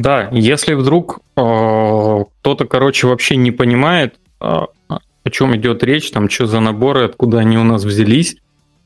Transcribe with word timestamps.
Да, 0.00 0.30
если 0.32 0.72
вдруг 0.72 1.20
э, 1.36 2.24
кто-то, 2.40 2.64
короче, 2.64 3.06
вообще 3.06 3.36
не 3.36 3.50
понимает, 3.50 4.14
э, 4.40 4.44
о 4.44 5.30
чем 5.30 5.54
идет 5.54 5.84
речь, 5.84 6.10
там, 6.10 6.30
что 6.30 6.46
за 6.46 6.60
наборы, 6.60 7.04
откуда 7.04 7.40
они 7.40 7.58
у 7.58 7.64
нас 7.64 7.84
взялись, 7.84 8.38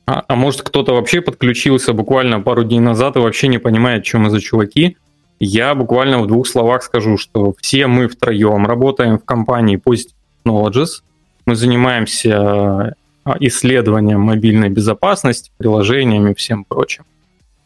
а, 0.07 0.25
а 0.27 0.35
может 0.35 0.63
кто-то 0.63 0.93
вообще 0.93 1.21
подключился 1.21 1.93
буквально 1.93 2.41
пару 2.41 2.65
дней 2.65 2.81
назад 2.81 3.15
и 3.17 3.21
вообще 3.21 3.47
не 3.47 3.59
понимает, 3.59 4.05
что 4.05 4.19
мы 4.19 4.31
за 4.31 4.41
чуваки, 4.41 4.97
я 5.39 5.77
буквально 5.77 6.21
в 6.21 6.27
двух 6.27 6.49
словах 6.49 6.83
скажу, 6.83 7.17
что 7.17 7.55
все 7.61 7.87
мы 7.87 8.09
втроем 8.09 8.67
работаем 8.67 9.21
в 9.21 9.25
компании 9.25 9.81
Positive 9.81 10.15
Knowledges, 10.45 11.03
мы 11.47 11.55
занимаемся 11.55 12.97
а, 13.25 13.37
исследованием 13.39 14.21
мобильной 14.21 14.69
безопасности, 14.69 15.53
приложениями 15.59 16.33
и 16.33 16.35
всем 16.35 16.65
прочим. 16.65 17.05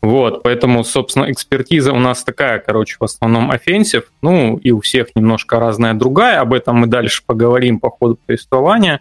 Вот, 0.00 0.44
поэтому, 0.44 0.84
собственно, 0.84 1.30
экспертиза 1.30 1.92
у 1.92 1.98
нас 1.98 2.22
такая, 2.22 2.60
короче, 2.60 2.96
в 3.00 3.04
основном 3.04 3.50
offensive, 3.50 4.12
ну, 4.22 4.56
и 4.56 4.70
у 4.70 4.80
всех 4.80 5.08
немножко 5.16 5.58
разная 5.58 5.94
другая, 5.94 6.40
об 6.40 6.52
этом 6.52 6.76
мы 6.76 6.86
дальше 6.86 7.22
поговорим 7.26 7.80
по 7.80 7.90
ходу 7.90 8.18
повествования. 8.26 9.00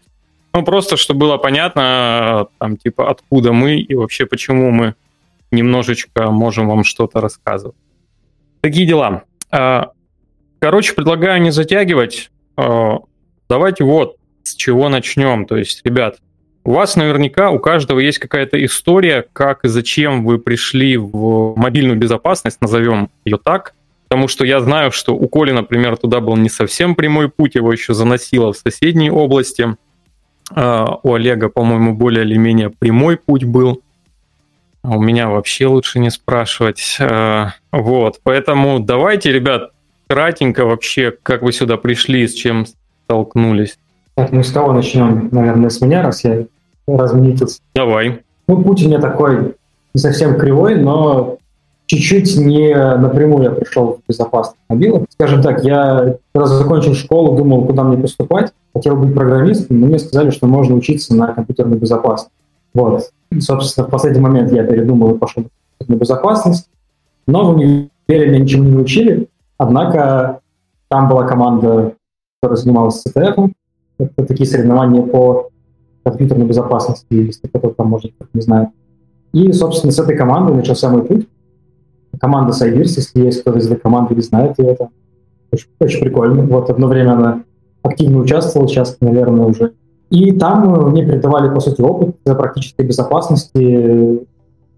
Ну, 0.53 0.63
просто, 0.63 0.97
чтобы 0.97 1.19
было 1.21 1.37
понятно, 1.37 2.47
там, 2.57 2.77
типа, 2.77 3.11
откуда 3.11 3.53
мы 3.53 3.79
и 3.79 3.93
вообще 3.93 4.25
почему 4.25 4.71
мы 4.71 4.95
немножечко 5.51 6.31
можем 6.31 6.67
вам 6.67 6.83
что-то 6.83 7.21
рассказывать. 7.21 7.75
Такие 8.61 8.87
дела. 8.87 9.23
А, 9.51 9.91
короче, 10.59 10.93
предлагаю 10.93 11.41
не 11.41 11.51
затягивать. 11.51 12.31
А, 12.57 12.99
давайте 13.47 13.83
вот 13.83 14.17
с 14.43 14.55
чего 14.55 14.89
начнем. 14.89 15.45
То 15.45 15.57
есть, 15.57 15.85
ребят, 15.85 16.17
у 16.67 16.73
вас 16.73 16.97
наверняка 16.97 17.49
у 17.49 17.59
каждого 17.59 17.99
есть 17.99 18.19
какая-то 18.19 18.63
история, 18.65 19.25
как 19.31 19.63
и 19.63 19.69
зачем 19.69 20.25
вы 20.25 20.37
пришли 20.37 20.97
в 20.97 21.53
мобильную 21.55 21.97
безопасность, 21.97 22.59
назовем 22.59 23.09
ее 23.23 23.37
так. 23.41 23.73
Потому 24.09 24.27
что 24.27 24.43
я 24.43 24.59
знаю, 24.59 24.91
что 24.91 25.15
у 25.15 25.29
Коли, 25.29 25.51
например, 25.51 25.95
туда 25.95 26.19
был 26.19 26.35
не 26.35 26.49
совсем 26.49 26.95
прямой 26.95 27.29
путь, 27.29 27.55
его 27.55 27.71
еще 27.71 27.93
заносило 27.93 28.51
в 28.51 28.57
соседние 28.57 29.13
области. 29.13 29.77
А, 30.53 30.99
у 31.03 31.13
Олега, 31.13 31.47
по-моему, 31.47 31.93
более 31.93 32.25
или 32.25 32.35
менее 32.35 32.69
прямой 32.69 33.15
путь 33.15 33.45
был. 33.45 33.81
А 34.81 34.97
у 34.97 35.01
меня 35.01 35.29
вообще 35.29 35.67
лучше 35.67 35.99
не 35.99 36.09
спрашивать. 36.09 36.97
А, 36.99 37.53
вот, 37.71 38.19
поэтому 38.23 38.81
давайте, 38.81 39.31
ребят, 39.31 39.71
кратенько 40.09 40.65
вообще, 40.65 41.13
как 41.23 41.43
вы 41.43 41.53
сюда 41.53 41.77
пришли, 41.77 42.27
с 42.27 42.33
чем 42.33 42.65
столкнулись. 43.05 43.79
Так, 44.15 44.33
ну 44.33 44.43
с 44.43 44.51
кого 44.51 44.73
начнем? 44.73 45.29
Наверное, 45.31 45.69
с 45.69 45.79
меня, 45.79 46.01
раз 46.01 46.25
я 46.25 46.45
разметился. 46.87 47.59
Давай. 47.75 48.21
Ну, 48.47 48.63
путь 48.63 48.83
у 48.83 48.87
меня 48.87 48.99
такой 48.99 49.55
не 49.93 50.01
совсем 50.01 50.37
кривой, 50.37 50.75
но 50.75 51.37
чуть-чуть 51.87 52.37
не 52.37 52.73
напрямую 52.75 53.43
я 53.43 53.51
пришел 53.51 53.99
в 54.03 54.07
безопасность 54.07 54.59
мобилок. 54.69 55.05
Скажем 55.09 55.41
так, 55.41 55.63
я 55.63 56.17
когда 56.33 56.47
закончил 56.47 56.93
школу, 56.93 57.35
думал, 57.35 57.65
куда 57.65 57.83
мне 57.83 57.97
поступать. 57.97 58.53
Хотел 58.73 58.95
быть 58.95 59.15
программистом, 59.15 59.79
но 59.79 59.87
мне 59.87 59.97
сказали, 59.97 60.29
что 60.29 60.45
можно 60.45 60.75
учиться 60.75 61.15
на 61.15 61.33
компьютерной 61.33 61.77
безопасности. 61.77 62.31
Вот. 62.73 63.09
И, 63.31 63.39
собственно, 63.41 63.87
в 63.87 63.89
последний 63.89 64.21
момент 64.21 64.51
я 64.51 64.63
передумал 64.63 65.15
и 65.15 65.17
пошел 65.17 65.43
на 65.87 65.95
безопасность. 65.95 66.69
Но 67.25 67.51
в 67.51 67.55
универе 67.55 67.89
меня 68.07 68.39
ничего 68.39 68.63
не 68.63 68.77
учили. 68.77 69.27
Однако 69.57 70.41
там 70.89 71.09
была 71.09 71.23
команда, 71.23 71.93
которая 72.39 72.61
занималась 72.61 73.03
CTF. 73.05 73.51
Это 73.97 74.25
такие 74.25 74.47
соревнования 74.47 75.01
по 75.01 75.49
компьютерной 76.09 76.45
безопасности, 76.45 77.05
если 77.09 77.47
кто-то 77.47 77.69
там, 77.69 77.87
может, 77.87 78.11
не 78.33 78.41
знает. 78.41 78.69
И, 79.33 79.51
собственно, 79.51 79.91
с 79.91 79.99
этой 79.99 80.15
командой 80.15 80.55
начался 80.55 80.89
мой 80.89 81.03
путь. 81.03 81.27
Команда 82.19 82.53
Сайбирс, 82.53 82.97
если 82.97 83.25
есть 83.25 83.41
кто-то 83.41 83.59
из 83.59 83.67
этой 83.67 83.79
команды 83.79 84.15
не 84.15 84.21
знает 84.21 84.57
ее, 84.57 84.71
это 84.71 84.89
очень, 85.51 85.67
очень 85.79 85.99
прикольно. 85.99 86.43
Вот 86.43 86.69
одно 86.69 86.87
время 86.87 87.13
она 87.13 87.43
активно 87.83 88.19
участвовала, 88.19 88.67
сейчас, 88.67 88.97
наверное, 89.01 89.45
уже. 89.45 89.73
И 90.09 90.31
там 90.31 90.89
мне 90.89 91.05
передавали, 91.05 91.53
по 91.53 91.59
сути, 91.59 91.81
опыт 91.81 92.15
практической 92.23 92.85
безопасности 92.85 94.25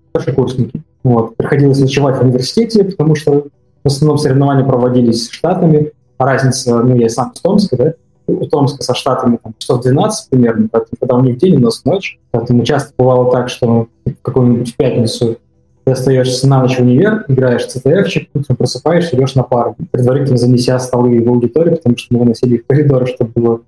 старшекурсники. 0.10 0.82
Вот. 1.04 1.38
Приходилось 1.38 1.80
ночевать 1.80 2.18
в 2.18 2.22
университете, 2.22 2.84
потому 2.84 3.16
что 3.16 3.46
в 3.84 3.88
основном 3.88 4.18
соревнования 4.18 4.66
проводились 4.66 5.30
штатами. 5.30 5.92
Разница, 6.18 6.84
ну, 6.84 6.96
я 6.96 7.08
сам 7.08 7.32
из 7.34 7.40
Томска, 7.40 7.78
да, 7.78 7.94
у 8.30 8.46
Томска 8.46 8.84
со 8.84 8.94
штатами 8.94 9.40
там, 9.42 9.54
часов 9.58 9.82
12 9.82 10.30
примерно, 10.30 10.68
поэтому 10.72 10.98
когда 11.00 11.16
у 11.16 11.24
них 11.24 11.38
день, 11.38 11.56
у 11.56 11.60
нас 11.60 11.84
ночь. 11.86 12.20
Поэтому 12.32 12.64
часто 12.64 12.94
бывало 12.98 13.32
так, 13.32 13.50
что 13.50 13.88
в 14.06 14.14
какую-нибудь 14.22 14.76
пятницу 14.76 15.38
ты 15.84 15.92
остаешься 15.92 16.48
на 16.48 16.62
ночь 16.62 16.78
в 16.78 16.82
универ, 16.82 17.26
играешь 17.28 17.66
в 17.66 17.76
CTF, 17.76 18.28
утром 18.34 18.56
просыпаешься, 18.56 19.16
идешь 19.16 19.36
на 19.36 19.44
пару, 19.44 19.76
предварительно 19.92 20.38
занеся 20.38 20.78
столы 20.80 21.24
в 21.24 21.28
аудиторию, 21.28 21.78
потому 21.78 21.98
что 21.98 22.14
мы 22.14 22.20
выносили 22.22 22.56
их 22.56 22.64
в 22.64 22.68
коридор, 22.68 23.08
чтобы 23.08 23.32
было 23.34 23.62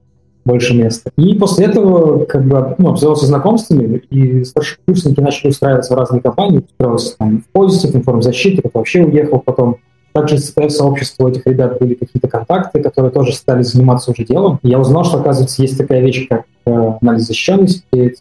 больше 0.45 0.75
места. 0.75 1.11
И 1.17 1.35
после 1.35 1.65
этого 1.65 2.25
как 2.25 2.45
бы 2.45 2.75
ну, 2.77 2.89
обзавелся 2.89 3.25
знакомствами, 3.25 3.97
и 4.09 4.43
старшекурсники 4.43 5.19
начали 5.19 5.49
устраиваться 5.49 5.93
в 5.93 5.97
разные 5.97 6.21
компании, 6.21 6.59
устроился 6.59 7.17
там 7.17 7.43
в 7.43 7.57
Positive, 7.57 7.95
информзащиты, 7.95 8.61
кто 8.61 8.79
вообще 8.79 9.03
уехал 9.03 9.39
потом 9.39 9.77
также 10.13 10.35
из 10.35 10.53
CTF-сообщества 10.53 11.25
у 11.25 11.29
этих 11.29 11.45
ребят 11.45 11.79
были 11.79 11.93
какие-то 11.93 12.27
контакты, 12.27 12.81
которые 12.81 13.11
тоже 13.11 13.33
стали 13.33 13.63
заниматься 13.63 14.11
уже 14.11 14.23
делом. 14.23 14.59
Я 14.63 14.79
узнал, 14.79 15.05
что, 15.05 15.19
оказывается, 15.19 15.61
есть 15.61 15.77
такая 15.77 16.01
вещь, 16.01 16.27
как 16.27 16.43
э, 16.65 16.93
анализ 17.01 17.27
защищенности, 17.27 18.15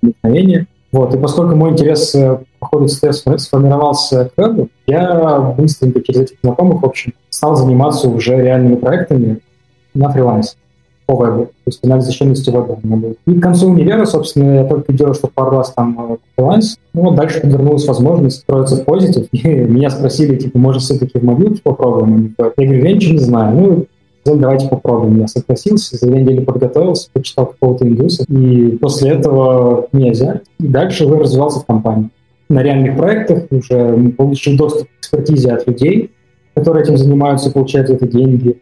проникновения. 0.00 0.66
Вот. 0.92 1.14
И 1.14 1.18
поскольку 1.18 1.56
мой 1.56 1.70
интерес 1.70 2.14
э, 2.14 2.38
по 2.58 2.66
ходу 2.66 2.88
сформировался 2.88 4.30
к 4.34 4.40
вебу, 4.40 4.68
я 4.86 5.40
быстренько 5.56 6.00
через 6.02 6.22
этих 6.22 6.36
знакомых, 6.42 6.82
в 6.82 6.86
общем, 6.86 7.12
стал 7.28 7.56
заниматься 7.56 8.08
уже 8.08 8.36
реальными 8.36 8.76
проектами 8.76 9.40
на 9.94 10.10
фрилансе 10.10 10.56
по 11.06 11.14
вебу, 11.14 11.44
то 11.46 11.52
есть 11.66 11.84
анализ 11.84 12.04
защищенности 12.04 12.50
веба 12.50 12.78
у 12.82 12.86
меня 12.86 12.96
был. 12.96 13.16
И 13.26 13.38
к 13.38 13.42
концу 13.42 13.68
универа, 13.68 14.04
собственно, 14.04 14.56
я 14.56 14.64
только 14.64 14.92
делал, 14.92 15.14
что 15.14 15.28
пару 15.32 15.52
раз 15.52 15.72
там 15.72 16.18
фриланс. 16.34 16.78
Ну, 16.92 17.02
вот 17.02 17.14
дальше 17.14 17.40
подвернулась 17.40 17.86
возможность 17.86 18.40
строиться 18.40 18.76
в 18.76 18.84
позитив, 18.84 19.28
и 19.32 19.48
меня 19.48 19.90
спросили, 19.90 20.36
типа, 20.36 20.58
может, 20.58 20.82
все-таки 20.82 21.18
в 21.18 21.22
мобилке 21.22 21.60
попробуем? 21.62 22.34
Я 22.38 22.52
говорю, 22.56 22.84
я 22.84 22.92
ничего 22.92 23.12
не 23.12 23.20
знаю. 23.20 23.86
Ну, 24.26 24.36
давайте 24.36 24.68
попробуем. 24.68 25.20
Я 25.20 25.28
согласился, 25.28 25.96
за 25.96 26.06
две 26.06 26.22
недели 26.22 26.40
подготовился, 26.40 27.08
почитал 27.12 27.46
какого-то 27.46 27.86
индуса, 27.86 28.24
и 28.28 28.76
после 28.76 29.12
этого 29.12 29.86
меня 29.92 30.10
взяли. 30.10 30.40
И 30.58 30.66
дальше 30.66 31.06
уже 31.06 31.16
развивался 31.16 31.60
в 31.60 31.66
компании. 31.66 32.10
На 32.48 32.62
реальных 32.62 32.96
проектах 32.96 33.44
уже 33.50 34.12
получил 34.16 34.56
доступ 34.56 34.88
к 34.88 34.98
экспертизе 35.00 35.52
от 35.52 35.66
людей, 35.66 36.10
которые 36.54 36.84
этим 36.84 36.96
занимаются, 36.96 37.50
получают 37.50 37.90
это 37.90 38.06
деньги 38.08 38.58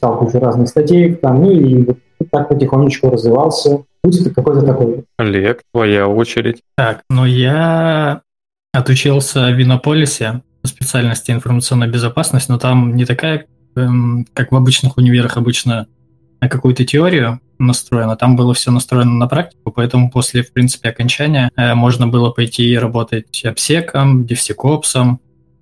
читал 0.00 0.18
кучу 0.18 0.38
разных 0.38 0.68
статей, 0.68 1.14
там, 1.14 1.42
ну 1.42 1.50
и 1.50 1.84
вот 1.84 1.98
так 2.30 2.48
потихонечку 2.48 3.10
развивался. 3.10 3.84
Путь 4.02 4.32
какой-то 4.34 4.62
такой. 4.62 5.04
Олег, 5.18 5.60
твоя 5.74 6.08
очередь. 6.08 6.62
Так, 6.74 7.02
ну 7.10 7.26
я 7.26 8.22
отучился 8.72 9.50
в 9.50 9.62
Иннополисе 9.62 10.42
по 10.62 10.68
специальности 10.68 11.32
информационная 11.32 11.88
безопасность, 11.88 12.48
но 12.48 12.58
там 12.58 12.96
не 12.96 13.04
такая, 13.04 13.46
эм, 13.76 14.26
как 14.32 14.52
в 14.52 14.56
обычных 14.56 14.96
универах 14.96 15.36
обычно 15.36 15.86
на 16.40 16.48
какую-то 16.48 16.86
теорию 16.86 17.40
настроено. 17.58 18.16
Там 18.16 18.36
было 18.36 18.54
все 18.54 18.70
настроено 18.70 19.12
на 19.12 19.26
практику, 19.26 19.70
поэтому 19.70 20.10
после, 20.10 20.42
в 20.42 20.52
принципе, 20.54 20.88
окончания 20.88 21.50
э, 21.56 21.74
можно 21.74 22.06
было 22.06 22.30
пойти 22.30 22.78
работать 22.78 23.44
обсеком, 23.44 24.24
девсекопсом, 24.24 25.20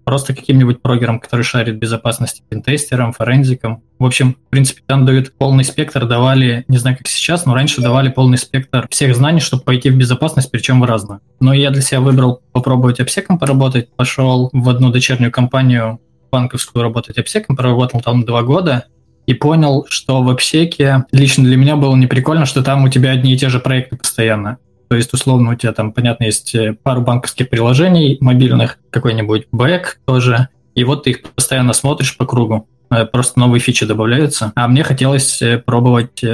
просто 0.09 0.35
каким-нибудь 0.35 0.81
прогером, 0.81 1.21
который 1.21 1.43
шарит 1.43 1.77
безопасности, 1.77 2.43
пентестером, 2.49 3.13
форензиком. 3.13 3.83
В 3.99 4.07
общем, 4.07 4.39
в 4.47 4.49
принципе, 4.49 4.81
там 4.87 5.05
дают 5.05 5.35
полный 5.37 5.65
спектр, 5.65 6.07
давали, 6.07 6.65
не 6.67 6.79
знаю, 6.79 6.97
как 6.97 7.09
сейчас, 7.09 7.45
но 7.45 7.53
раньше 7.53 7.83
давали 7.83 8.09
полный 8.09 8.39
спектр 8.39 8.89
всех 8.89 9.15
знаний, 9.15 9.41
чтобы 9.41 9.65
пойти 9.65 9.91
в 9.91 9.99
безопасность, 9.99 10.51
причем 10.51 10.81
в 10.81 10.85
разную. 10.85 11.21
Но 11.41 11.53
я 11.53 11.71
для 11.71 11.83
себя 11.83 12.01
выбрал 12.01 12.41
попробовать 12.53 13.01
обсеком 13.01 13.39
поработать, 13.39 13.95
пошел 13.97 14.49
в 14.51 14.71
одну 14.71 14.91
дочернюю 14.91 15.31
компанию 15.31 16.01
банковскую 16.33 16.83
работать 16.83 17.19
обсеком, 17.19 17.55
проработал 17.55 18.01
там 18.01 18.25
два 18.25 18.43
года, 18.43 18.87
и 19.27 19.35
понял, 19.35 19.85
что 19.91 20.23
в 20.23 20.31
обсеке 20.31 21.05
лично 21.13 21.45
для 21.45 21.59
меня 21.59 21.77
было 21.77 21.95
неприкольно, 21.95 22.47
что 22.47 22.63
там 22.63 22.85
у 22.85 22.89
тебя 22.89 23.11
одни 23.11 23.35
и 23.35 23.37
те 23.37 23.51
же 23.51 23.61
проекты 23.61 23.99
постоянно. 23.99 24.57
То 24.89 24.97
есть, 24.97 25.13
условно, 25.13 25.51
у 25.51 25.55
тебя 25.55 25.73
там, 25.73 25.93
понятно, 25.93 26.25
есть 26.25 26.55
э, 26.55 26.75
пару 26.83 27.03
банковских 27.03 27.51
приложений 27.51 28.19
мобильных, 28.21 28.79
какой-нибудь 28.91 29.47
бэк 29.53 29.99
тоже, 30.07 30.49
и 30.75 30.85
вот 30.85 31.05
ты 31.05 31.11
их 31.11 31.23
постоянно 31.23 31.75
смотришь 31.75 32.17
по 32.17 32.25
кругу. 32.25 32.67
Э, 32.91 33.05
просто 33.05 33.39
новые 33.39 33.61
фичи 33.61 33.85
добавляются. 33.85 34.53
А 34.55 34.67
мне 34.67 34.83
хотелось 34.83 35.43
э, 35.43 35.59
пробовать 35.59 36.25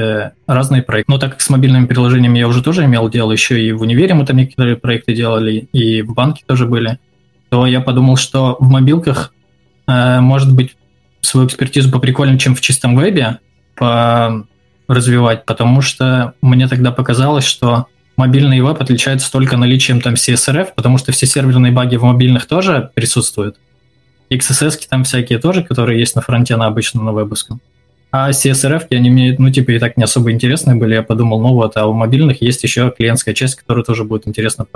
разные 0.46 0.82
проекты. 0.82 1.12
Ну, 1.12 1.18
так 1.18 1.32
как 1.32 1.40
с 1.40 1.50
мобильными 1.50 1.86
приложениями 1.86 2.38
я 2.38 2.46
уже 2.46 2.62
тоже 2.62 2.84
имел 2.84 3.08
дело, 3.10 3.32
еще 3.32 3.60
и 3.60 3.72
в 3.72 3.82
универе 3.82 4.14
мы 4.14 4.24
там 4.24 4.36
некоторые 4.36 4.76
проекты 4.76 5.14
делали, 5.14 5.68
и 5.72 6.02
в 6.02 6.14
банке 6.14 6.44
тоже 6.46 6.66
были, 6.66 7.00
то 7.48 7.66
я 7.66 7.80
подумал, 7.80 8.16
что 8.16 8.56
в 8.60 8.68
мобилках 8.68 9.32
может 9.86 10.52
быть 10.54 10.76
свою 11.20 11.46
экспертизу 11.46 11.90
поприкольнее, 11.90 12.38
чем 12.38 12.54
в 12.54 12.60
чистом 12.60 12.96
вебе, 12.96 13.38
по 13.76 14.46
развивать, 14.88 15.44
потому 15.44 15.80
что 15.80 16.34
мне 16.40 16.68
тогда 16.68 16.90
показалось, 16.90 17.44
что 17.44 17.86
мобильный 18.16 18.60
веб 18.60 18.80
отличается 18.80 19.30
только 19.30 19.56
наличием 19.56 20.00
там 20.00 20.14
CSRF, 20.14 20.70
потому 20.74 20.98
что 20.98 21.12
все 21.12 21.26
серверные 21.26 21.72
баги 21.72 21.96
в 21.96 22.02
мобильных 22.02 22.46
тоже 22.46 22.90
присутствуют. 22.94 23.56
XSS 24.30 24.86
там 24.88 25.04
всякие 25.04 25.38
тоже, 25.38 25.62
которые 25.62 25.98
есть 25.98 26.16
на 26.16 26.22
фронте 26.22 26.56
на 26.56 26.66
обычном, 26.66 27.04
на 27.04 27.12
вебовском. 27.12 27.60
А 28.10 28.30
CSRF, 28.30 28.86
они 28.92 29.10
мне, 29.10 29.34
ну, 29.38 29.50
типа, 29.50 29.72
и 29.72 29.78
так 29.78 29.96
не 29.96 30.04
особо 30.04 30.30
интересны 30.30 30.76
были. 30.76 30.94
Я 30.94 31.02
подумал, 31.02 31.40
ну 31.40 31.52
вот, 31.54 31.76
а 31.76 31.86
у 31.86 31.92
мобильных 31.92 32.42
есть 32.42 32.62
еще 32.62 32.92
клиентская 32.96 33.34
часть, 33.34 33.56
которую 33.56 33.84
тоже 33.84 34.04
будет 34.04 34.28
интересно 34.28 34.66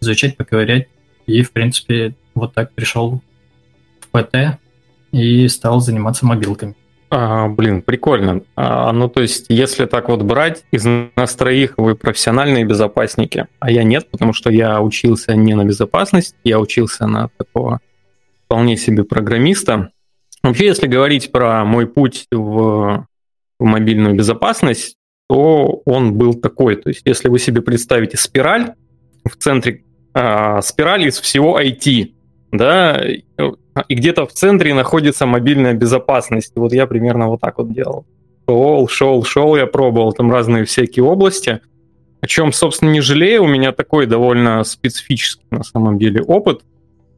изучать, 0.00 0.36
поковырять. 0.36 0.88
И, 1.26 1.42
в 1.42 1.52
принципе, 1.52 2.14
вот 2.34 2.54
так 2.54 2.72
пришел 2.72 3.22
в 4.00 4.08
ПТ 4.08 4.58
и 5.12 5.48
стал 5.48 5.80
заниматься 5.80 6.26
мобилками. 6.26 6.74
А, 7.10 7.48
блин, 7.48 7.82
прикольно. 7.82 8.42
А, 8.54 8.92
ну, 8.92 9.08
то 9.08 9.22
есть, 9.22 9.46
если 9.48 9.86
так 9.86 10.08
вот 10.08 10.22
брать, 10.22 10.64
из 10.70 10.84
нас 10.84 11.34
троих 11.34 11.74
вы 11.78 11.94
профессиональные 11.94 12.64
безопасники, 12.64 13.46
а 13.60 13.70
я 13.70 13.82
нет, 13.82 14.10
потому 14.10 14.32
что 14.32 14.50
я 14.50 14.80
учился 14.82 15.34
не 15.34 15.54
на 15.54 15.64
безопасность, 15.64 16.34
я 16.44 16.60
учился 16.60 17.06
на 17.06 17.28
такого 17.38 17.80
вполне 18.44 18.76
себе 18.76 19.04
программиста. 19.04 19.90
Вообще, 20.42 20.66
если 20.66 20.86
говорить 20.86 21.32
про 21.32 21.64
мой 21.64 21.86
путь 21.86 22.26
в, 22.30 23.06
в 23.58 23.64
мобильную 23.64 24.14
безопасность, 24.14 24.96
то 25.28 25.82
он 25.84 26.14
был 26.14 26.34
такой. 26.34 26.76
То 26.76 26.90
есть, 26.90 27.02
если 27.04 27.28
вы 27.28 27.38
себе 27.38 27.62
представите 27.62 28.16
спираль, 28.16 28.74
в 29.24 29.36
центре 29.36 29.84
э, 30.14 30.60
спирали 30.62 31.08
из 31.08 31.20
всего 31.20 31.60
IT, 31.60 32.12
да, 32.52 33.02
и 33.88 33.94
где-то 33.94 34.26
в 34.26 34.32
центре 34.32 34.74
находится 34.74 35.26
мобильная 35.26 35.74
безопасность. 35.74 36.52
Вот 36.56 36.72
я 36.72 36.86
примерно 36.86 37.28
вот 37.28 37.40
так 37.40 37.58
вот 37.58 37.72
делал. 37.72 38.06
Шел, 38.48 38.88
шел, 38.88 39.24
шел, 39.24 39.56
я 39.56 39.66
пробовал 39.66 40.12
там 40.12 40.32
разные 40.32 40.64
всякие 40.64 41.04
области, 41.04 41.60
о 42.20 42.26
чем, 42.26 42.52
собственно, 42.52 42.90
не 42.90 43.00
жалею. 43.00 43.44
У 43.44 43.46
меня 43.46 43.72
такой 43.72 44.06
довольно 44.06 44.64
специфический 44.64 45.44
на 45.50 45.62
самом 45.62 45.98
деле 45.98 46.22
опыт, 46.22 46.62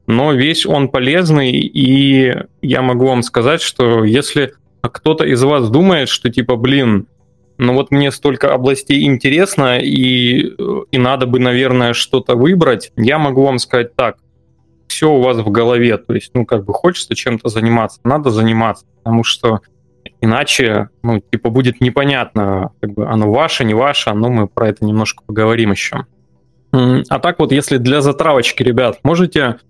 но 0.07 0.33
весь 0.33 0.67
он 0.67 0.89
полезный, 0.89 1.53
и 1.53 2.35
я 2.63 2.83
могу 2.83 3.07
вам 3.07 3.23
сказать, 3.23 3.63
что 3.63 4.05
если 4.05 4.55
кто-то 4.83 5.25
из 5.25 5.43
вас 5.43 5.71
думает, 5.71 6.09
что 6.09 6.31
типа, 6.31 6.57
блин, 6.57 7.07
ну 7.59 7.75
вот 7.75 7.91
мне 7.91 8.11
столько 8.11 8.53
областей 8.53 9.05
интересно, 9.05 9.79
и, 9.79 10.53
и 10.91 10.99
надо 10.99 11.27
бы, 11.27 11.39
наверное, 11.39 11.93
что-то 11.93 12.35
выбрать, 12.35 12.91
я 12.97 13.19
могу 13.19 13.45
вам 13.45 13.59
сказать 13.59 13.95
так, 13.95 14.17
все 15.01 15.11
у 15.11 15.23
вас 15.23 15.39
в 15.39 15.51
голове, 15.51 15.97
то 15.97 16.13
есть, 16.13 16.33
ну, 16.35 16.45
как 16.45 16.67
бы 16.67 16.75
хочется 16.75 17.15
чем-то 17.15 17.49
заниматься, 17.49 18.01
надо 18.05 18.29
заниматься, 18.29 18.85
потому 18.99 19.25
что 19.25 19.61
иначе, 20.21 20.91
ну, 21.03 21.21
типа, 21.21 21.49
будет 21.49 21.81
непонятно, 21.81 22.73
как 22.83 22.93
бы 22.93 23.07
оно 23.07 23.33
ваше, 23.33 23.65
не 23.65 23.73
ваше, 23.73 24.13
но 24.13 24.29
мы 24.29 24.47
про 24.47 24.69
это 24.69 24.85
немножко 24.85 25.23
поговорим 25.25 25.71
еще. 25.71 26.05
А 26.73 27.19
так 27.19 27.39
вот, 27.39 27.51
если 27.51 27.79
для 27.79 28.03
затравочки, 28.03 28.63
ребят, 28.63 28.99
можете 29.03 29.61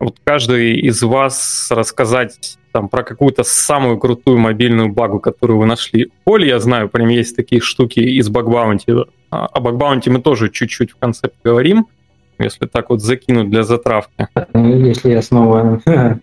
вот 0.00 0.16
каждый 0.24 0.80
из 0.80 1.00
вас 1.04 1.68
рассказать 1.70 2.58
там 2.72 2.88
про 2.88 3.04
какую-то 3.04 3.44
самую 3.44 3.98
крутую 3.98 4.38
мобильную 4.38 4.92
багу, 4.92 5.20
которую 5.20 5.60
вы 5.60 5.66
нашли. 5.66 6.10
Поле, 6.24 6.48
я 6.48 6.58
знаю, 6.58 6.88
прям 6.88 7.06
есть 7.06 7.36
такие 7.36 7.60
штуки 7.60 8.00
из 8.00 8.28
багбаунти. 8.28 8.92
А, 9.30 9.46
о 9.46 9.60
багбаунти 9.60 10.10
мы 10.10 10.20
тоже 10.20 10.50
чуть-чуть 10.50 10.90
в 10.90 10.96
конце 10.96 11.28
поговорим, 11.28 11.86
если 12.38 12.66
так 12.66 12.90
вот 12.90 13.00
закинуть 13.00 13.50
для 13.50 13.62
затравки. 13.62 14.28
Если 14.54 15.10
я 15.10 15.22
снова 15.22 15.80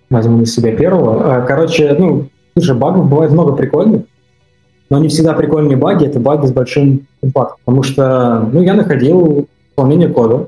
возьму 0.09 0.37
на 0.37 0.45
себя 0.45 0.75
первого. 0.75 1.35
А, 1.35 1.41
короче, 1.41 1.95
ну, 1.97 2.27
слушай, 2.55 2.75
багов 2.75 3.09
бывает 3.09 3.31
много 3.31 3.53
прикольных, 3.53 4.03
но 4.89 4.99
не 4.99 5.07
всегда 5.07 5.33
прикольные 5.33 5.77
баги, 5.77 6.05
это 6.05 6.19
баги 6.19 6.45
с 6.45 6.51
большим 6.51 7.07
импактом. 7.21 7.57
Потому 7.65 7.83
что, 7.83 8.49
ну, 8.51 8.61
я 8.61 8.73
находил 8.73 9.47
исполнение 9.69 10.09
кода, 10.09 10.47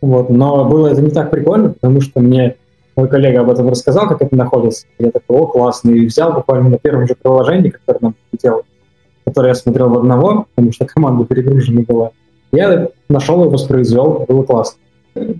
вот, 0.00 0.30
но 0.30 0.64
было 0.68 0.88
это 0.88 1.02
не 1.02 1.10
так 1.10 1.30
прикольно, 1.30 1.70
потому 1.70 2.00
что 2.00 2.20
мне 2.20 2.56
мой 2.96 3.08
коллега 3.08 3.40
об 3.40 3.50
этом 3.50 3.68
рассказал, 3.68 4.08
как 4.08 4.22
это 4.22 4.36
находится. 4.36 4.86
Я 4.98 5.10
такой, 5.10 5.36
о, 5.36 5.46
классно, 5.46 5.90
и 5.90 6.06
взял 6.06 6.32
буквально 6.32 6.70
на 6.70 6.78
первом 6.78 7.06
же 7.06 7.14
приложении, 7.20 7.70
которое 7.70 7.98
нам 8.00 8.14
прилетело, 8.30 8.62
которое 9.24 9.48
я 9.48 9.54
смотрел 9.54 9.88
в 9.88 9.98
одного, 9.98 10.46
потому 10.54 10.72
что 10.72 10.86
команда 10.86 11.24
перегружена 11.24 11.82
была. 11.86 12.10
Я 12.52 12.88
нашел 13.08 13.40
его, 13.40 13.50
воспроизвел, 13.50 14.24
было 14.28 14.44
классно. 14.44 14.78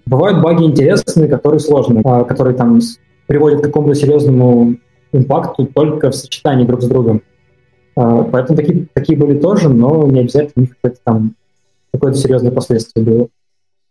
Бывают 0.06 0.43
баги 0.43 0.65
интересные, 0.65 1.29
которые 1.29 1.61
сложные, 1.61 2.03
а, 2.05 2.25
которые 2.25 2.56
там 2.56 2.81
приводят 3.26 3.61
к 3.61 3.65
какому-то 3.65 3.94
серьезному 3.94 4.76
импакту 5.12 5.67
только 5.67 6.11
в 6.11 6.15
сочетании 6.15 6.67
друг 6.67 6.82
с 6.82 6.87
другом. 6.87 7.23
А, 7.97 8.23
поэтому 8.25 8.56
такие, 8.56 8.87
такие 8.93 9.19
были 9.19 9.38
тоже, 9.38 9.69
но 9.69 10.06
не 10.06 10.21
обязательно 10.21 10.53
у 10.56 10.61
них 10.61 10.71
какое-то 10.76 10.99
там 11.05 11.35
какое-то 11.93 12.19
серьезное 12.19 12.50
последствие 12.50 13.05
было. 13.05 13.29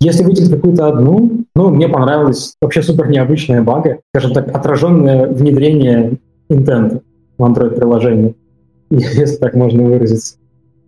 Если 0.00 0.24
выделить 0.24 0.50
какую-то 0.50 0.88
одну, 0.88 1.44
ну, 1.54 1.70
мне 1.70 1.88
понравилась 1.88 2.54
вообще 2.60 2.82
супер 2.82 3.08
необычная 3.08 3.62
бага, 3.62 4.00
скажем 4.12 4.34
так, 4.34 4.54
отраженное 4.54 5.28
внедрение 5.28 6.18
интента 6.50 7.00
в 7.38 7.42
Android-приложении, 7.42 8.36
если 8.90 9.36
так 9.36 9.54
можно 9.54 9.82
выразиться. 9.82 10.36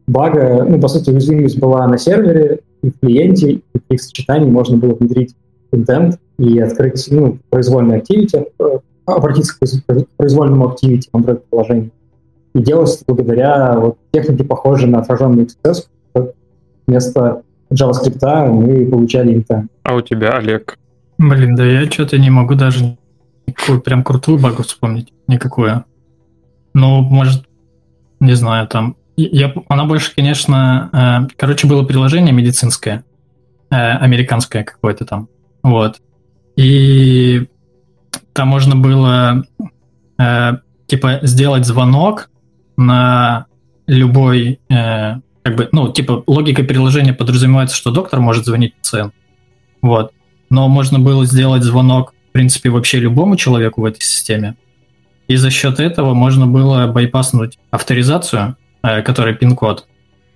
Бага, 0.06 0.64
ну, 0.64 0.81
по 0.81 0.88
сути, 0.88 1.10
уязвимость 1.10 1.58
была 1.58 1.87
на 1.88 1.99
сервере 1.99 2.60
и 2.82 2.90
в 2.90 2.99
клиенте, 3.00 3.52
и 3.52 3.62
в 3.75 3.93
их 3.93 4.00
сочетании 4.00 4.50
можно 4.50 4.76
было 4.76 4.94
внедрить 4.94 5.34
интент 5.73 6.19
и 6.38 6.58
открыть 6.58 7.06
ну, 7.11 7.38
произвольный 7.50 8.00
activity, 8.00 8.46
э, 8.58 8.78
обратиться 9.06 9.55
к 9.58 10.06
произвольному 10.17 10.67
activity 10.67 11.08
в 11.12 11.17
Android-приложении. 11.17 11.90
И 12.55 12.61
делалось 12.61 13.02
благодаря 13.06 13.78
вот, 13.78 13.99
технике, 14.12 14.44
похожей 14.44 14.88
на 14.88 15.00
отраженный 15.00 15.44
XS, 15.44 15.87
вместо 16.87 17.43
JavaScript 17.70 18.50
мы 18.50 18.87
получали 18.87 19.34
инта. 19.34 19.67
А 19.82 19.94
у 19.94 20.00
тебя, 20.00 20.31
Олег? 20.31 20.78
Блин, 21.19 21.55
да 21.55 21.64
я 21.64 21.90
что-то 21.90 22.19
не 22.19 22.31
могу 22.31 22.55
даже 22.55 22.96
никакую 23.46 23.81
прям 23.81 24.05
крутую 24.05 24.38
багу 24.38 24.62
вспомнить. 24.62 25.12
Никакую. 25.26 25.84
Ну, 26.75 27.00
может, 27.00 27.44
не 28.20 28.34
знаю, 28.34 28.69
там... 28.69 28.96
Я, 29.16 29.54
она 29.68 29.84
больше, 29.84 30.14
конечно... 30.14 30.90
Э, 30.92 31.34
короче, 31.36 31.66
было 31.66 31.82
приложение 31.84 32.34
медицинское, 32.34 33.04
э, 33.70 33.75
американское 33.75 34.64
какое-то 34.64 35.04
там. 35.04 35.28
Вот. 35.62 36.00
И 36.56 37.49
там 38.32 38.49
можно 38.49 38.76
было 38.76 39.44
э, 40.18 40.52
типа 40.87 41.20
сделать 41.23 41.64
звонок 41.64 42.30
на 42.76 43.46
любой 43.87 44.61
э, 44.68 45.14
как 45.46 45.56
бы, 45.56 45.68
ну, 45.70 45.92
типа, 45.92 46.25
логика 46.26 46.64
приложения 46.64 47.12
подразумевается, 47.12 47.76
что 47.76 47.92
доктор 47.92 48.18
может 48.18 48.44
звонить 48.44 48.75
пациенту. 48.75 49.14
Вот. 49.80 50.12
Но 50.50 50.66
можно 50.68 50.99
было 50.99 51.25
сделать 51.25 51.62
звонок, 51.62 52.14
в 52.30 52.32
принципе, 52.32 52.68
вообще 52.68 52.99
любому 52.99 53.37
человеку 53.37 53.80
в 53.80 53.85
этой 53.85 54.00
системе. 54.00 54.56
И 55.28 55.37
за 55.37 55.50
счет 55.50 55.78
этого 55.78 56.14
можно 56.14 56.49
было 56.49 56.88
байпаснуть 56.88 57.58
авторизацию, 57.70 58.56
э, 58.87 59.02
которая 59.02 59.35
пин-код. 59.35 59.87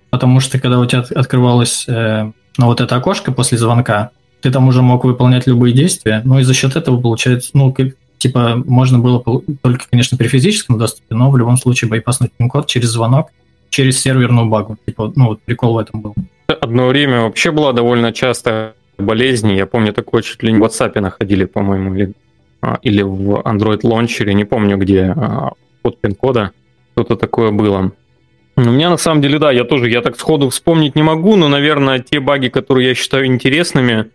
Потому 0.09 0.39
что 0.39 0.59
когда 0.59 0.79
у 0.79 0.85
тебя 0.85 1.03
открывалось 1.15 1.85
э, 1.87 2.31
ну, 2.57 2.65
вот 2.65 2.81
это 2.81 2.95
окошко 2.95 3.31
после 3.31 3.57
звонка, 3.57 4.11
ты 4.41 4.51
там 4.51 4.67
уже 4.67 4.81
мог 4.81 5.05
выполнять 5.05 5.47
любые 5.47 5.73
действия. 5.73 6.21
Ну 6.25 6.39
и 6.39 6.43
за 6.43 6.53
счет 6.53 6.75
этого 6.75 6.99
получается, 6.99 7.51
ну, 7.53 7.73
типа, 8.17 8.61
можно 8.65 8.99
было 8.99 9.23
только, 9.61 9.85
конечно, 9.89 10.17
при 10.17 10.27
физическом 10.27 10.77
доступе, 10.77 11.15
но 11.15 11.31
в 11.31 11.37
любом 11.37 11.57
случае 11.57 11.89
байпаснуть 11.89 12.31
пин-код 12.33 12.67
через 12.67 12.89
звонок 12.89 13.29
через 13.71 14.01
серверную 14.01 14.47
багу. 14.47 14.77
Типа, 14.85 15.11
ну, 15.15 15.29
вот 15.29 15.41
прикол 15.41 15.73
в 15.73 15.77
этом 15.79 16.01
был. 16.01 16.13
Одно 16.47 16.87
время 16.87 17.21
вообще 17.21 17.51
была 17.51 17.71
довольно 17.71 18.11
часто 18.11 18.75
болезнь. 18.97 19.51
Я 19.53 19.65
помню, 19.65 19.93
такое 19.93 20.21
чуть 20.21 20.43
ли 20.43 20.51
не 20.51 20.59
в 20.59 20.63
WhatsApp 20.63 20.99
находили, 20.99 21.45
по-моему, 21.45 21.95
или, 21.95 22.13
а, 22.61 22.77
или 22.81 23.01
в 23.01 23.39
Android 23.39 23.81
Launcher, 23.81 24.31
не 24.33 24.43
помню 24.43 24.77
где, 24.77 25.13
а, 25.15 25.53
под 25.81 25.99
пин-кода. 26.01 26.51
Что-то 26.93 27.15
такое 27.15 27.51
было. 27.51 27.93
У 28.57 28.61
меня 28.61 28.89
на 28.89 28.97
самом 28.97 29.21
деле, 29.21 29.39
да, 29.39 29.51
я 29.51 29.63
тоже, 29.63 29.89
я 29.89 30.01
так 30.01 30.17
сходу 30.17 30.49
вспомнить 30.49 30.95
не 30.95 31.03
могу, 31.03 31.35
но, 31.35 31.47
наверное, 31.47 31.99
те 31.99 32.19
баги, 32.19 32.49
которые 32.49 32.89
я 32.89 32.95
считаю 32.95 33.25
интересными, 33.25 34.11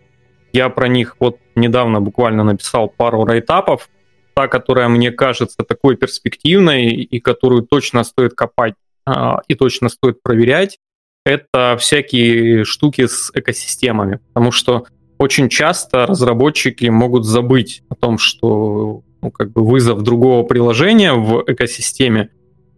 я 0.53 0.69
про 0.69 0.87
них 0.87 1.15
вот 1.19 1.37
недавно 1.55 2.01
буквально 2.01 2.43
написал 2.43 2.87
пару 2.87 3.25
райтапов. 3.25 3.89
Та, 4.35 4.47
которая 4.47 4.87
мне 4.87 5.11
кажется 5.11 5.63
такой 5.67 5.95
перспективной 5.95 6.91
и 6.91 7.19
которую 7.19 7.63
точно 7.63 8.03
стоит 8.03 8.35
копать 8.35 8.75
а, 9.03 9.41
и 9.47 9.55
точно 9.55 9.89
стоит 9.89 10.21
проверять, 10.21 10.77
это 11.25 11.75
всякие 11.79 12.63
штуки 12.63 13.07
с 13.07 13.31
экосистемами, 13.33 14.19
потому 14.33 14.51
что 14.51 14.85
очень 15.17 15.49
часто 15.49 16.05
разработчики 16.05 16.85
могут 16.85 17.25
забыть 17.25 17.81
о 17.89 17.95
том, 17.95 18.17
что 18.17 19.01
ну, 19.21 19.31
как 19.31 19.51
бы 19.51 19.65
вызов 19.65 20.03
другого 20.03 20.43
приложения 20.43 21.13
в 21.13 21.43
экосистеме 21.47 22.29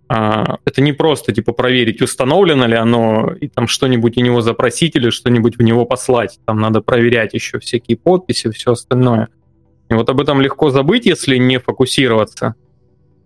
это 0.10 0.82
не 0.82 0.92
просто 0.92 1.32
типа 1.32 1.54
проверить, 1.54 2.02
установлено 2.02 2.66
ли 2.66 2.76
оно, 2.76 3.32
и 3.40 3.48
там 3.48 3.68
что-нибудь 3.68 4.18
у 4.18 4.22
него 4.22 4.42
запросить 4.42 4.96
или 4.96 5.12
что-нибудь 5.12 5.58
в 5.58 5.62
него 5.62 5.86
послать. 5.86 6.40
Там 6.46 6.60
надо 6.60 6.82
проверять 6.82 7.34
еще 7.36 7.60
всякие 7.60 7.96
подписи, 7.96 8.50
все 8.52 8.72
остальное. 8.72 9.28
И 9.90 9.94
вот 9.94 10.10
об 10.10 10.20
этом 10.20 10.42
легко 10.42 10.72
забыть, 10.72 11.06
если 11.06 11.38
не 11.38 11.60
фокусироваться 11.60 12.56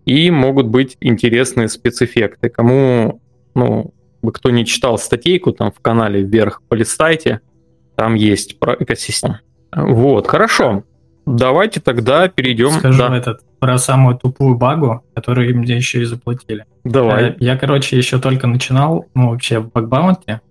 и 0.04 0.30
могут 0.30 0.66
быть 0.66 0.96
интересные 1.00 1.68
спецэффекты. 1.68 2.50
Кому, 2.50 3.22
ну, 3.54 3.94
кто 4.32 4.50
не 4.50 4.66
читал 4.66 4.98
статейку 4.98 5.52
там 5.52 5.72
в 5.72 5.80
канале 5.80 6.22
вверх, 6.22 6.62
полистайте, 6.68 7.40
там 7.96 8.14
есть 8.14 8.58
про 8.58 8.76
экосистему. 8.78 9.38
Вот, 9.74 10.26
хорошо. 10.26 10.84
Давайте 11.26 11.80
тогда 11.80 12.28
перейдем. 12.28 12.72
Скажу 12.72 13.08
да. 13.08 13.16
этот 13.16 13.40
про 13.58 13.78
самую 13.78 14.16
тупую 14.16 14.56
багу, 14.56 15.02
которую 15.14 15.56
мне 15.56 15.76
еще 15.76 16.02
и 16.02 16.04
заплатили. 16.04 16.66
Давай. 16.84 17.30
Э, 17.30 17.36
я, 17.38 17.56
короче, 17.56 17.96
еще 17.96 18.18
только 18.18 18.46
начинал, 18.46 19.06
ну, 19.14 19.30
вообще 19.30 19.58
в 19.58 19.70
бакбаунте, 19.70 20.42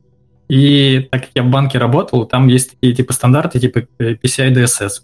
и 0.49 1.07
так 1.11 1.21
как 1.21 1.29
я 1.35 1.43
в 1.43 1.49
банке 1.49 1.77
работал, 1.77 2.25
там 2.25 2.47
есть 2.47 2.71
такие 2.71 2.93
типа 2.93 3.13
стандарты, 3.13 3.59
типа 3.59 3.83
э, 3.99 4.15
PCI 4.15 4.53
DSS. 4.53 5.03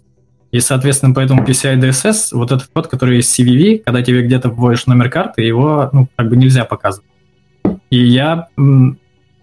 И, 0.50 0.58
соответственно, 0.58 1.14
по 1.14 1.20
этому 1.20 1.44
PCI 1.44 1.78
DSS, 1.80 2.30
вот 2.32 2.50
этот 2.50 2.68
код, 2.72 2.88
который 2.88 3.16
есть 3.16 3.38
CVV, 3.38 3.82
когда 3.84 4.02
тебе 4.02 4.22
где-то 4.22 4.48
вводишь 4.48 4.86
номер 4.86 5.08
карты, 5.08 5.42
его, 5.42 5.88
ну, 5.92 6.08
как 6.16 6.28
бы 6.28 6.36
нельзя 6.36 6.64
показывать. 6.64 7.08
И 7.90 7.98
я 7.98 8.48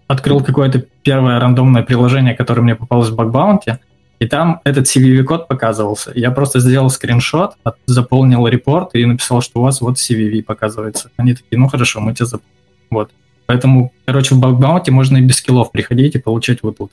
открыл 0.06 0.42
какое-то 0.42 0.84
первое 1.02 1.40
рандомное 1.40 1.82
приложение, 1.82 2.34
которое 2.34 2.62
мне 2.62 2.74
попалось 2.74 3.08
в 3.08 3.16
бакбаунте, 3.16 3.78
и 4.18 4.26
там 4.26 4.60
этот 4.64 4.86
CVV-код 4.86 5.48
показывался. 5.48 6.12
Я 6.14 6.30
просто 6.30 6.60
сделал 6.60 6.90
скриншот, 6.90 7.52
заполнил 7.86 8.46
репорт 8.48 8.94
и 8.94 9.04
написал, 9.04 9.40
что 9.40 9.60
у 9.60 9.62
вас 9.62 9.80
вот 9.80 9.96
CVV 9.96 10.42
показывается. 10.42 11.10
Они 11.16 11.34
такие, 11.34 11.58
ну 11.58 11.68
хорошо, 11.68 12.00
мы 12.00 12.14
тебя 12.14 12.26
заполним. 12.26 12.54
Вот. 12.90 13.10
Поэтому, 13.46 13.92
короче, 14.04 14.34
в 14.34 14.40
бакбаунте 14.40 14.90
можно 14.90 15.16
и 15.16 15.22
без 15.22 15.36
скиллов 15.36 15.70
приходить 15.70 16.14
и 16.16 16.18
получать 16.18 16.62
выплаты. 16.62 16.92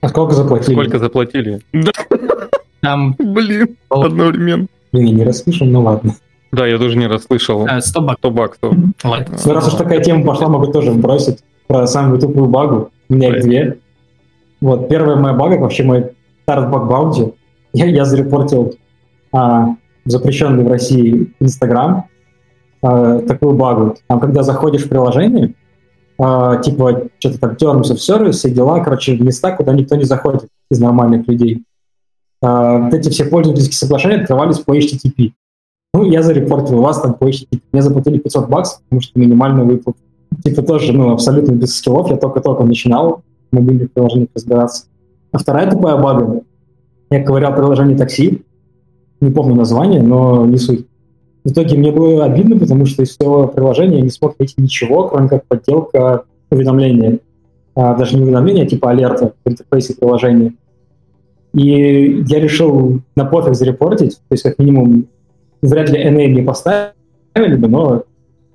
А 0.00 0.08
сколько 0.08 0.34
заплатили? 0.34 0.74
Сколько 0.74 0.98
заплатили? 0.98 1.60
Там... 2.80 3.14
Блин, 3.18 3.76
одновременно. 3.90 4.66
Блин, 4.92 5.06
я 5.06 5.12
не 5.12 5.24
расслышал, 5.24 5.66
ну 5.66 5.82
ладно. 5.82 6.14
Да, 6.52 6.66
я 6.66 6.78
тоже 6.78 6.96
не 6.96 7.06
расслышал. 7.06 7.68
100 7.80 8.00
баксов. 8.00 8.18
100 8.20 8.30
баксов. 8.30 8.74
Ну, 9.44 9.52
раз 9.52 9.68
уж 9.68 9.74
такая 9.74 10.02
тема 10.02 10.24
пошла, 10.24 10.48
могу 10.48 10.72
тоже 10.72 10.92
бросить 10.92 11.40
про 11.66 11.86
самую 11.86 12.18
тупую 12.20 12.46
багу. 12.46 12.90
У 13.08 13.14
меня 13.14 13.36
их 13.36 13.42
две. 13.42 13.78
Вот, 14.60 14.88
первая 14.88 15.16
моя 15.16 15.34
бага, 15.34 15.58
вообще 15.58 15.84
мой 15.84 16.12
старт 16.42 16.70
баг 16.70 16.88
баунти. 16.88 17.34
Я, 17.72 17.86
я 17.86 18.04
зарепортил 18.04 18.74
а, 19.32 19.76
запрещенный 20.04 20.64
в 20.64 20.68
России 20.68 21.32
Инстаграм 21.40 22.06
а, 22.82 23.20
такую 23.20 23.54
багу. 23.54 23.96
Там, 24.08 24.20
когда 24.20 24.42
заходишь 24.42 24.84
в 24.84 24.88
приложение, 24.88 25.54
а, 26.18 26.56
типа, 26.56 27.08
что-то 27.18 27.38
там 27.38 27.50
terms 27.52 27.92
of 27.92 27.96
service, 27.96 28.32
все 28.32 28.50
дела, 28.50 28.80
короче, 28.80 29.16
места, 29.16 29.54
куда 29.54 29.72
никто 29.72 29.96
не 29.96 30.04
заходит 30.04 30.48
из 30.70 30.80
нормальных 30.80 31.28
людей. 31.28 31.64
А, 32.42 32.78
вот 32.78 32.94
эти 32.94 33.08
все 33.10 33.24
пользовательские 33.24 33.76
соглашения 33.76 34.16
открывались 34.16 34.58
по 34.58 34.76
HTTP. 34.76 35.32
Ну, 35.94 36.04
я 36.04 36.22
зарепортил 36.22 36.78
у 36.78 36.82
вас 36.82 37.00
там 37.00 37.14
по 37.14 37.28
HTTP. 37.28 37.60
Мне 37.72 37.82
заплатили 37.82 38.18
500 38.18 38.48
баксов, 38.48 38.82
потому 38.82 39.00
что 39.00 39.18
минимальный 39.18 39.64
выплата. 39.64 39.98
Типа 40.44 40.62
тоже, 40.62 40.92
ну, 40.92 41.12
абсолютно 41.12 41.52
без 41.52 41.76
скиллов. 41.76 42.10
Я 42.10 42.16
только-только 42.16 42.64
начинал 42.64 43.22
мобильных 43.52 43.92
приложениях 43.92 44.30
разбираться. 44.34 44.86
А 45.32 45.38
вторая 45.38 45.70
тупая 45.70 45.96
бага. 45.96 46.42
Я 47.10 47.24
ковырял 47.24 47.54
приложение 47.54 47.96
такси. 47.96 48.42
Не 49.20 49.30
помню 49.30 49.54
название, 49.54 50.02
но 50.02 50.46
не 50.46 50.58
суть. 50.58 50.86
В 51.44 51.50
итоге 51.50 51.76
мне 51.76 51.92
было 51.92 52.24
обидно, 52.24 52.58
потому 52.58 52.86
что 52.86 53.02
из 53.02 53.10
всего 53.10 53.46
приложения 53.48 53.96
я 53.96 54.02
не 54.02 54.10
смог 54.10 54.38
найти 54.38 54.54
ничего, 54.58 55.08
кроме 55.08 55.28
как 55.28 55.46
подделка 55.46 56.24
уведомления. 56.50 57.20
А, 57.74 57.94
даже 57.96 58.16
не 58.16 58.22
уведомления, 58.22 58.64
а 58.64 58.66
типа 58.66 58.90
алерта 58.90 59.32
в 59.44 59.48
интерфейсе 59.48 59.94
приложения. 59.94 60.54
И 61.54 62.24
я 62.26 62.40
решил 62.40 63.00
на 63.16 63.24
пофиг 63.24 63.54
зарепортить, 63.54 64.16
то 64.16 64.32
есть 64.32 64.42
как 64.42 64.58
минимум 64.58 65.06
вряд 65.62 65.88
ли 65.90 66.04
NA 66.04 66.28
мне 66.28 66.42
поставили 66.42 67.56
бы, 67.56 67.68
но 67.68 68.02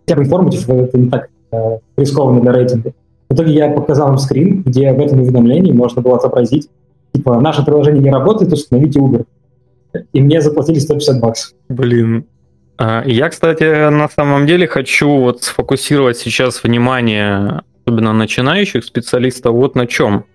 хотя 0.02 0.16
бы 0.16 0.24
информатив 0.24 0.70
это 0.70 0.98
не 0.98 1.10
так 1.10 1.30
э, 1.52 1.78
рискованно 1.98 2.42
для 2.42 2.52
рейтинга. 2.52 2.94
В 3.34 3.36
итоге 3.36 3.54
я 3.54 3.72
показал 3.72 4.12
им 4.12 4.20
скрин, 4.20 4.62
где 4.62 4.94
в 4.94 5.00
этом 5.00 5.22
уведомлении 5.22 5.72
можно 5.72 6.04
было 6.04 6.18
отобразить, 6.18 6.70
типа, 7.14 7.40
наше 7.40 7.66
приложение 7.66 8.04
не 8.04 8.12
работает, 8.12 8.54
установите 8.54 9.00
Uber. 9.00 9.26
И 10.14 10.22
мне 10.22 10.40
заплатили 10.40 10.78
150 10.78 11.20
баксов. 11.20 11.54
Блин. 11.68 12.26
А, 12.78 13.02
я, 13.08 13.30
кстати, 13.30 13.90
на 13.90 14.08
самом 14.08 14.46
деле 14.46 14.68
хочу 14.68 15.10
вот 15.10 15.42
сфокусировать 15.42 16.18
сейчас 16.18 16.64
внимание, 16.64 17.64
особенно 17.84 18.14
начинающих 18.14 18.84
специалистов, 18.84 19.54
вот 19.54 19.74
на 19.74 19.88
чем. 19.88 20.26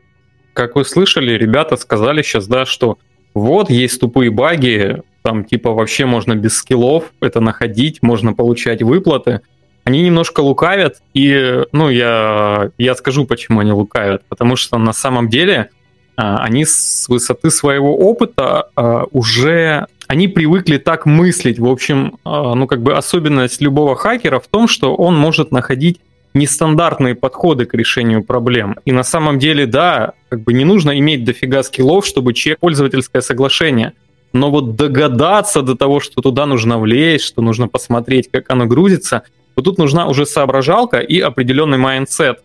Как 0.52 0.74
вы 0.74 0.84
слышали, 0.84 1.34
ребята 1.34 1.76
сказали 1.76 2.22
сейчас, 2.22 2.48
да, 2.48 2.66
что 2.66 2.98
вот 3.32 3.70
есть 3.70 4.00
тупые 4.00 4.32
баги, 4.32 5.02
там 5.22 5.44
типа 5.44 5.70
вообще 5.70 6.04
можно 6.04 6.34
без 6.34 6.56
скиллов 6.56 7.12
это 7.20 7.38
находить, 7.38 8.02
можно 8.02 8.32
получать 8.32 8.82
выплаты. 8.82 9.42
Они 9.88 10.02
немножко 10.02 10.40
лукавят, 10.40 11.00
и, 11.14 11.64
ну, 11.72 11.88
я, 11.88 12.72
я 12.76 12.94
скажу, 12.94 13.24
почему 13.24 13.60
они 13.60 13.72
лукавят. 13.72 14.22
Потому 14.28 14.54
что 14.54 14.76
на 14.76 14.92
самом 14.92 15.30
деле 15.30 15.70
а, 16.14 16.44
они 16.44 16.66
с 16.66 17.08
высоты 17.08 17.50
своего 17.50 17.96
опыта 17.96 18.68
а, 18.76 19.04
уже 19.12 19.86
они 20.06 20.28
привыкли 20.28 20.76
так 20.76 21.06
мыслить. 21.06 21.58
В 21.58 21.66
общем, 21.66 22.18
а, 22.22 22.54
ну 22.54 22.66
как 22.66 22.82
бы 22.82 22.98
особенность 22.98 23.62
любого 23.62 23.96
хакера 23.96 24.40
в 24.40 24.46
том, 24.46 24.68
что 24.68 24.94
он 24.94 25.16
может 25.16 25.52
находить 25.52 26.00
нестандартные 26.34 27.14
подходы 27.14 27.64
к 27.64 27.72
решению 27.72 28.22
проблем. 28.22 28.76
И 28.84 28.92
на 28.92 29.04
самом 29.04 29.38
деле, 29.38 29.64
да, 29.64 30.12
как 30.28 30.42
бы 30.42 30.52
не 30.52 30.66
нужно 30.66 30.98
иметь 30.98 31.24
дофига 31.24 31.62
скиллов, 31.62 32.04
чтобы 32.04 32.34
чекнуть 32.34 32.58
пользовательское 32.58 33.22
соглашение. 33.22 33.94
Но 34.34 34.50
вот 34.50 34.76
догадаться 34.76 35.62
до 35.62 35.74
того, 35.74 36.00
что 36.00 36.20
туда 36.20 36.44
нужно 36.44 36.78
влезть, 36.78 37.24
что 37.24 37.40
нужно 37.40 37.68
посмотреть, 37.68 38.30
как 38.30 38.50
оно 38.50 38.66
грузится, 38.66 39.22
то 39.58 39.62
тут 39.62 39.76
нужна 39.76 40.06
уже 40.06 40.24
соображалка 40.24 41.00
и 41.00 41.18
определенный 41.18 41.78
mindset. 41.78 42.44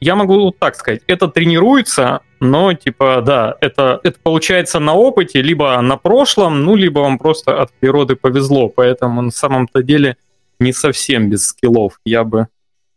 Я 0.00 0.16
могу 0.16 0.50
так 0.50 0.76
сказать, 0.76 1.02
это 1.06 1.28
тренируется, 1.28 2.20
но 2.40 2.72
типа, 2.72 3.22
да, 3.22 3.54
это, 3.60 4.00
это 4.02 4.18
получается 4.22 4.80
на 4.80 4.94
опыте, 4.94 5.42
либо 5.42 5.78
на 5.82 5.98
прошлом, 5.98 6.64
ну, 6.64 6.74
либо 6.74 7.00
вам 7.00 7.18
просто 7.18 7.60
от 7.60 7.70
природы 7.80 8.16
повезло, 8.16 8.70
поэтому 8.70 9.20
на 9.20 9.30
самом-то 9.30 9.82
деле 9.82 10.16
не 10.58 10.72
совсем 10.72 11.28
без 11.28 11.48
скиллов, 11.48 12.00
я 12.06 12.24
бы, 12.24 12.48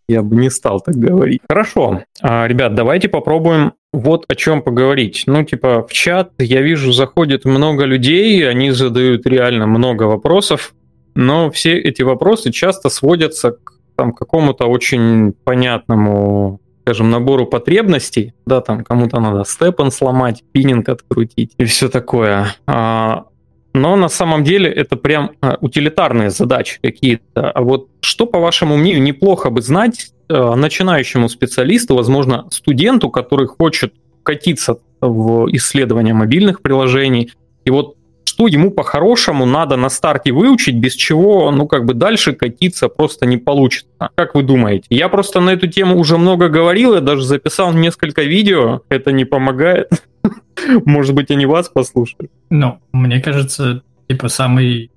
я 0.07 0.21
бы 0.21 0.37
не 0.37 0.49
стал 0.49 0.79
так 0.79 0.95
говорить. 0.95 1.41
Хорошо, 1.49 2.03
а, 2.21 2.47
ребят, 2.47 2.73
давайте 2.73 3.09
попробуем 3.09 3.73
вот 3.91 4.23
о 4.29 4.35
чем 4.35 4.61
поговорить. 4.61 5.23
Ну, 5.27 5.43
типа, 5.43 5.85
в 5.85 5.91
чат 5.91 6.31
я 6.39 6.61
вижу, 6.61 6.93
заходит 6.93 7.43
много 7.43 7.83
людей, 7.83 8.49
они 8.49 8.71
задают 8.71 9.25
реально 9.27 9.67
много 9.67 10.03
вопросов, 10.03 10.73
но 11.17 11.49
все 11.49 11.77
эти 11.79 12.03
вопросы 12.03 12.51
часто 12.51 12.89
сводятся 12.89 13.51
к 13.51 13.73
там, 13.95 14.13
какому-то 14.13 14.67
очень 14.67 15.33
понятному 15.43 16.61
скажем, 16.83 17.09
набору 17.09 17.47
потребностей, 17.47 18.33
да, 18.45 18.61
там 18.61 18.83
кому-то 18.83 19.19
надо 19.19 19.43
степан 19.43 19.91
сломать, 19.91 20.43
пининг 20.53 20.87
открутить 20.87 21.51
и 21.57 21.65
все 21.65 21.89
такое. 21.89 22.55
А, 22.65 23.25
но 23.73 23.95
на 23.97 24.07
самом 24.07 24.45
деле 24.45 24.71
это 24.71 24.95
прям 24.95 25.31
а, 25.41 25.57
утилитарные 25.59 26.29
задачи 26.29 26.79
какие-то. 26.81 27.51
А 27.51 27.61
вот 27.61 27.89
что, 27.99 28.25
по 28.25 28.39
вашему 28.39 28.77
мнению, 28.77 29.01
неплохо 29.01 29.49
бы 29.49 29.61
знать 29.61 30.11
а, 30.29 30.55
начинающему 30.55 31.27
специалисту, 31.27 31.95
возможно, 31.95 32.47
студенту, 32.51 33.09
который 33.09 33.47
хочет 33.47 33.93
катиться 34.23 34.77
в 35.01 35.47
исследование 35.51 36.13
мобильных 36.13 36.61
приложений, 36.61 37.31
и 37.65 37.69
вот 37.69 37.96
что 38.37 38.45
ему 38.45 38.69
по-хорошему 38.69 39.47
надо 39.47 39.77
на 39.77 39.89
старте 39.89 40.31
выучить, 40.31 40.75
без 40.75 40.93
чего, 40.93 41.49
ну, 41.49 41.67
как 41.67 41.85
бы 41.85 41.95
дальше 41.95 42.33
катиться 42.33 42.87
просто 42.87 43.25
не 43.25 43.37
получится. 43.37 43.89
Как 44.13 44.35
вы 44.35 44.43
думаете? 44.43 44.85
Я 44.91 45.09
просто 45.09 45.41
на 45.41 45.49
эту 45.49 45.65
тему 45.67 45.97
уже 45.97 46.19
много 46.19 46.47
говорил, 46.47 46.93
я 46.93 47.01
даже 47.01 47.23
записал 47.23 47.73
несколько 47.73 48.21
видео, 48.21 48.81
это 48.89 49.11
не 49.11 49.25
помогает. 49.25 49.89
Может 50.85 51.15
быть, 51.15 51.31
они 51.31 51.47
вас 51.47 51.69
послушают? 51.69 52.31
Ну, 52.51 52.77
мне 52.91 53.21
кажется, 53.21 53.81
типа 54.07 54.27
самый 54.27 54.91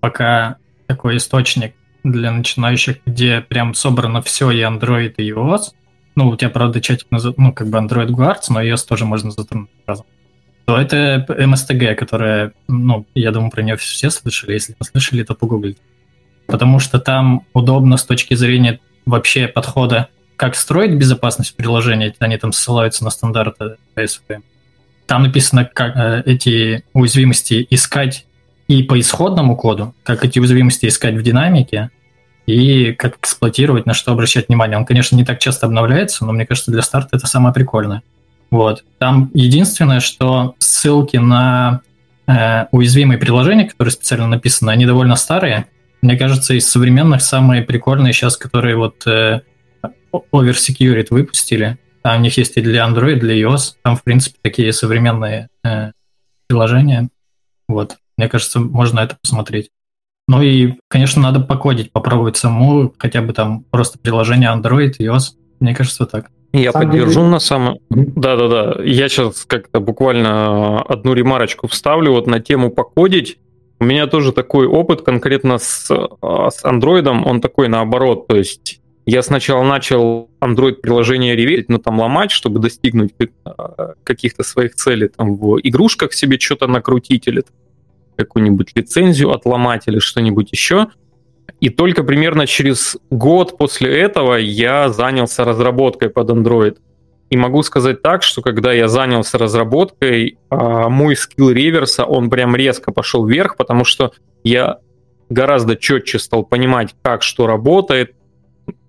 пока 0.00 0.56
такой 0.86 1.18
источник 1.18 1.74
для 2.04 2.30
начинающих, 2.30 3.00
где 3.04 3.42
прям 3.42 3.74
собрано 3.74 4.22
все 4.22 4.50
и 4.50 4.62
Android, 4.62 5.12
и 5.18 5.30
iOS. 5.30 5.72
Ну, 6.16 6.28
у 6.28 6.36
тебя, 6.36 6.48
правда, 6.48 6.80
чатик, 6.80 7.08
ну, 7.10 7.52
как 7.52 7.68
бы 7.68 7.76
Android 7.76 8.08
Guards, 8.08 8.46
но 8.48 8.62
iOS 8.64 8.88
тоже 8.88 9.04
можно 9.04 9.30
затронуть 9.30 9.68
сразу 9.84 10.06
то 10.68 10.76
это 10.76 11.24
МСТГ, 11.26 11.98
которая, 11.98 12.52
ну, 12.68 13.06
я 13.14 13.30
думаю, 13.30 13.50
про 13.50 13.62
нее 13.62 13.76
все 13.76 14.10
слышали. 14.10 14.52
Если 14.52 14.76
не 14.78 14.86
слышали, 14.86 15.22
то 15.22 15.34
погуглите. 15.34 15.80
Потому 16.46 16.78
что 16.78 17.00
там 17.00 17.46
удобно 17.54 17.96
с 17.96 18.04
точки 18.04 18.34
зрения 18.34 18.78
вообще 19.06 19.48
подхода, 19.48 20.08
как 20.36 20.54
строить 20.54 20.92
безопасность 20.94 21.56
приложения. 21.56 22.14
Они 22.18 22.36
там 22.36 22.52
ссылаются 22.52 23.02
на 23.02 23.08
стандарты 23.08 23.76
ASP. 23.96 24.42
Там 25.06 25.22
написано, 25.22 25.64
как 25.64 25.96
э, 25.96 26.22
эти 26.26 26.84
уязвимости 26.92 27.66
искать 27.70 28.26
и 28.66 28.82
по 28.82 29.00
исходному 29.00 29.56
коду, 29.56 29.94
как 30.02 30.22
эти 30.22 30.38
уязвимости 30.38 30.84
искать 30.84 31.14
в 31.14 31.22
динамике, 31.22 31.88
и 32.44 32.92
как 32.92 33.16
эксплуатировать, 33.16 33.86
на 33.86 33.94
что 33.94 34.12
обращать 34.12 34.48
внимание. 34.48 34.76
Он, 34.76 34.84
конечно, 34.84 35.16
не 35.16 35.24
так 35.24 35.38
часто 35.38 35.64
обновляется, 35.64 36.26
но 36.26 36.32
мне 36.32 36.44
кажется, 36.44 36.70
для 36.70 36.82
старта 36.82 37.16
это 37.16 37.26
самое 37.26 37.54
прикольное. 37.54 38.02
Вот. 38.50 38.84
Там 38.98 39.30
единственное, 39.34 40.00
что 40.00 40.54
ссылки 40.58 41.16
на 41.16 41.82
э, 42.26 42.66
уязвимые 42.72 43.18
приложения, 43.18 43.66
которые 43.66 43.92
специально 43.92 44.26
написаны, 44.26 44.70
они 44.70 44.86
довольно 44.86 45.16
старые. 45.16 45.66
Мне 46.00 46.16
кажется, 46.16 46.54
из 46.54 46.70
современных 46.70 47.22
самые 47.22 47.62
прикольные 47.62 48.12
сейчас, 48.12 48.36
которые 48.36 48.76
вот 48.76 49.06
э, 49.06 49.40
Over 50.12 50.52
Security 50.52 51.08
выпустили. 51.10 51.78
Там 52.02 52.20
у 52.20 52.22
них 52.22 52.36
есть 52.38 52.56
и 52.56 52.60
для 52.60 52.86
Android, 52.86 53.16
и 53.16 53.20
для 53.20 53.40
iOS. 53.40 53.74
Там, 53.82 53.96
в 53.96 54.04
принципе, 54.04 54.38
такие 54.40 54.72
современные 54.72 55.48
э, 55.64 55.92
приложения. 56.46 57.08
Вот. 57.68 57.96
Мне 58.16 58.28
кажется, 58.28 58.60
можно 58.60 59.00
это 59.00 59.16
посмотреть. 59.20 59.70
Ну 60.26 60.42
и, 60.42 60.74
конечно, 60.88 61.22
надо 61.22 61.40
покодить, 61.40 61.90
попробовать 61.92 62.36
саму, 62.36 62.94
хотя 62.98 63.22
бы 63.22 63.32
там 63.32 63.64
просто 63.64 63.98
приложение 63.98 64.50
Android, 64.50 64.94
iOS. 64.98 65.34
Мне 65.60 65.74
кажется, 65.74 66.06
так. 66.06 66.30
Я 66.52 66.72
Сам 66.72 66.82
поддержу 66.82 67.20
деле... 67.20 67.32
на 67.32 67.38
самом... 67.40 67.78
Да-да-да. 67.90 68.82
Я 68.82 69.08
сейчас 69.08 69.44
как-то 69.44 69.80
буквально 69.80 70.80
одну 70.82 71.12
ремарочку 71.12 71.68
вставлю 71.68 72.12
вот 72.12 72.26
на 72.26 72.40
тему 72.40 72.70
покодить. 72.70 73.38
У 73.80 73.84
меня 73.84 74.06
тоже 74.06 74.32
такой 74.32 74.66
опыт 74.66 75.02
конкретно 75.02 75.58
с, 75.58 75.88
а, 75.90 76.50
с 76.50 76.64
Android, 76.64 77.06
он 77.06 77.40
такой 77.40 77.68
наоборот. 77.68 78.26
То 78.26 78.36
есть 78.36 78.80
я 79.06 79.22
сначала 79.22 79.62
начал 79.62 80.30
Android-приложение 80.40 81.36
реветь, 81.36 81.68
ну 81.68 81.78
там 81.78 82.00
ломать, 82.00 82.30
чтобы 82.30 82.60
достигнуть 82.60 83.12
а, 83.44 83.94
каких-то 84.02 84.42
своих 84.42 84.74
целей, 84.74 85.08
там 85.08 85.36
в 85.36 85.58
игрушках 85.62 86.12
себе 86.12 86.38
что-то 86.38 86.66
накрутить 86.66 87.28
или 87.28 87.44
какую-нибудь 88.16 88.72
лицензию 88.74 89.32
отломать 89.32 89.84
или 89.86 89.98
что-нибудь 89.98 90.50
еще. 90.50 90.88
И 91.60 91.70
только 91.70 92.04
примерно 92.04 92.46
через 92.46 92.96
год 93.10 93.58
после 93.58 94.00
этого 94.00 94.34
я 94.34 94.88
занялся 94.90 95.44
разработкой 95.44 96.10
под 96.10 96.30
Android. 96.30 96.76
И 97.30 97.36
могу 97.36 97.62
сказать 97.62 98.00
так, 98.00 98.22
что 98.22 98.42
когда 98.42 98.72
я 98.72 98.88
занялся 98.88 99.36
разработкой, 99.38 100.38
а, 100.50 100.88
мой 100.88 101.14
скилл 101.16 101.50
реверса, 101.50 102.04
он 102.04 102.30
прям 102.30 102.56
резко 102.56 102.92
пошел 102.92 103.26
вверх, 103.26 103.56
потому 103.56 103.84
что 103.84 104.12
я 104.44 104.78
гораздо 105.28 105.76
четче 105.76 106.18
стал 106.18 106.44
понимать, 106.44 106.94
как 107.02 107.22
что 107.22 107.46
работает, 107.46 108.14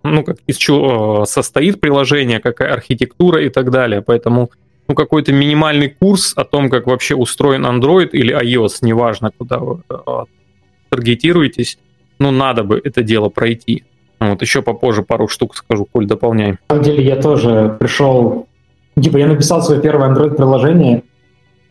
ну, 0.04 0.24
как, 0.24 0.38
из 0.48 0.56
чего 0.58 1.22
а, 1.22 1.25
состоит 1.25 1.82
приложение, 1.82 2.39
какая 2.39 2.72
архитектура 2.72 3.44
и 3.44 3.50
так 3.50 3.72
далее. 3.72 4.01
Поэтому 4.01 4.51
ну, 4.88 4.96
какой-то 4.96 5.34
минимальный 5.34 5.89
курс 5.89 6.34
о 6.36 6.46
том, 6.46 6.70
как 6.70 6.88
вообще 6.88 7.16
устроен 7.16 7.66
Android 7.66 8.10
или 8.12 8.34
iOS, 8.36 8.78
неважно, 8.82 9.32
куда 9.38 9.60
вы 9.60 9.84
а, 9.89 10.25
таргетируетесь, 10.89 11.78
ну, 12.20 12.32
надо 12.32 12.64
бы 12.64 12.82
это 12.84 13.04
дело 13.04 13.30
пройти. 13.30 13.84
Вот 14.20 14.42
еще 14.42 14.62
попозже 14.62 15.04
пару 15.04 15.28
штук 15.28 15.56
скажу, 15.56 15.88
Коль, 15.90 16.06
дополняй. 16.06 16.52
На 16.52 16.58
самом 16.70 16.84
деле 16.84 17.04
я 17.04 17.16
тоже 17.16 17.76
пришел, 17.80 18.48
типа 19.00 19.18
я 19.18 19.28
написал 19.28 19.62
свое 19.62 19.82
первое 19.82 20.10
Android-приложение, 20.10 21.04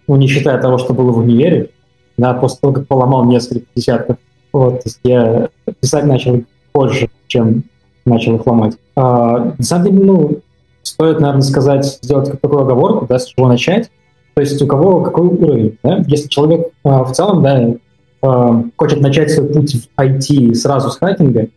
ну, 0.06 0.16
не 0.16 0.26
считая 0.26 0.58
того, 0.60 0.78
что 0.78 0.94
было 0.94 1.12
в 1.12 1.18
универе, 1.18 1.70
да, 2.16 2.32
после 2.32 2.58
того, 2.60 2.72
как 2.72 2.86
поломал 2.86 3.26
несколько 3.26 3.66
десятков. 3.74 4.16
Вот, 4.52 4.82
то 4.82 4.82
есть 4.86 5.00
я 5.04 5.50
писать 5.80 6.06
начал 6.06 6.42
позже, 6.72 7.10
чем 7.26 7.64
начал 8.06 8.36
их 8.36 8.46
ломать. 8.46 8.78
А, 8.96 9.54
на 9.58 9.62
самом 9.62 9.84
деле, 9.84 10.04
ну, 10.04 10.40
стоит, 10.82 11.20
наверное, 11.20 11.42
сказать, 11.42 11.84
сделать 12.02 12.40
такую 12.40 12.62
оговорку, 12.62 13.06
да, 13.06 13.18
с 13.18 13.26
чего 13.26 13.46
начать. 13.46 13.90
То 14.34 14.40
есть 14.40 14.60
у 14.62 14.66
кого 14.66 15.02
какой 15.02 15.26
уровень, 15.26 15.78
да? 15.82 16.02
Если 16.06 16.28
человек 16.28 16.68
а, 16.84 17.04
в 17.04 17.12
целом, 17.12 17.42
да, 17.42 17.74
хочет 18.20 19.00
начать 19.00 19.30
свой 19.30 19.48
путь 19.48 19.74
в 19.74 20.00
IT 20.00 20.54
сразу 20.54 20.90
с 20.90 20.98
хакинга, 20.98 21.48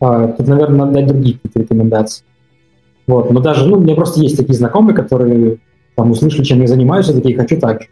а, 0.00 0.28
тут, 0.28 0.48
наверное, 0.48 0.78
надо 0.78 0.92
дать 0.92 1.06
другие 1.08 1.34
какие-то 1.34 1.60
рекомендации. 1.60 2.24
Вот. 3.06 3.30
Но 3.30 3.40
даже, 3.40 3.66
ну, 3.66 3.76
у 3.76 3.80
меня 3.80 3.94
просто 3.94 4.20
есть 4.20 4.36
такие 4.36 4.54
знакомые, 4.54 4.94
которые 4.94 5.58
там 5.96 6.10
услышали, 6.10 6.42
чем 6.42 6.60
я 6.62 6.66
занимаюсь, 6.66 7.08
и 7.08 7.12
такие, 7.12 7.36
хочу 7.36 7.60
так. 7.60 7.82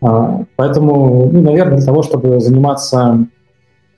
А, 0.00 0.44
поэтому, 0.56 1.28
ну, 1.30 1.42
наверное, 1.42 1.76
для 1.76 1.86
того, 1.86 2.02
чтобы 2.02 2.40
заниматься 2.40 3.26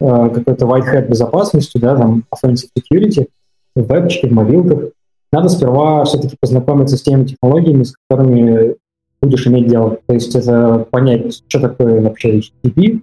какой-то 0.01 0.65
white 0.65 0.87
hat 0.93 1.09
безопасностью, 1.09 1.81
да, 1.81 1.95
там, 1.95 2.25
offensive 2.35 2.71
security, 2.77 3.29
в 3.77 3.83
вебчике, 3.83 4.29
в 4.29 4.33
мобилках, 4.33 4.91
надо 5.31 5.49
сперва 5.51 6.05
все-таки 6.05 6.37
познакомиться 6.41 6.97
с 6.97 7.03
теми 7.03 7.25
технологиями, 7.25 7.85
с 7.85 7.95
которыми 8.09 8.77
будешь 9.23 9.47
иметь 9.47 9.69
дело. 9.69 9.99
То 10.07 10.15
есть 10.15 10.35
это 10.35 10.87
понять, 10.91 11.43
что 11.47 11.61
такое 11.61 12.01
вообще 12.01 12.39
HTTP, 12.39 13.03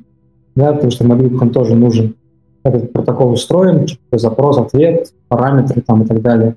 да, 0.57 0.73
потому 0.73 0.91
что 0.91 1.05
в 1.05 1.49
тоже 1.49 1.75
нужен, 1.75 2.15
этот 2.63 2.91
протокол 2.91 3.31
устроен, 3.31 3.85
запрос, 4.11 4.57
ответ, 4.57 5.13
параметры 5.27 5.81
там 5.81 6.01
и 6.01 6.07
так 6.07 6.21
далее. 6.21 6.55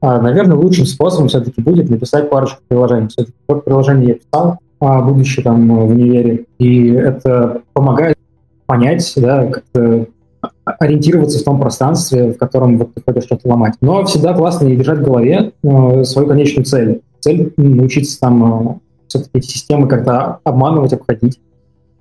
А, 0.00 0.20
наверное, 0.20 0.56
лучшим 0.56 0.84
способом 0.84 1.28
все-таки 1.28 1.62
будет 1.62 1.88
написать 1.88 2.28
парочку 2.28 2.60
приложений. 2.66 3.08
Все-таки 3.08 3.36
вот 3.46 3.64
приложение 3.64 4.08
я 4.08 4.14
писал, 4.14 4.58
а, 4.80 5.00
будучи 5.02 5.42
там 5.42 5.68
в 5.68 5.90
универе, 5.90 6.46
и 6.58 6.88
это 6.88 7.62
помогает 7.72 8.18
понять, 8.66 9.12
да, 9.16 9.46
как-то 9.46 10.06
ориентироваться 10.64 11.38
в 11.38 11.44
том 11.44 11.60
пространстве, 11.60 12.32
в 12.32 12.36
котором 12.36 12.78
вот 12.78 12.94
ты 12.94 13.02
хочешь 13.04 13.24
что-то 13.24 13.48
ломать. 13.48 13.74
Но 13.80 14.04
всегда 14.06 14.34
классно 14.34 14.66
и 14.66 14.76
держать 14.76 14.98
в 14.98 15.04
голове 15.04 15.52
э, 15.62 16.04
свою 16.04 16.26
конечную 16.26 16.64
цель. 16.64 17.02
Цель 17.20 17.52
научиться 17.56 18.18
там 18.18 18.70
э, 18.70 18.74
все-таки 19.06 19.40
системы 19.42 19.86
как-то 19.86 20.38
обманывать, 20.42 20.92
обходить 20.92 21.40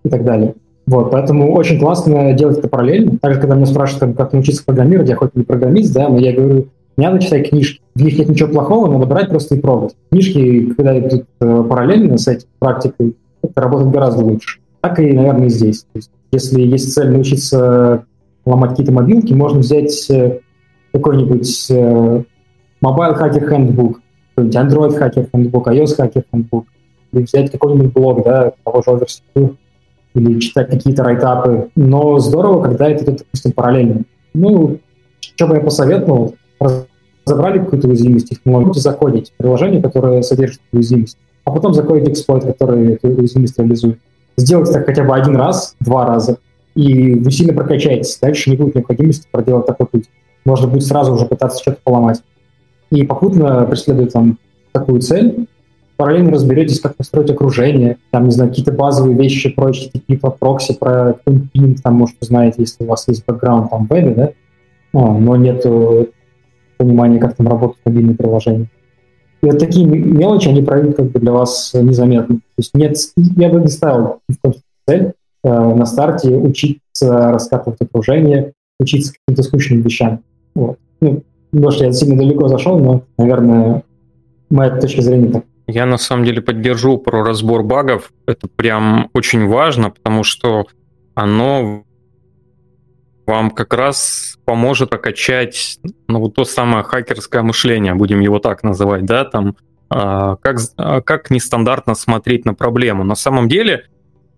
и 0.03 0.09
так 0.09 0.23
далее. 0.23 0.55
Вот, 0.89 1.11
поэтому 1.11 1.53
очень 1.53 1.79
классно 1.79 2.33
делать 2.33 2.57
это 2.57 2.67
параллельно. 2.67 3.19
Также, 3.19 3.39
когда 3.39 3.53
меня 3.53 3.67
спрашивают, 3.67 4.17
как 4.17 4.33
научиться 4.33 4.65
программировать, 4.65 5.07
я 5.07 5.15
хоть 5.15 5.35
не 5.35 5.43
программист, 5.43 5.93
да, 5.93 6.09
но 6.09 6.17
я 6.17 6.33
говорю, 6.33 6.69
не 6.97 7.05
надо 7.05 7.21
читать 7.21 7.47
книжки. 7.47 7.79
В 7.93 8.01
них 8.01 8.17
нет 8.17 8.29
ничего 8.29 8.49
плохого, 8.49 8.91
надо 8.91 9.05
брать 9.05 9.29
просто 9.29 9.53
и 9.53 9.59
пробовать. 9.59 9.95
Книжки, 10.09 10.73
когда 10.73 10.97
идут 10.97 11.25
э, 11.41 11.63
параллельно 11.69 12.17
с 12.17 12.27
этой 12.27 12.47
практикой, 12.57 13.15
это 13.43 13.61
работает 13.61 13.91
гораздо 13.91 14.25
лучше. 14.25 14.61
Так 14.81 14.99
и, 14.99 15.13
наверное, 15.13 15.45
и 15.45 15.49
здесь. 15.49 15.83
То 15.83 15.99
есть, 15.99 16.09
если 16.31 16.61
есть 16.61 16.91
цель 16.91 17.11
научиться 17.11 18.05
ломать 18.47 18.71
какие-то 18.71 18.91
мобилки, 18.91 19.31
можно 19.31 19.59
взять 19.59 20.09
э, 20.09 20.39
какой-нибудь 20.91 21.67
э, 21.69 22.23
Mobile 22.83 23.19
Hacker 23.19 23.47
Handbook, 23.47 23.97
Android 24.37 24.97
Hacker 24.97 25.29
Handbook, 25.31 25.65
iOS 25.65 25.99
Hacker 25.99 26.23
Handbook, 26.33 26.63
или 27.11 27.21
взять 27.21 27.51
какой-нибудь 27.51 27.93
блог, 27.93 28.23
да, 28.23 28.53
того 28.63 28.81
же 28.81 28.89
Oversecure, 28.89 29.55
или 30.15 30.39
читать 30.39 30.69
какие-то 30.69 31.03
райтапы. 31.03 31.69
Но 31.75 32.19
здорово, 32.19 32.63
когда 32.63 32.89
это 32.89 33.11
допустим, 33.11 33.51
параллельно. 33.51 34.01
Ну, 34.33 34.79
что 35.19 35.47
бы 35.47 35.55
я 35.55 35.61
посоветовал, 35.61 36.35
разобрали 37.25 37.59
какую-то 37.59 37.87
уязвимость 37.87 38.29
технологию, 38.29 38.73
заходить 38.73 39.31
в 39.31 39.33
приложение, 39.37 39.81
которое 39.81 40.21
содержит 40.21 40.61
уязвимость, 40.71 41.17
а 41.45 41.51
потом 41.51 41.73
закодить 41.73 42.09
эксплойт, 42.09 42.43
который 42.45 42.93
эту 42.93 43.09
уязвимость 43.09 43.57
реализует. 43.57 43.99
Сделать 44.37 44.71
так 44.71 44.85
хотя 44.85 45.03
бы 45.03 45.15
один 45.15 45.35
раз, 45.35 45.75
два 45.79 46.05
раза, 46.05 46.37
и 46.75 47.13
вы 47.13 47.31
сильно 47.31 47.53
прокачаетесь. 47.53 48.19
Дальше 48.19 48.49
не 48.49 48.55
будет 48.55 48.75
необходимости 48.75 49.27
проделать 49.31 49.65
такой 49.65 49.87
путь. 49.87 50.09
Можно 50.45 50.67
будет 50.67 50.85
сразу 50.85 51.13
уже 51.13 51.25
пытаться 51.25 51.61
что-то 51.61 51.79
поломать. 51.83 52.21
И 52.91 53.03
попутно 53.03 53.65
преследует 53.65 54.13
там 54.13 54.39
такую 54.71 55.01
цель, 55.01 55.47
параллельно 55.99 56.31
разберетесь, 56.31 56.79
как 56.79 56.95
построить 56.95 57.29
окружение, 57.29 57.97
там, 58.11 58.23
не 58.23 58.31
знаю, 58.31 58.51
какие-то 58.51 58.71
базовые 58.71 59.17
вещи 59.17 59.49
про 59.49 59.69
HTTP, 59.69 60.17
про 60.17 60.31
прокси, 60.31 60.73
про 60.73 61.17
пинг, 61.25 61.81
там, 61.81 61.95
может, 61.95 62.15
вы 62.21 62.25
знаете, 62.25 62.55
если 62.59 62.85
у 62.85 62.87
вас 62.87 63.05
есть 63.09 63.25
бэкграунд 63.27 63.69
там 63.69 63.85
в 63.85 64.15
да, 64.15 64.31
а, 64.93 65.13
но 65.13 65.35
нет 65.35 65.65
понимания, 66.77 67.19
как 67.19 67.35
там 67.35 67.49
работают 67.49 67.79
мобильные 67.83 68.15
приложения. 68.15 68.67
И 69.43 69.47
вот 69.47 69.59
такие 69.59 69.85
мелочи, 69.85 70.47
они 70.47 70.61
пройдут 70.61 70.95
как 70.95 71.11
бы 71.11 71.19
для 71.19 71.33
вас 71.33 71.73
незаметно. 71.73 72.35
То 72.35 72.59
есть 72.59 72.73
нет, 72.73 72.95
я 73.17 73.49
бы 73.49 73.59
не 73.59 73.67
ставил 73.67 74.19
цель 74.87 75.11
э, 75.43 75.49
на 75.49 75.85
старте 75.85 76.29
учиться 76.29 77.31
раскатывать 77.31 77.81
окружение, 77.81 78.53
учиться 78.79 79.11
каким-то 79.11 79.43
скучным 79.43 79.81
вещам. 79.81 80.21
Вот. 80.55 80.77
Ну, 81.01 81.23
может, 81.51 81.81
я 81.81 81.91
сильно 81.91 82.15
далеко 82.15 82.47
зашел, 82.47 82.79
но, 82.79 83.03
наверное, 83.17 83.83
моя 84.49 84.79
точка 84.79 85.01
зрения 85.01 85.27
так. 85.27 85.43
Я 85.69 85.85
на 85.85 85.97
самом 85.97 86.25
деле 86.25 86.41
поддержу 86.41 86.97
про 86.97 87.23
разбор 87.23 87.63
багов. 87.63 88.11
Это 88.25 88.47
прям 88.47 89.09
очень 89.13 89.47
важно, 89.47 89.91
потому 89.91 90.23
что 90.23 90.65
оно 91.13 91.83
вам 93.27 93.51
как 93.51 93.73
раз 93.75 94.39
поможет 94.45 94.89
прокачать 94.89 95.77
ну, 96.07 96.19
вот 96.19 96.33
то 96.33 96.43
самое 96.43 96.83
хакерское 96.83 97.43
мышление, 97.43 97.93
будем 97.93 98.19
его 98.19 98.39
так 98.39 98.63
называть, 98.63 99.05
да, 99.05 99.25
там, 99.25 99.55
а, 99.89 100.37
как, 100.37 100.57
а, 100.77 101.01
как 101.01 101.29
нестандартно 101.29 101.93
смотреть 101.93 102.45
на 102.45 102.55
проблему. 102.55 103.03
На 103.03 103.13
самом 103.13 103.47
деле, 103.47 103.85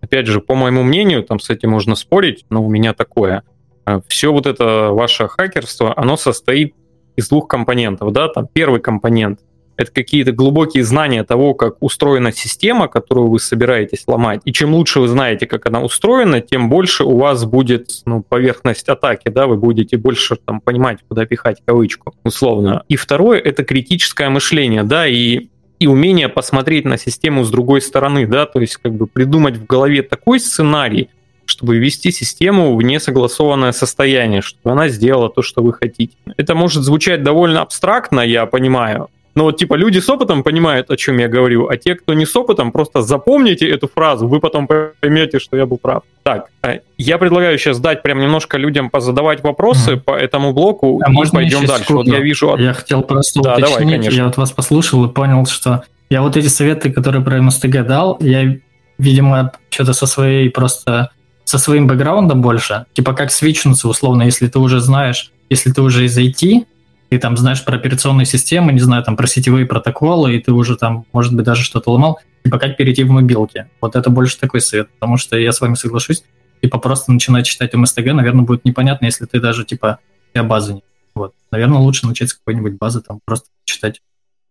опять 0.02 0.26
же, 0.26 0.42
по 0.42 0.54
моему 0.54 0.82
мнению, 0.82 1.22
там 1.22 1.40
с 1.40 1.48
этим 1.48 1.70
можно 1.70 1.94
спорить, 1.94 2.44
но 2.50 2.62
у 2.62 2.68
меня 2.68 2.92
такое. 2.92 3.44
А, 3.86 4.02
Все 4.08 4.30
вот 4.30 4.46
это 4.46 4.90
ваше 4.90 5.28
хакерство, 5.28 5.94
оно 5.96 6.18
состоит 6.18 6.74
из 7.16 7.30
двух 7.30 7.48
компонентов, 7.48 8.12
да, 8.12 8.28
там 8.28 8.46
первый 8.52 8.80
компонент– 8.80 9.40
это 9.76 9.90
какие-то 9.90 10.32
глубокие 10.32 10.84
знания 10.84 11.24
того, 11.24 11.54
как 11.54 11.76
устроена 11.80 12.32
система, 12.32 12.88
которую 12.88 13.28
вы 13.28 13.40
собираетесь 13.40 14.04
ломать. 14.06 14.40
И 14.44 14.52
чем 14.52 14.74
лучше 14.74 15.00
вы 15.00 15.08
знаете, 15.08 15.46
как 15.46 15.66
она 15.66 15.82
устроена, 15.82 16.40
тем 16.40 16.68
больше 16.68 17.04
у 17.04 17.16
вас 17.16 17.44
будет 17.44 17.88
ну, 18.04 18.22
поверхность 18.22 18.88
атаки, 18.88 19.28
да, 19.28 19.46
вы 19.46 19.56
будете 19.56 19.96
больше 19.96 20.36
там 20.36 20.60
понимать, 20.60 20.98
куда 21.08 21.26
пихать 21.26 21.62
кавычку, 21.64 22.14
условно. 22.24 22.84
И 22.88 22.96
второе— 22.96 23.38
это 23.44 23.64
критическое 23.64 24.28
мышление, 24.28 24.82
да, 24.82 25.06
и 25.06 25.48
и 25.82 25.88
умение 25.88 26.28
посмотреть 26.28 26.84
на 26.84 26.96
систему 26.96 27.42
с 27.42 27.50
другой 27.50 27.80
стороны, 27.80 28.24
да, 28.24 28.46
то 28.46 28.60
есть 28.60 28.76
как 28.76 28.94
бы 28.94 29.08
придумать 29.08 29.56
в 29.56 29.66
голове 29.66 30.02
такой 30.02 30.38
сценарий, 30.38 31.10
чтобы 31.44 31.76
ввести 31.76 32.12
систему 32.12 32.76
в 32.76 32.82
несогласованное 32.82 33.72
состояние, 33.72 34.42
чтобы 34.42 34.70
она 34.70 34.88
сделала 34.88 35.28
то, 35.28 35.42
что 35.42 35.60
вы 35.60 35.72
хотите. 35.72 36.14
Это 36.36 36.54
может 36.54 36.84
звучать 36.84 37.24
довольно 37.24 37.62
абстрактно, 37.62 38.20
я 38.20 38.46
понимаю, 38.46 39.08
Но 39.34 39.44
вот 39.44 39.56
типа 39.56 39.74
люди 39.74 39.98
с 39.98 40.08
опытом 40.08 40.42
понимают, 40.42 40.90
о 40.90 40.96
чем 40.96 41.18
я 41.18 41.28
говорю, 41.28 41.68
а 41.68 41.76
те, 41.76 41.94
кто 41.94 42.14
не 42.14 42.26
с 42.26 42.36
опытом, 42.36 42.70
просто 42.70 43.00
запомните 43.00 43.68
эту 43.68 43.88
фразу, 43.88 44.28
вы 44.28 44.40
потом 44.40 44.66
поймете, 44.66 45.38
что 45.38 45.56
я 45.56 45.64
был 45.64 45.78
прав. 45.78 46.02
Так, 46.22 46.48
а, 46.62 46.80
я 46.98 47.18
предлагаю 47.18 47.58
сейчас 47.58 47.80
дать 47.80 48.02
прям 48.02 48.18
немножко 48.18 48.58
людям 48.58 48.90
позадавать 48.90 49.42
вопросы 49.42 49.92
mm-hmm. 49.92 50.00
по 50.00 50.12
этому 50.12 50.52
блоку 50.52 51.00
а 51.02 51.10
и 51.10 51.30
пойдем 51.30 51.64
дальше. 51.64 51.84
Секунду? 51.84 52.10
Вот 52.10 52.18
я 52.18 52.20
вижу... 52.20 52.56
Я 52.58 52.74
хотел 52.74 53.02
просто 53.02 53.40
да, 53.42 53.54
уточнить, 53.54 53.70
давай, 53.70 53.92
конечно. 53.92 54.16
я 54.16 54.24
вот 54.26 54.36
вас 54.36 54.52
послушал 54.52 55.04
и 55.06 55.12
понял, 55.12 55.46
что 55.46 55.82
я 56.10 56.20
вот 56.20 56.36
эти 56.36 56.48
советы, 56.48 56.92
которые 56.92 57.24
про 57.24 57.40
МСТГ 57.40 57.86
дал, 57.86 58.18
я, 58.20 58.56
видимо, 58.98 59.52
что-то 59.70 59.94
со 59.94 60.06
своей 60.06 60.50
просто 60.50 61.10
со 61.44 61.58
своим 61.58 61.86
бэкграундом 61.86 62.40
больше, 62.40 62.86
типа 62.92 63.14
как 63.14 63.32
свичнуться 63.32 63.88
условно, 63.88 64.22
если 64.22 64.46
ты 64.46 64.58
уже 64.58 64.80
знаешь, 64.80 65.32
если 65.50 65.72
ты 65.72 65.82
уже 65.82 66.04
из 66.04 66.16
IT, 66.16 66.64
ты 67.12 67.18
там 67.18 67.36
знаешь 67.36 67.62
про 67.62 67.76
операционные 67.76 68.24
системы, 68.24 68.72
не 68.72 68.80
знаю, 68.80 69.04
там 69.04 69.18
про 69.18 69.26
сетевые 69.26 69.66
протоколы, 69.66 70.34
и 70.34 70.38
ты 70.40 70.50
уже 70.50 70.78
там, 70.78 71.04
может 71.12 71.34
быть, 71.36 71.44
даже 71.44 71.62
что-то 71.62 71.90
ломал, 71.90 72.18
типа 72.42 72.58
как 72.58 72.78
перейти 72.78 73.04
в 73.04 73.10
мобилки. 73.10 73.66
Вот 73.82 73.96
это 73.96 74.08
больше 74.08 74.38
такой 74.40 74.62
совет, 74.62 74.88
потому 74.94 75.18
что 75.18 75.36
я 75.36 75.52
с 75.52 75.60
вами 75.60 75.74
соглашусь, 75.74 76.24
типа 76.62 76.78
просто 76.78 77.12
начинать 77.12 77.44
читать 77.44 77.74
МСТГ, 77.74 78.14
наверное, 78.14 78.46
будет 78.46 78.64
непонятно, 78.64 79.04
если 79.04 79.26
ты 79.26 79.40
даже 79.40 79.66
типа 79.66 79.98
я 80.32 80.42
базы 80.42 80.72
не. 80.72 80.82
Вот. 81.14 81.34
Наверное, 81.50 81.80
лучше 81.80 82.06
начать 82.06 82.30
с 82.30 82.34
какой-нибудь 82.34 82.78
базы, 82.78 83.02
там 83.02 83.20
просто 83.26 83.48
читать 83.66 84.00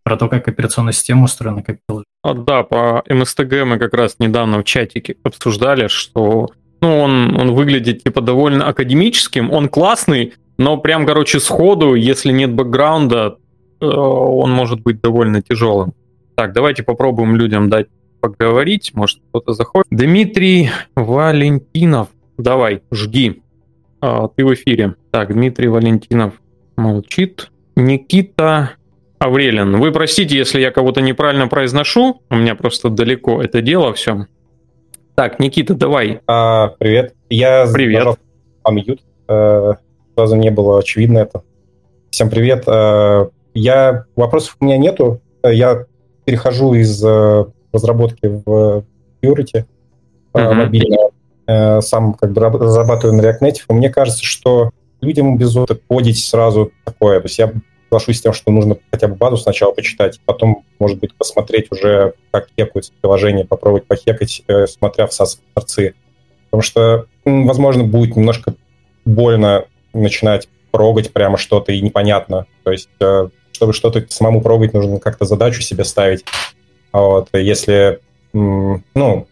про 0.03 0.15
то, 0.15 0.27
как 0.27 0.47
операционная 0.47 0.93
система 0.93 1.23
устроена, 1.23 1.63
как 1.63 1.79
а, 2.21 2.35
Да, 2.35 2.61
по 2.61 3.03
МСТГ 3.09 3.63
мы 3.65 3.79
как 3.79 3.95
раз 3.95 4.17
недавно 4.19 4.59
в 4.59 4.65
чатике 4.65 5.15
обсуждали, 5.23 5.87
что 5.87 6.51
ну, 6.79 6.99
он, 6.99 7.35
он 7.39 7.55
выглядит 7.55 8.03
типа 8.03 8.21
довольно 8.21 8.67
академическим, 8.67 9.51
он 9.51 9.67
классный, 9.67 10.33
но 10.61 10.77
прям, 10.77 11.07
короче, 11.07 11.39
сходу, 11.39 11.95
если 11.95 12.31
нет 12.31 12.53
бэкграунда, 12.53 13.37
э, 13.79 13.85
он 13.85 14.51
может 14.51 14.81
быть 14.81 15.01
довольно 15.01 15.41
тяжелым. 15.41 15.93
Так, 16.35 16.53
давайте 16.53 16.83
попробуем 16.83 17.35
людям 17.35 17.67
дать 17.67 17.87
поговорить, 18.19 18.91
может 18.93 19.21
кто-то 19.29 19.53
заходит. 19.53 19.87
Дмитрий 19.89 20.69
Валентинов, 20.95 22.09
давай, 22.37 22.83
жги. 22.91 23.41
А, 24.01 24.27
ты 24.27 24.45
в 24.45 24.53
эфире. 24.53 24.93
Так, 25.09 25.33
Дмитрий 25.33 25.67
Валентинов 25.67 26.35
молчит. 26.77 27.49
Никита 27.75 28.73
Аврелин, 29.17 29.77
вы 29.77 29.91
простите, 29.91 30.37
если 30.37 30.61
я 30.61 30.69
кого-то 30.69 31.01
неправильно 31.01 31.47
произношу, 31.47 32.21
у 32.29 32.35
меня 32.35 32.53
просто 32.53 32.89
далеко 32.89 33.41
это 33.41 33.63
дело 33.63 33.93
все. 33.93 34.27
Так, 35.15 35.39
Никита, 35.39 35.73
давай. 35.73 36.21
А, 36.27 36.67
привет. 36.67 37.15
Я 37.31 37.65
привет. 37.73 38.19
Амьют. 38.63 38.99
Э, 39.27 39.73
сразу 40.21 40.35
не 40.35 40.51
было 40.51 40.77
очевидно 40.77 41.17
это. 41.17 41.41
Всем 42.11 42.29
привет. 42.29 42.65
Э, 42.67 43.27
я 43.55 44.05
вопросов 44.15 44.55
у 44.59 44.65
меня 44.65 44.77
нету. 44.77 45.19
Я 45.43 45.85
перехожу 46.25 46.75
из 46.75 47.03
э, 47.03 47.45
разработки 47.73 48.27
в 48.27 48.83
Purity 49.23 49.65
mm-hmm. 50.33 50.53
мобильно. 50.53 51.81
Сам 51.81 52.13
как 52.13 52.33
бы 52.33 52.41
разрабатываю 52.41 53.17
на 53.17 53.21
React 53.21 53.39
Native. 53.41 53.63
И 53.69 53.73
мне 53.73 53.89
кажется, 53.89 54.23
что 54.23 54.69
людям 55.01 55.39
без 55.39 55.55
опыта 55.55 55.79
кодить 55.89 56.23
сразу 56.23 56.71
такое. 56.85 57.19
То 57.19 57.25
есть 57.25 57.39
я 57.39 57.51
соглашусь 57.85 58.19
с 58.19 58.21
тем, 58.21 58.33
что 58.33 58.51
нужно 58.51 58.77
хотя 58.91 59.07
бы 59.07 59.15
базу 59.15 59.37
сначала 59.37 59.71
почитать, 59.71 60.21
потом, 60.23 60.63
может 60.77 60.99
быть, 60.99 61.15
посмотреть 61.15 61.71
уже, 61.71 62.13
как 62.29 62.47
хекаются 62.55 62.93
приложения, 63.01 63.43
попробовать 63.43 63.87
похекать, 63.87 64.43
смотря 64.67 65.07
в 65.07 65.13
сорцы. 65.13 65.95
Потому 66.51 66.61
что, 66.61 67.05
возможно, 67.25 67.83
будет 67.83 68.15
немножко 68.15 68.53
больно 69.03 69.65
начинать 69.93 70.47
прогать 70.71 71.11
прямо 71.11 71.37
что-то 71.37 71.71
и 71.71 71.81
непонятно. 71.81 72.45
То 72.63 72.71
есть, 72.71 72.89
э, 72.99 73.29
чтобы 73.51 73.73
что-то 73.73 74.05
самому 74.09 74.41
прогать, 74.41 74.73
нужно 74.73 74.99
как-то 74.99 75.25
задачу 75.25 75.61
себе 75.61 75.83
ставить. 75.83 76.25
Вот. 76.93 77.29
Если, 77.33 77.99
ну, 78.33 79.27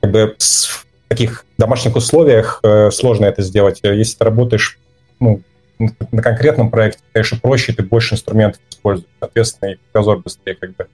как 0.00 0.10
бы 0.10 0.36
в 0.38 0.86
таких 1.08 1.44
домашних 1.58 1.96
условиях 1.96 2.60
э, 2.62 2.90
сложно 2.90 3.26
это 3.26 3.42
сделать. 3.42 3.80
Если 3.82 4.16
ты 4.16 4.24
работаешь 4.24 4.78
ну, 5.18 5.42
на 5.78 6.22
конкретном 6.22 6.70
проекте, 6.70 7.02
конечно, 7.12 7.38
проще, 7.38 7.72
ты 7.72 7.82
больше 7.82 8.14
инструментов 8.14 8.60
используешь. 8.70 9.10
Соответственно, 9.18 9.70
и 9.70 9.78
кругозор 9.92 10.18
быстрее 10.18 10.54
как 10.54 10.74
бы 10.76 10.86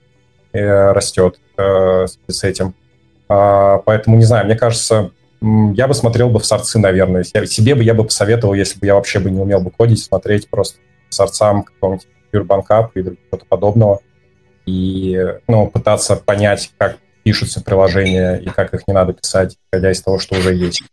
э, 0.53 0.91
растет 0.91 1.39
с 1.57 2.43
этим. 2.43 2.73
А, 3.29 3.79
поэтому, 3.79 4.17
не 4.17 4.23
знаю, 4.23 4.45
мне 4.45 4.55
кажется, 4.55 5.11
я 5.41 5.87
бы 5.87 5.93
смотрел 5.93 6.29
бы 6.29 6.39
в 6.39 6.45
сорцы, 6.45 6.79
наверное. 6.79 7.23
Себе 7.23 7.75
бы 7.75 7.83
я 7.83 7.93
бы 7.93 8.03
посоветовал, 8.03 8.53
если 8.53 8.79
бы 8.79 8.85
я 8.85 8.95
вообще 8.95 9.19
бы 9.19 9.29
не 9.29 9.39
умел 9.39 9.61
бы 9.61 9.71
кодить, 9.71 10.03
смотреть 10.03 10.49
просто 10.49 10.79
сорцам 11.09 11.63
какого-нибудь 11.63 12.07
Pure 12.33 12.89
или 12.95 13.17
чего-то 13.29 13.45
подобного 13.47 13.99
и 14.65 15.17
ну, 15.47 15.69
пытаться 15.69 16.17
понять, 16.17 16.71
как 16.77 16.97
пишутся 17.23 17.63
приложения 17.63 18.35
и 18.35 18.49
как 18.49 18.73
их 18.73 18.87
не 18.87 18.93
надо 18.93 19.13
писать, 19.13 19.57
исходя 19.71 19.91
из 19.91 20.01
того, 20.01 20.19
что 20.19 20.37
уже 20.37 20.53
есть. 20.53 20.83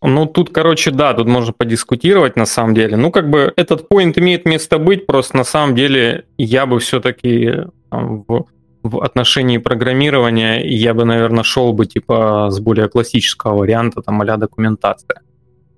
Ну, 0.00 0.26
тут, 0.26 0.50
короче, 0.50 0.90
да, 0.90 1.12
тут 1.12 1.26
можно 1.26 1.52
подискутировать 1.52 2.36
на 2.36 2.46
самом 2.46 2.74
деле. 2.74 2.96
Ну, 2.96 3.10
как 3.10 3.28
бы 3.28 3.52
этот 3.56 3.88
поинт 3.88 4.16
имеет 4.16 4.44
место 4.44 4.78
быть, 4.78 5.06
просто 5.06 5.36
на 5.36 5.44
самом 5.44 5.74
деле 5.74 6.24
я 6.36 6.66
бы 6.66 6.78
все-таки 6.78 7.52
в 7.90 8.46
в 8.88 9.02
отношении 9.02 9.58
программирования 9.58 10.60
я 10.64 10.94
бы, 10.94 11.04
наверное, 11.04 11.44
шел 11.44 11.72
бы 11.72 11.86
типа 11.86 12.48
с 12.50 12.60
более 12.60 12.88
классического 12.88 13.58
варианта, 13.58 14.02
там 14.02 14.20
а 14.20 14.36
документация. 14.36 15.22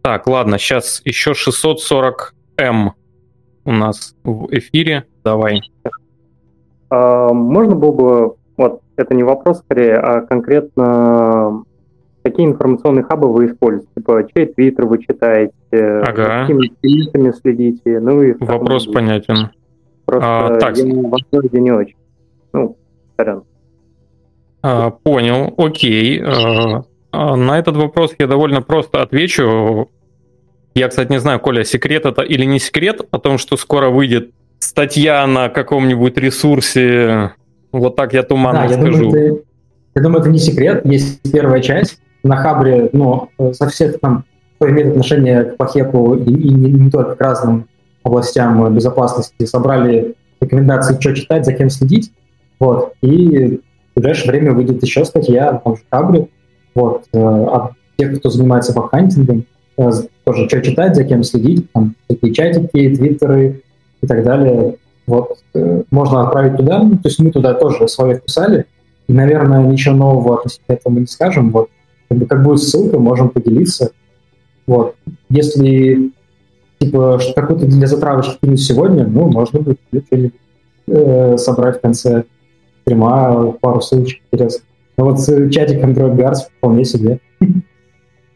Так, 0.03 0.27
ладно, 0.27 0.59
сейчас 0.59 1.03
еще 1.05 1.33
640М 1.33 2.93
у 3.65 3.73
нас 3.73 4.15
в 4.25 4.49
эфире. 4.51 5.05
Давай. 5.25 5.61
А, 6.89 7.33
можно 7.33 7.77
было 7.77 7.93
бы, 7.93 8.35
вот 8.57 8.83
это 8.97 9.15
не 9.15 9.23
вопрос 9.23 9.59
скорее, 9.59 9.97
а 9.97 10.23
конкретно 10.23 11.65
какие 12.23 12.47
информационные 12.47 13.05
хабы 13.05 13.33
вы 13.33 13.47
используете? 13.47 13.89
Типа, 13.97 14.27
чей 14.35 14.47
твиттер 14.47 14.87
вы 14.87 14.99
читаете? 15.03 15.53
Ага. 15.73 16.43
Какими 16.43 16.69
твитами 16.81 17.33
следите? 17.33 18.01
Ну 18.01 18.23
и 18.23 18.35
Вопрос 18.39 18.87
понятен. 18.87 19.51
Просто 20.05 20.29
а, 20.29 20.59
так. 20.59 20.77
я 20.77 20.85
в 20.85 21.59
не 21.59 21.71
очень. 21.71 21.97
Ну, 22.53 22.77
сорян. 23.21 23.43
А, 24.63 24.91
понял, 24.91 25.55
окей. 25.57 26.23
А, 26.23 26.85
а, 27.13 27.37
на 27.37 27.59
этот 27.59 27.77
вопрос 27.77 28.15
я 28.19 28.27
довольно 28.27 28.63
просто 28.63 29.03
отвечу. 29.03 29.91
Я, 30.75 30.89
кстати, 30.89 31.11
не 31.11 31.21
знаю, 31.21 31.41
Коля, 31.41 31.65
секрет 31.65 32.07
это 32.07 32.23
или 32.23 32.45
не 32.45 32.59
секрет 32.59 33.01
о 33.11 33.19
том, 33.19 33.39
что 33.39 33.57
скоро 33.57 33.91
выйдет 33.91 34.31
статья 34.59 35.27
на 35.27 35.49
каком-нибудь 35.49 36.17
ресурсе. 36.17 37.33
Вот 37.73 37.97
так 37.97 38.13
я 38.13 38.23
туманно 38.23 38.69
да, 38.69 38.75
скажу. 38.75 38.93
Я 38.93 39.11
думаю, 39.11 39.35
это, 39.35 39.43
я 39.95 40.03
думаю, 40.03 40.21
это 40.21 40.31
не 40.31 40.39
секрет. 40.39 40.85
Есть 40.85 41.21
первая 41.33 41.61
часть 41.61 42.01
на 42.23 42.37
Хабре, 42.37 42.91
но 42.93 43.31
ну, 43.39 43.53
со 43.53 43.69
всех 43.69 43.99
там, 44.01 44.25
кто 44.57 44.71
имеет 44.71 44.89
отношение 44.89 45.45
к 45.45 45.57
Пахеку 45.57 46.15
и, 46.15 46.31
и 46.31 46.51
не, 46.53 46.71
не 46.71 46.91
только 46.91 47.17
к 47.17 47.21
разным 47.21 47.67
областям 48.03 48.73
безопасности, 48.75 49.45
собрали 49.45 50.15
рекомендации, 50.41 50.99
что 51.01 51.15
читать, 51.15 51.45
за 51.45 51.53
кем 51.53 51.71
следить. 51.71 52.13
Вот. 52.61 52.93
И 53.01 53.61
в 53.95 54.01
ближайшее 54.01 54.31
время 54.31 54.53
выйдет 54.53 54.83
еще 54.83 55.05
статья 55.05 55.61
там 55.65 55.77
же 55.77 55.83
Хабре, 55.91 56.29
вот, 56.75 57.05
э, 57.13 57.19
от 57.19 57.73
тех, 57.97 58.19
кто 58.19 58.31
занимается 58.31 58.73
бакхантингом, 58.73 59.45
э, 59.77 59.91
тоже 60.25 60.49
что 60.49 60.63
читать, 60.63 60.95
за 60.95 61.05
кем 61.05 61.25
следить, 61.25 61.73
там 61.73 61.97
такие 62.07 62.33
чатики, 62.33 62.95
твиттеры 62.95 63.63
и 64.03 64.07
так 64.07 64.23
далее. 64.23 64.77
Вот, 65.07 65.39
э, 65.55 65.83
можно 65.91 66.27
отправить 66.27 66.57
туда, 66.57 66.83
ну, 66.83 66.93
то 66.93 67.09
есть 67.09 67.19
мы 67.19 67.33
туда 67.33 67.55
тоже 67.55 67.89
свое 67.89 68.17
вписали, 68.17 68.67
и, 69.09 69.13
наверное, 69.13 69.65
ничего 69.65 69.97
нового 69.97 70.39
относительно 70.39 70.77
этого 70.77 70.93
мы 70.93 71.01
не 71.01 71.07
скажем, 71.07 71.51
вот, 71.51 71.69
как, 72.09 72.19
бы, 72.19 72.27
как 72.27 72.45
будет 72.45 72.61
ссылка, 72.61 72.99
можем 72.99 73.31
поделиться. 73.31 73.91
Вот. 74.67 74.95
Если 75.31 76.13
типа 76.79 77.19
какую-то 77.35 77.67
для 77.67 77.87
затравочки 77.87 78.55
сегодня, 78.55 79.07
ну, 79.07 79.31
можно 79.31 79.61
будет 79.61 79.81
э, 80.87 81.37
собрать 81.37 81.79
в 81.79 81.81
конце 81.81 82.25
стрима 82.83 83.53
пару 83.61 83.81
ссылочек 83.81 84.21
интересных. 84.33 84.63
Но 84.97 85.05
вот 85.07 85.19
чатик 85.53 85.83
Android 85.83 86.15
Guards 86.17 86.49
вполне 86.59 86.85
себе. 86.85 87.21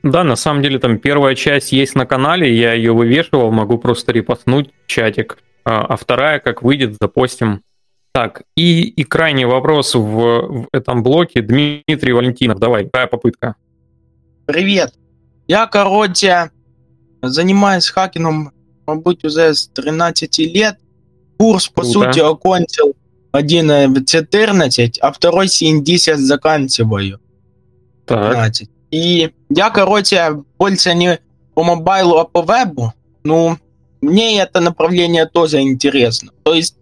Да, 0.03 0.23
на 0.23 0.37
самом 0.37 0.63
деле 0.63 0.79
там 0.79 0.99
первая 0.99 1.35
часть 1.35 1.73
есть 1.73 1.95
на 1.95 2.05
канале, 2.05 2.55
я 2.55 2.75
ее 2.75 2.93
вывешивал, 2.93 3.51
могу 3.51 3.79
просто 3.79 4.13
репостнуть 4.13 4.71
чатик. 4.87 5.39
А, 5.65 5.85
а 5.87 5.97
вторая, 5.97 6.41
как 6.41 6.63
выйдет, 6.63 6.97
запостим. 7.01 7.63
Так, 8.13 8.43
и, 8.55 8.83
и 8.83 9.03
крайний 9.03 9.45
вопрос 9.45 9.95
в, 9.95 10.01
в 10.01 10.69
этом 10.73 11.03
блоке. 11.03 11.43
Дмитрий 11.43 12.13
Валентинов, 12.13 12.59
давай, 12.59 12.85
какая 12.85 13.07
попытка? 13.07 13.57
Привет. 14.47 14.93
Я, 15.49 15.67
короче, 15.67 16.51
занимаюсь 17.23 17.89
хакингом, 17.89 18.53
мабуть, 18.87 19.25
уже 19.25 19.55
с 19.55 19.69
13 19.69 20.39
лет. 20.39 20.79
Курс, 21.39 21.69
по 21.69 21.81
Круто. 21.81 22.13
сути, 22.13 22.21
окончил 22.21 22.95
один 23.35 23.93
в 23.93 24.05
14, 24.05 24.99
а 25.01 25.13
второй 25.13 25.49
70 25.49 26.19
заканчиваю. 26.21 27.19
Так. 28.07 28.53
И 28.93 29.33
я, 29.51 29.71
короче, 29.71 30.45
больше 30.57 30.95
не 30.95 31.19
по 31.55 31.65
мобайлу, 31.65 32.19
а 32.19 32.25
по 32.25 32.43
вебу. 32.43 32.93
Ну, 33.25 33.59
мне 34.01 34.39
это 34.39 34.61
направление 34.61 35.27
тоже 35.27 35.63
интересно. 35.63 36.31
То 36.45 36.55
есть 36.55 36.77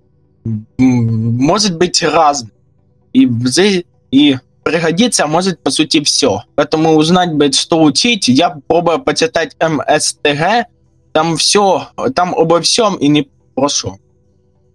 может 0.77 1.79
быть 1.79 2.03
разным. 2.03 2.53
И, 3.15 3.27
и 4.11 4.37
пригодится 4.63 5.27
может, 5.27 5.63
по 5.63 5.71
сути, 5.71 6.05
все. 6.05 6.43
Поэтому 6.55 6.97
узнать, 6.97 7.33
бы, 7.33 7.51
что 7.53 7.83
учить, 7.83 8.29
я 8.29 8.51
пробую 8.67 8.99
почитать 8.99 9.57
МСТГ, 9.59 10.67
там 11.13 11.39
все, 11.39 11.89
там 12.15 12.35
обо 12.35 12.61
всем 12.61 12.97
и 12.97 13.09
не 13.09 13.27
прошу. 13.55 13.99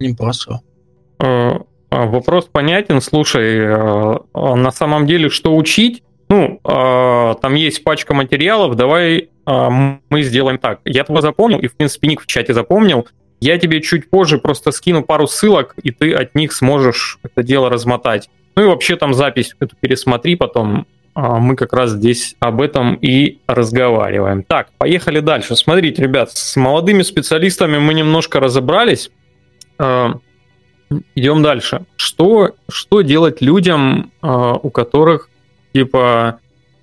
Не 0.00 0.12
прошу. 0.12 0.60
А, 1.18 1.60
а, 1.90 2.06
вопрос 2.06 2.46
понятен. 2.46 3.00
Слушай, 3.00 3.66
а, 3.66 4.22
на 4.32 4.70
самом 4.70 5.06
деле, 5.06 5.28
что 5.28 5.56
учить? 5.56 6.02
Ну, 6.30 6.60
там 6.62 7.54
есть 7.54 7.82
пачка 7.84 8.12
материалов, 8.12 8.74
давай 8.76 9.30
мы 9.46 10.22
сделаем 10.22 10.58
так. 10.58 10.80
Я 10.84 11.02
тебя 11.04 11.22
запомнил, 11.22 11.58
и, 11.58 11.68
в 11.68 11.74
принципе, 11.74 12.06
ник 12.08 12.20
в 12.20 12.26
чате 12.26 12.52
запомнил. 12.52 13.08
Я 13.40 13.58
тебе 13.58 13.80
чуть 13.80 14.10
позже 14.10 14.36
просто 14.36 14.70
скину 14.70 15.02
пару 15.02 15.26
ссылок, 15.26 15.74
и 15.82 15.90
ты 15.90 16.12
от 16.12 16.34
них 16.34 16.52
сможешь 16.52 17.18
это 17.22 17.42
дело 17.42 17.70
размотать. 17.70 18.28
Ну 18.56 18.64
и 18.64 18.66
вообще 18.66 18.96
там 18.96 19.14
запись 19.14 19.54
эту 19.58 19.74
пересмотри 19.80 20.36
потом. 20.36 20.86
Мы 21.14 21.56
как 21.56 21.72
раз 21.72 21.92
здесь 21.92 22.36
об 22.40 22.60
этом 22.60 22.96
и 22.96 23.38
разговариваем. 23.46 24.42
Так, 24.42 24.68
поехали 24.76 25.20
дальше. 25.20 25.56
Смотрите, 25.56 26.02
ребят, 26.02 26.30
с 26.32 26.56
молодыми 26.56 27.00
специалистами 27.02 27.78
мы 27.78 27.94
немножко 27.94 28.38
разобрались. 28.38 29.10
Идем 31.14 31.42
дальше. 31.42 31.84
Что, 31.96 32.54
что 32.70 33.02
делать 33.02 33.42
людям, 33.42 34.10
у 34.22 34.70
которых 34.70 35.28
типа 35.72 36.40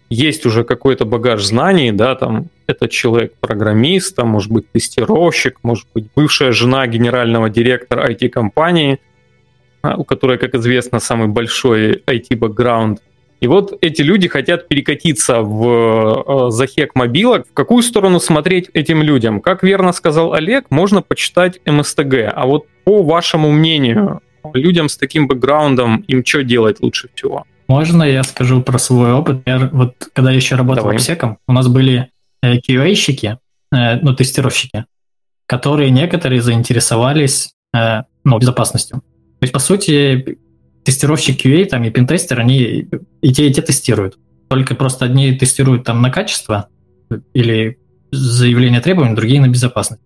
есть 0.10 0.46
уже 0.46 0.64
какой-то 0.64 1.06
багаж 1.06 1.44
знаний, 1.44 1.92
да, 1.92 2.16
там 2.16 2.48
этот 2.68 2.92
человек 2.92 3.34
программист, 3.40 4.16
там 4.16 4.30
может 4.30 4.52
быть 4.52 4.72
тестировщик, 4.72 5.60
может 5.64 5.88
быть 5.94 6.08
бывшая 6.16 6.52
жена 6.52 6.86
генерального 6.88 7.50
директора 7.50 8.10
IT-компании, 8.10 9.00
а, 9.82 9.96
у 9.98 10.04
которой, 10.04 10.38
как 10.38 10.56
известно, 10.56 11.00
самый 11.00 11.28
большой 11.28 12.04
IT-бэкграунд. 12.08 13.02
И 13.42 13.48
вот 13.48 13.78
эти 13.82 14.02
люди 14.02 14.28
хотят 14.28 14.68
перекатиться 14.68 15.42
в 15.42 16.48
э, 16.48 16.52
захек 16.52 16.96
мобилок. 16.96 17.48
В 17.48 17.54
какую 17.54 17.84
сторону 17.84 18.20
смотреть 18.20 18.70
этим 18.74 19.02
людям? 19.02 19.42
Как 19.42 19.62
верно 19.62 19.92
сказал 19.92 20.34
Олег, 20.34 20.72
можно 20.72 21.02
почитать 21.02 21.60
МСТГ. 21.66 22.32
А 22.34 22.46
вот 22.46 22.66
по 22.86 23.04
вашему 23.04 23.52
мнению, 23.52 24.22
людям 24.54 24.90
с 24.90 24.98
таким 24.98 25.28
бэкграундом 25.28 26.02
им 26.08 26.26
что 26.26 26.44
делать 26.44 26.80
лучше 26.80 27.10
всего? 27.14 27.46
Можно 27.68 28.04
я 28.04 28.24
скажу 28.24 28.62
про 28.62 28.78
свой 28.78 29.12
опыт? 29.12 29.42
Я, 29.46 29.70
вот 29.72 29.96
когда 30.14 30.32
я 30.32 30.38
еще 30.38 30.56
работал 30.56 30.84
Давай. 30.84 30.98
обсеком, 30.98 31.40
у 31.48 31.52
нас 31.52 31.68
были 31.68 32.10
э, 32.42 32.58
QA-щики, 32.58 33.38
э, 33.74 34.00
ну, 34.02 34.16
тестировщики, 34.16 34.86
которые 35.48 35.90
некоторые 35.90 36.42
заинтересовались 36.42 37.54
э, 37.76 38.04
ну, 38.24 38.38
безопасностью. 38.38 39.00
То 39.00 39.44
есть, 39.44 39.54
по 39.54 39.60
сути, 39.60 40.38
тестировщик 40.86 41.44
QA 41.44 41.66
там, 41.66 41.84
и 41.84 41.90
пентестер, 41.90 42.40
они 42.40 42.88
и 43.22 43.34
те, 43.34 43.48
и 43.48 43.54
те 43.54 43.62
тестируют. 43.62 44.18
Только 44.48 44.76
просто 44.76 45.06
одни 45.06 45.34
тестируют 45.34 45.84
там 45.84 46.02
на 46.02 46.12
качество 46.12 46.70
или 47.34 47.80
заявление 48.12 48.82
требований, 48.82 49.16
другие 49.16 49.42
на 49.42 49.48
безопасность. 49.48 50.02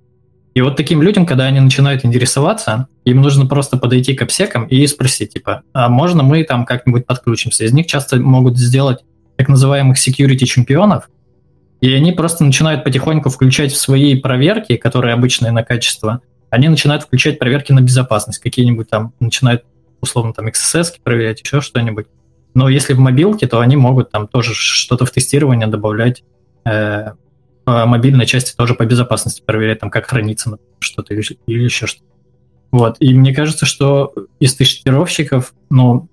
И 0.56 0.62
вот 0.62 0.78
таким 0.78 1.02
людям, 1.02 1.26
когда 1.26 1.46
они 1.46 1.60
начинают 1.60 2.04
интересоваться, 2.04 2.88
им 3.06 3.22
нужно 3.22 3.46
просто 3.46 3.78
подойти 3.78 4.16
к 4.16 4.22
обсекам 4.22 4.66
и 4.66 4.88
спросить, 4.88 5.34
типа, 5.34 5.62
а 5.74 5.90
можно 5.90 6.24
мы 6.24 6.44
там 6.44 6.66
как-нибудь 6.66 7.06
подключимся? 7.06 7.66
Из 7.66 7.74
них 7.74 7.86
часто 7.86 8.18
могут 8.18 8.58
сделать 8.58 9.00
так 9.36 9.48
называемых 9.48 9.98
security 9.98 10.46
чемпионов, 10.46 11.10
и 11.82 11.94
они 11.94 12.12
просто 12.12 12.44
начинают 12.44 12.84
потихоньку 12.84 13.30
включать 13.30 13.72
в 13.72 13.78
свои 13.78 14.16
проверки, 14.16 14.76
которые 14.76 15.14
обычные 15.14 15.52
на 15.52 15.64
качество, 15.64 16.22
они 16.50 16.68
начинают 16.68 17.04
включать 17.04 17.38
проверки 17.38 17.72
на 17.72 17.82
безопасность, 17.82 18.40
какие-нибудь 18.40 18.90
там, 18.90 19.14
начинают 19.20 19.64
условно 20.02 20.34
там 20.34 20.48
XSS 20.48 20.96
проверять, 21.04 21.42
еще 21.42 21.62
что-нибудь. 21.62 22.08
Но 22.54 22.70
если 22.70 22.94
в 22.94 23.00
мобилке, 23.00 23.48
то 23.48 23.60
они 23.60 23.76
могут 23.76 24.12
там 24.12 24.28
тоже 24.28 24.54
что-то 24.54 25.06
в 25.06 25.12
тестирование 25.12 25.68
добавлять, 25.68 26.24
э, 26.66 27.12
по 27.64 27.86
мобильной 27.86 28.26
части 28.26 28.56
тоже 28.56 28.74
по 28.74 28.86
безопасности 28.86 29.44
проверять, 29.46 29.80
там, 29.80 29.90
как 29.90 30.08
хранится 30.08 30.58
что-то 30.80 31.14
или, 31.14 31.24
еще 31.48 31.86
что-то. 31.86 32.06
Вот. 32.72 32.98
И 33.00 33.14
мне 33.14 33.34
кажется, 33.34 33.66
что 33.66 34.14
из 34.40 34.56
тестировщиков, 34.56 35.54
ну, 35.70 36.08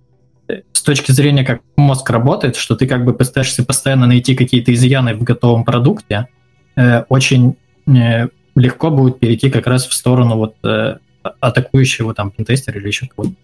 с 0.72 0.82
точки 0.82 1.12
зрения, 1.12 1.44
как 1.44 1.62
мозг 1.76 2.08
работает, 2.10 2.56
что 2.56 2.76
ты 2.76 2.86
как 2.86 3.04
бы 3.04 3.14
пытаешься 3.14 3.64
постоянно 3.64 4.06
найти 4.06 4.34
какие-то 4.36 4.72
изъяны 4.72 5.14
в 5.14 5.22
готовом 5.22 5.64
продукте, 5.64 6.28
э, 6.76 7.02
очень 7.08 7.56
э, 7.86 8.28
легко 8.54 8.90
будет 8.90 9.18
перейти 9.18 9.50
как 9.50 9.66
раз 9.66 9.86
в 9.86 9.94
сторону 9.94 10.36
вот 10.36 10.56
атакующего 11.40 12.14
там 12.14 12.30
пентестера 12.30 12.78
или 12.78 12.86
еще 12.86 13.06
кого-то. 13.06 13.34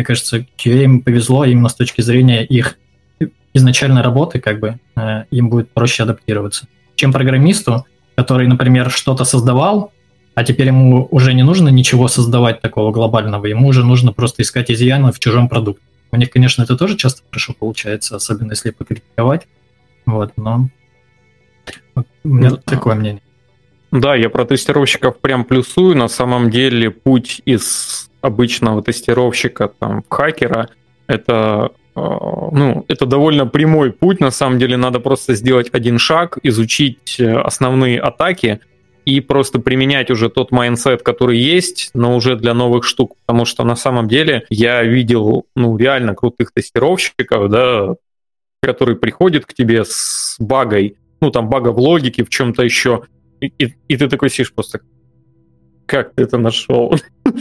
Мне 0.00 0.04
кажется, 0.06 0.38
QA 0.38 0.84
им 0.84 1.02
повезло 1.02 1.44
именно 1.44 1.68
с 1.68 1.74
точки 1.74 2.00
зрения 2.00 2.44
их 2.44 2.78
изначальной 3.52 4.00
работы, 4.00 4.40
как 4.40 4.58
бы 4.58 4.78
э, 4.96 5.24
им 5.30 5.50
будет 5.50 5.70
проще 5.70 6.04
адаптироваться 6.04 6.66
чем 7.00 7.12
программисту, 7.12 7.86
который, 8.14 8.46
например, 8.46 8.90
что-то 8.90 9.24
создавал, 9.24 9.90
а 10.34 10.44
теперь 10.44 10.66
ему 10.66 11.08
уже 11.10 11.32
не 11.32 11.42
нужно 11.42 11.70
ничего 11.70 12.08
создавать 12.08 12.60
такого 12.60 12.92
глобального, 12.92 13.46
ему 13.46 13.68
уже 13.68 13.84
нужно 13.84 14.12
просто 14.12 14.42
искать 14.42 14.70
изъяны 14.70 15.10
в 15.10 15.18
чужом 15.18 15.48
продукте. 15.48 15.82
У 16.12 16.16
них, 16.16 16.30
конечно, 16.30 16.62
это 16.62 16.76
тоже 16.76 16.96
часто 16.96 17.22
хорошо 17.30 17.54
получается, 17.58 18.16
особенно 18.16 18.50
если 18.52 18.70
покритиковать. 18.70 19.46
Вот, 20.04 20.32
но 20.36 20.68
у 21.94 22.28
меня 22.28 22.50
ну, 22.50 22.56
такое 22.58 22.94
мнение. 22.96 23.22
Да, 23.90 24.14
я 24.14 24.28
про 24.28 24.44
тестировщиков 24.44 25.18
прям 25.18 25.44
плюсую. 25.44 25.96
На 25.96 26.08
самом 26.08 26.50
деле 26.50 26.90
путь 26.90 27.40
из 27.46 28.09
обычного 28.20 28.82
тестировщика 28.82 29.68
там, 29.78 30.04
хакера– 30.08 30.68
это 31.06 31.72
а, 31.94 32.50
ну, 32.52 32.84
это 32.88 33.06
довольно 33.06 33.46
прямой 33.46 33.92
путь, 33.92 34.20
на 34.20 34.30
самом 34.30 34.58
деле 34.58 34.76
надо 34.76 35.00
просто 35.00 35.34
сделать 35.34 35.68
один 35.72 35.98
шаг, 35.98 36.38
изучить 36.42 37.16
э, 37.18 37.36
основные 37.36 38.00
атаки 38.00 38.60
и 39.04 39.20
просто 39.20 39.58
применять 39.58 40.10
уже 40.10 40.28
тот 40.28 40.52
mindset, 40.52 41.02
который 41.02 41.38
есть, 41.38 41.90
но 41.94 42.14
уже 42.16 42.36
для 42.36 42.54
новых 42.54 42.84
штук, 42.84 43.16
потому 43.26 43.44
что 43.44 43.64
на 43.64 43.74
самом 43.74 44.08
деле 44.08 44.44
я 44.50 44.82
видел, 44.82 45.46
ну, 45.56 45.76
реально 45.76 46.14
крутых 46.14 46.52
тестировщиков, 46.52 47.50
да, 47.50 47.94
которые 48.62 48.96
приходят 48.96 49.46
к 49.46 49.54
тебе 49.54 49.84
с 49.84 50.36
багой, 50.38 50.96
ну, 51.20 51.30
там, 51.30 51.48
бага 51.48 51.70
в 51.72 51.78
логике, 51.78 52.24
в 52.24 52.28
чем-то 52.28 52.62
еще, 52.62 53.02
и, 53.40 53.46
и, 53.58 53.74
и 53.88 53.96
ты 53.96 54.08
такой 54.08 54.30
сидишь 54.30 54.52
просто, 54.52 54.80
как 55.90 56.14
ты 56.14 56.22
это 56.22 56.38
нашел? 56.38 56.94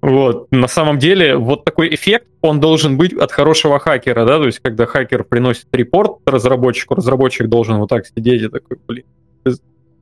Вот. 0.00 0.46
На 0.52 0.68
самом 0.68 1.00
деле, 1.00 1.36
вот 1.36 1.64
такой 1.64 1.92
эффект, 1.92 2.28
он 2.40 2.60
должен 2.60 2.96
быть 2.96 3.12
от 3.14 3.32
хорошего 3.32 3.80
хакера, 3.80 4.24
да, 4.24 4.38
то 4.38 4.46
есть, 4.46 4.60
когда 4.60 4.86
хакер 4.86 5.24
приносит 5.24 5.66
report 5.72 6.18
разработчику, 6.24 6.94
разработчик 6.94 7.48
должен 7.48 7.78
вот 7.78 7.88
так 7.88 8.06
сидеть 8.06 8.42
и 8.42 8.48
такой, 8.48 8.78
блин, 8.86 9.04
ты, 9.42 9.54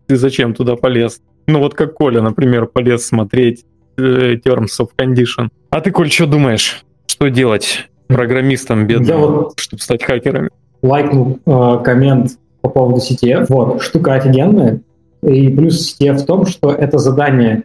ты 0.06 0.16
зачем 0.16 0.52
туда 0.52 0.76
полез? 0.76 1.22
Ну, 1.46 1.60
вот 1.60 1.72
как 1.72 1.94
Коля, 1.94 2.20
например, 2.20 2.66
полез 2.66 3.06
смотреть 3.06 3.64
э, 3.96 4.34
Terms 4.34 4.78
of 4.80 4.88
Condition. 4.98 5.48
А 5.70 5.80
ты, 5.80 5.90
Коль, 5.92 6.10
что 6.10 6.26
думаешь? 6.26 6.84
Что 7.06 7.28
делать 7.30 7.88
программистам 8.06 8.86
бедным, 8.86 9.18
вот 9.18 9.58
чтобы 9.58 9.80
стать 9.80 10.02
хакерами? 10.04 10.50
Лайкнул 10.82 11.38
э, 11.46 11.78
коммент 11.82 12.32
по 12.60 12.68
поводу 12.68 13.00
CTF. 13.00 13.46
Вот, 13.48 13.80
штука 13.80 14.14
офигенная. 14.16 14.82
И 15.22 15.48
плюс 15.48 15.96
CTF 15.98 16.18
в 16.18 16.26
том, 16.26 16.44
что 16.44 16.70
это 16.70 16.98
задание 16.98 17.64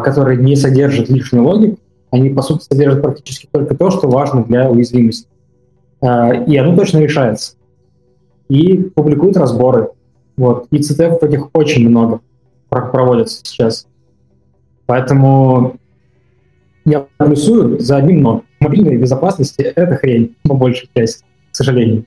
которые 0.00 0.38
не 0.42 0.56
содержат 0.56 1.08
лишнюю 1.08 1.44
логику, 1.44 1.78
они, 2.10 2.30
по 2.30 2.42
сути, 2.42 2.64
содержат 2.64 3.02
практически 3.02 3.48
только 3.50 3.76
то, 3.76 3.90
что 3.90 4.08
важно 4.08 4.44
для 4.44 4.70
уязвимости. 4.70 5.28
А, 6.00 6.32
и 6.32 6.56
оно 6.56 6.76
точно 6.76 6.98
решается. 6.98 7.56
И 8.48 8.76
публикуют 8.94 9.36
разборы. 9.36 9.90
Вот. 10.36 10.66
И 10.70 10.78
CTF 10.78 11.18
этих 11.24 11.48
очень 11.54 11.88
много 11.88 12.20
проводятся 12.68 13.40
сейчас. 13.42 13.86
Поэтому 14.86 15.76
я 16.84 17.06
плюсую 17.16 17.80
за 17.80 17.96
одним 17.96 18.22
но. 18.22 18.42
Мобильной 18.60 18.96
безопасности— 18.96 19.62
это 19.76 19.96
хрень, 19.96 20.36
по 20.44 20.54
большей 20.54 20.88
части, 20.94 21.24
к 21.50 21.56
сожалению. 21.56 22.04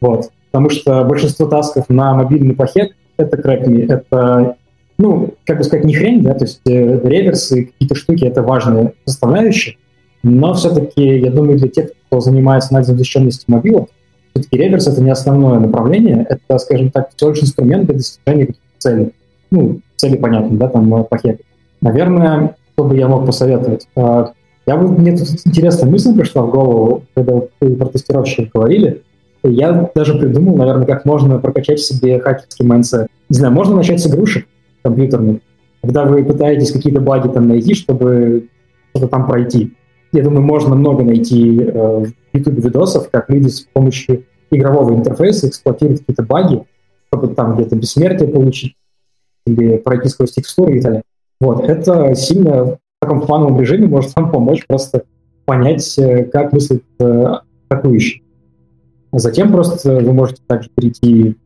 Вот. 0.00 0.30
Потому 0.50 0.70
что 0.70 1.04
большинство 1.04 1.46
тасков 1.46 1.88
на 1.88 2.14
мобильный 2.14 2.54
пакет— 2.54 2.92
это 3.16 3.36
крэкми, 3.36 3.82
это 3.82 4.56
ну, 4.98 5.34
как 5.44 5.58
бы 5.58 5.64
сказать, 5.64 5.84
не 5.84 5.94
хрень, 5.94 6.22
да, 6.22 6.34
то 6.34 6.44
есть 6.44 6.60
э, 6.66 7.00
реверсы, 7.08 7.66
какие-то 7.66 7.94
штуки— 7.94 8.24
это 8.26 8.42
важные 8.42 8.94
составляющие, 9.04 9.76
но 10.22 10.54
все-таки, 10.54 11.18
я 11.18 11.30
думаю, 11.30 11.58
для 11.58 11.68
тех, 11.68 11.90
кто 12.06 12.20
занимается 12.20 12.70
анализом 12.70 12.98
защищенности 12.98 13.44
мобилок, 13.46 13.88
все-таки 14.34 14.56
реверс— 14.56 14.86
это 14.88 15.00
не 15.00 15.10
основное 15.10 15.58
направление, 15.60 16.26
это, 16.28 16.58
скажем 16.58 16.90
так, 16.90 17.10
всего 17.14 17.30
лишь 17.30 17.42
инструмент 17.42 17.86
для 17.86 17.94
достижения 17.94 18.46
каких-то 18.46 18.78
целей. 18.78 19.12
Ну, 19.50 19.80
цели 19.96 20.16
понятны, 20.16 20.58
да, 20.58 20.68
там, 20.68 21.04
пакеты. 21.04 21.44
Наверное, 21.80 22.56
что 22.72 22.84
бы 22.84 22.96
я 22.96 23.08
мог 23.08 23.24
посоветовать? 23.24 23.86
А, 23.96 24.32
я 24.66 24.76
вот, 24.76 24.98
мне 24.98 25.16
тут 25.16 25.28
интересная 25.44 25.88
мысль 25.88 26.14
пришла 26.16 26.42
в 26.42 26.50
голову, 26.50 27.04
когда 27.14 27.40
вы 27.60 27.76
про 27.76 27.86
тестировщиков 27.86 28.50
говорили. 28.52 29.02
Я 29.44 29.90
даже 29.94 30.18
придумал, 30.18 30.56
наверное, 30.56 30.86
как 30.86 31.04
можно 31.04 31.38
прокачать 31.38 31.80
себе 31.80 32.18
хакерский 32.18 32.66
mindset. 32.66 33.08
Не 33.28 33.36
знаю, 33.36 33.54
можно 33.54 33.76
начать 33.76 34.00
с 34.00 34.06
игрушек, 34.06 34.46
компьютерных, 34.88 35.40
когда 35.82 36.04
вы 36.04 36.24
пытаетесь 36.24 36.72
какие-то 36.72 37.00
баги 37.00 37.28
там 37.28 37.48
найти, 37.48 37.74
чтобы 37.74 38.48
что-то 38.90 39.08
там 39.08 39.26
пройти. 39.26 39.74
Я 40.12 40.22
думаю, 40.22 40.42
можно 40.42 40.74
много 40.74 41.04
найти 41.04 41.60
э, 41.60 42.04
YouTube 42.32 42.64
видосов, 42.64 43.10
как 43.10 43.28
люди 43.28 43.48
с 43.48 43.60
помощью 43.60 44.24
игрового 44.50 44.94
интерфейса 44.94 45.48
эксплуатируют 45.48 46.00
какие-то 46.00 46.22
баги, 46.22 46.64
чтобы 47.08 47.34
там 47.34 47.54
где-то 47.54 47.76
бессмертие 47.76 48.28
получить 48.28 48.74
или 49.46 49.76
пройти 49.76 50.08
сквозь 50.08 50.32
текстуры 50.32 50.78
и 50.78 50.80
так 50.80 50.92
далее. 50.92 51.02
Вот, 51.40 51.68
это 51.68 52.14
сильно 52.14 52.64
в 52.64 52.78
таком 53.00 53.20
плановом 53.20 53.60
режиме 53.60 53.86
может 53.86 54.16
вам 54.16 54.30
помочь 54.32 54.66
просто 54.66 55.04
понять, 55.44 55.98
э, 55.98 56.24
как 56.24 56.52
мыслит 56.52 56.84
э, 56.98 57.24
атакующий. 57.68 58.24
Затем 59.12 59.52
просто 59.52 59.96
вы 60.00 60.12
можете 60.12 60.42
также 60.46 60.70
перейти 60.74 61.36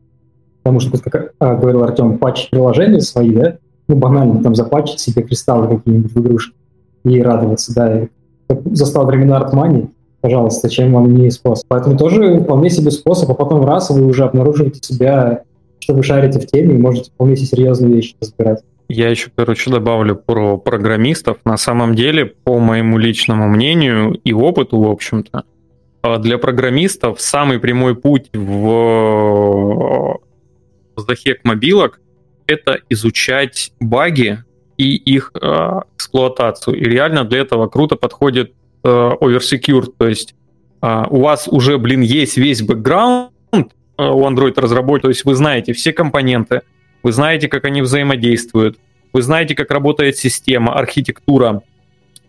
потому 0.63 0.79
что, 0.79 0.97
как 0.97 1.33
а, 1.39 1.55
говорил 1.55 1.83
Артем, 1.83 2.17
патчить 2.17 2.49
приложения 2.49 3.01
свои, 3.01 3.31
да, 3.31 3.57
ну, 3.87 3.95
банально 3.95 4.41
там 4.41 4.55
запатчить 4.55 4.99
себе 4.99 5.23
кристаллы 5.23 5.77
какие-нибудь 5.77 6.11
в 6.13 6.19
игрушке 6.21 6.53
и 7.03 7.21
радоваться, 7.21 7.73
да, 7.75 8.03
и 8.03 8.07
застал 8.71 9.05
времена 9.05 9.37
артмани, 9.37 9.89
пожалуйста, 10.21 10.69
чем 10.69 10.93
вам 10.93 11.13
не 11.13 11.29
способ. 11.31 11.65
Поэтому 11.67 11.97
тоже 11.97 12.39
вполне 12.39 12.69
себе 12.69 12.91
способ, 12.91 13.29
а 13.29 13.33
потом 13.33 13.65
раз 13.65 13.89
вы 13.89 14.05
уже 14.05 14.23
обнаруживаете 14.23 14.79
себя, 14.81 15.43
что 15.79 15.93
вы 15.93 16.03
шарите 16.03 16.39
в 16.39 16.47
теме 16.47 16.75
и 16.75 16.77
можете 16.77 17.11
вполне 17.11 17.35
себе 17.35 17.47
серьезные 17.47 17.93
вещи 17.93 18.15
разбирать. 18.21 18.63
Я 18.87 19.09
еще, 19.09 19.31
короче, 19.35 19.69
добавлю 19.69 20.15
про 20.15 20.57
программистов. 20.57 21.37
На 21.45 21.57
самом 21.57 21.95
деле, 21.95 22.25
по 22.25 22.59
моему 22.59 22.97
личному 22.97 23.49
мнению 23.49 24.13
и 24.23 24.33
опыту, 24.33 24.79
в 24.79 24.89
общем-то, 24.89 25.43
а, 26.03 26.19
для 26.19 26.37
программистов 26.37 27.19
самый 27.19 27.59
прямой 27.59 27.95
путь 27.95 28.29
в 28.33 30.19
захек 30.95 31.43
мобилок 31.43 31.99
это 32.47 32.79
изучать 32.89 33.71
баги 33.79 34.43
и 34.77 34.95
их 34.95 35.31
э, 35.39 35.79
эксплуатацию. 35.95 36.77
И 36.77 36.83
реально 36.83 37.23
для 37.23 37.39
этого 37.39 37.67
круто 37.67 37.95
подходит 37.95 38.53
э, 38.83 38.87
Oversecure. 38.87 39.93
То 39.97 40.07
есть 40.07 40.35
э, 40.81 41.03
у 41.09 41.21
вас 41.21 41.47
уже, 41.47 41.77
блин, 41.77 42.01
есть 42.01 42.37
весь 42.37 42.61
бэкграунд 42.61 43.31
э, 43.53 43.65
у 43.97 44.27
Android 44.27 44.59
разработчика, 44.59 45.03
то 45.03 45.09
есть 45.09 45.25
вы 45.25 45.35
знаете 45.35 45.73
все 45.73 45.93
компоненты, 45.93 46.61
вы 47.03 47.11
знаете, 47.11 47.47
как 47.47 47.65
они 47.65 47.81
взаимодействуют, 47.81 48.77
вы 49.11 49.21
знаете, 49.21 49.55
как 49.55 49.71
работает 49.71 50.17
система, 50.17 50.73
архитектура, 50.73 51.61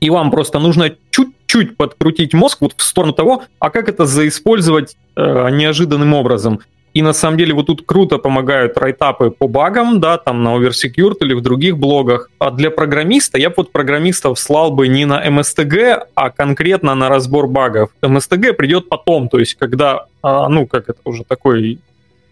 и 0.01 0.11
вам 0.11 0.31
просто 0.31 0.59
нужно 0.59 0.95
чуть-чуть 1.11 1.77
подкрутить 1.77 2.35
мозг 2.35 2.59
вот 2.61 2.75
в 2.77 2.83
сторону 2.83 3.15
того, 3.15 3.45
а 3.59 3.71
как 3.71 3.89
это 3.89 4.05
заиспользовать 4.05 4.97
э, 5.17 5.51
неожиданным 5.51 6.13
образом. 6.13 6.61
И 6.95 7.03
на 7.03 7.13
самом 7.13 7.37
деле 7.37 7.53
вот 7.55 7.67
тут 7.67 7.83
круто 7.85 8.19
помогают 8.19 8.79
райтапы 8.79 9.31
по 9.31 9.49
багам, 9.49 10.01
да, 10.01 10.17
там 10.17 10.45
на 10.45 10.57
Oversecured 10.57 11.17
или 11.21 11.35
в 11.35 11.41
других 11.41 11.77
блогах. 11.77 12.31
А 12.39 12.53
для 12.53 12.71
программиста 12.71 13.37
я 13.37 13.49
бы 13.51 13.55
вот 13.59 13.73
программистов 13.73 14.39
слал 14.39 14.71
бы 14.71 14.87
не 14.87 15.05
на 15.05 15.27
MSTG, 15.27 16.07
а 16.15 16.31
конкретно 16.31 16.95
на 16.95 17.09
разбор 17.09 17.49
багов. 17.49 17.91
MSTG 18.01 18.53
придет 18.53 18.89
потом, 18.89 19.29
то 19.29 19.41
есть 19.41 19.55
когда, 19.55 20.07
а, 20.23 20.49
ну, 20.49 20.69
как 20.69 20.89
это 20.89 21.01
уже 21.05 21.25
такой 21.25 21.81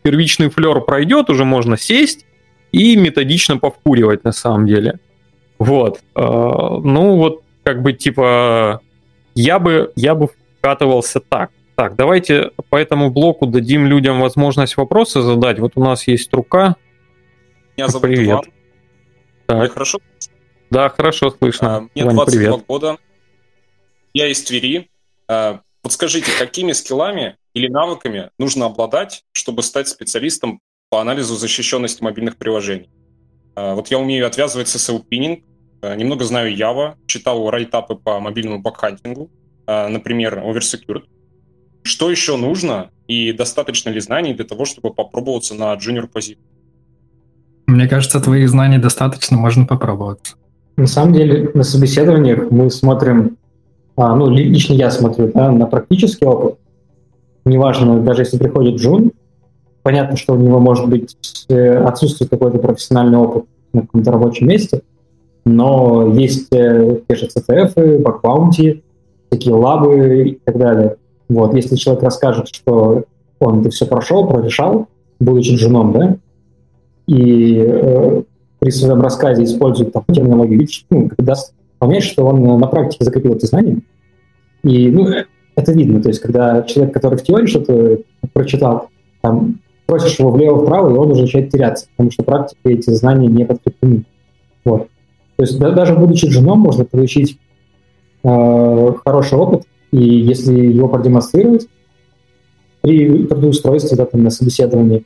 первичный 0.02 0.48
флер 0.48 0.80
пройдет, 0.80 1.28
уже 1.28 1.44
можно 1.44 1.76
сесть 1.76 2.24
и 2.70 2.96
методично 2.96 3.58
повкуривать 3.58 4.22
на 4.22 4.32
самом 4.32 4.66
деле. 4.66 5.00
Вот. 5.58 5.98
А, 6.14 6.78
ну, 6.78 7.16
вот 7.16 7.42
как 7.64 7.82
бы 7.82 7.94
типа 7.94 8.80
я 9.34 9.58
бы, 9.58 9.92
я 9.96 10.14
бы 10.14 10.28
вкатывался 10.58 11.18
так. 11.18 11.50
Так, 11.74 11.96
давайте 11.96 12.50
по 12.68 12.76
этому 12.76 13.10
блоку 13.10 13.46
дадим 13.46 13.86
людям 13.86 14.20
возможность 14.20 14.76
вопросы 14.76 15.22
задать. 15.22 15.58
Вот 15.58 15.72
у 15.76 15.80
нас 15.80 16.06
есть 16.06 16.32
рука. 16.34 16.76
Меня 17.76 17.88
зовут 17.88 18.02
Привет. 18.02 18.28
Иван. 18.28 18.44
Так. 19.46 19.56
Меня 19.58 19.68
хорошо? 19.68 19.98
Да, 20.70 20.88
хорошо 20.90 21.30
слышно. 21.30 21.76
А, 21.76 21.80
мне 21.80 21.90
Иван, 21.94 22.16
22 22.16 22.40
привет. 22.40 22.66
года. 22.66 22.98
Я 24.12 24.28
из 24.28 24.42
Твери. 24.42 24.90
А, 25.28 25.60
подскажите, 25.80 26.30
какими 26.38 26.72
скиллами 26.72 27.36
или 27.54 27.68
навыками 27.68 28.30
нужно 28.38 28.66
обладать, 28.66 29.24
чтобы 29.32 29.62
стать 29.62 29.88
специалистом 29.88 30.60
по 30.90 31.00
анализу 31.00 31.36
защищенности 31.36 32.02
мобильных 32.02 32.36
приложений? 32.36 32.90
А, 33.54 33.74
вот 33.74 33.88
я 33.88 33.98
умею 33.98 34.26
отвязывать 34.26 34.68
SSL-пининг, 34.68 35.42
немного 35.96 36.24
знаю 36.24 36.54
Java, 36.54 36.96
читал 37.06 37.50
райтапы 37.50 37.96
по 37.96 38.20
мобильному 38.20 38.60
бакхантингу, 38.60 39.30
например, 39.66 40.38
Oversecured. 40.38 41.04
Что 41.82 42.10
еще 42.10 42.36
нужно 42.36 42.90
и 43.08 43.32
достаточно 43.32 43.90
ли 43.90 44.00
знаний 44.00 44.34
для 44.34 44.44
того, 44.44 44.64
чтобы 44.64 44.94
попробоваться 44.94 45.54
на 45.54 45.74
джуниор 45.74 46.06
позицию? 46.06 46.44
Мне 47.66 47.88
кажется, 47.88 48.20
твоих 48.20 48.48
знаний 48.48 48.78
достаточно, 48.78 49.36
можно 49.36 49.66
попробоваться. 49.66 50.36
На 50.76 50.86
самом 50.86 51.12
деле, 51.12 51.50
на 51.54 51.64
собеседованиях 51.64 52.50
мы 52.50 52.70
смотрим, 52.70 53.36
а, 53.96 54.14
ну, 54.16 54.28
лично 54.30 54.74
я 54.74 54.90
смотрю 54.90 55.30
да, 55.32 55.50
на 55.50 55.66
практический 55.66 56.24
опыт. 56.24 56.58
Неважно, 57.44 58.00
даже 58.00 58.22
если 58.22 58.38
приходит 58.38 58.80
джун, 58.80 59.12
понятно, 59.82 60.16
что 60.16 60.34
у 60.34 60.36
него 60.36 60.60
может 60.60 60.88
быть 60.88 61.16
э, 61.48 61.76
отсутствует 61.84 62.30
какой-то 62.30 62.58
профессиональный 62.58 63.18
опыт 63.18 63.44
на 63.72 63.82
каком-то 63.82 64.12
рабочем 64.12 64.46
месте, 64.46 64.82
но 65.44 66.12
есть 66.14 66.48
э, 66.52 67.00
те 67.08 67.16
же 67.16 67.26
CTF, 67.26 67.98
бакбаунти, 67.98 68.82
такие 69.28 69.54
лабы 69.54 70.28
и 70.28 70.38
так 70.44 70.58
далее. 70.58 70.96
Вот, 71.32 71.54
если 71.54 71.76
человек 71.76 72.02
расскажет, 72.02 72.48
что 72.48 73.04
он 73.40 73.60
это 73.60 73.70
все 73.70 73.86
прошел, 73.86 74.26
прорешал, 74.26 74.88
будучи 75.18 75.54
джуном, 75.54 75.92
да, 75.92 76.16
и 77.06 77.56
э, 77.56 78.22
при 78.58 78.70
своем 78.70 79.00
рассказе 79.00 79.44
использует 79.44 79.92
там, 79.92 80.04
терминологию, 80.12 80.68
ну, 80.90 81.10
даст 81.16 81.54
понять, 81.78 82.04
что 82.04 82.26
он 82.26 82.42
на 82.60 82.66
практике 82.66 83.04
закрепил 83.04 83.34
эти 83.34 83.46
знания. 83.46 83.78
И 84.62 84.90
ну, 84.90 85.08
это 85.56 85.72
видно, 85.72 86.02
то 86.02 86.08
есть 86.08 86.20
когда 86.20 86.62
человек, 86.64 86.92
который 86.92 87.18
в 87.18 87.22
теории 87.22 87.46
что-то 87.46 88.00
прочитал, 88.34 88.88
там, 89.22 89.60
просишь 89.86 90.18
его 90.18 90.30
влево-вправо, 90.30 90.90
и 90.90 90.98
он 90.98 91.12
уже 91.12 91.22
начинает 91.22 91.50
теряться, 91.50 91.86
потому 91.96 92.10
что 92.10 92.24
практика 92.24 92.60
эти 92.68 92.90
знания 92.90 93.28
не 93.28 93.46
подкреплены. 93.46 94.04
Вот. 94.66 94.88
То 95.36 95.42
есть 95.42 95.58
да, 95.58 95.70
даже 95.70 95.94
будучи 95.94 96.28
женом 96.28 96.60
можно 96.60 96.84
получить 96.84 97.38
э, 98.22 98.92
хороший 99.02 99.38
опыт, 99.38 99.64
и 99.92 100.02
если 100.02 100.54
его 100.54 100.88
продемонстрировать 100.88 101.68
при 102.80 103.26
трудоустройстве, 103.26 103.96
да, 103.96 104.06
там, 104.06 104.24
на 104.24 104.30
собеседовании, 104.30 105.04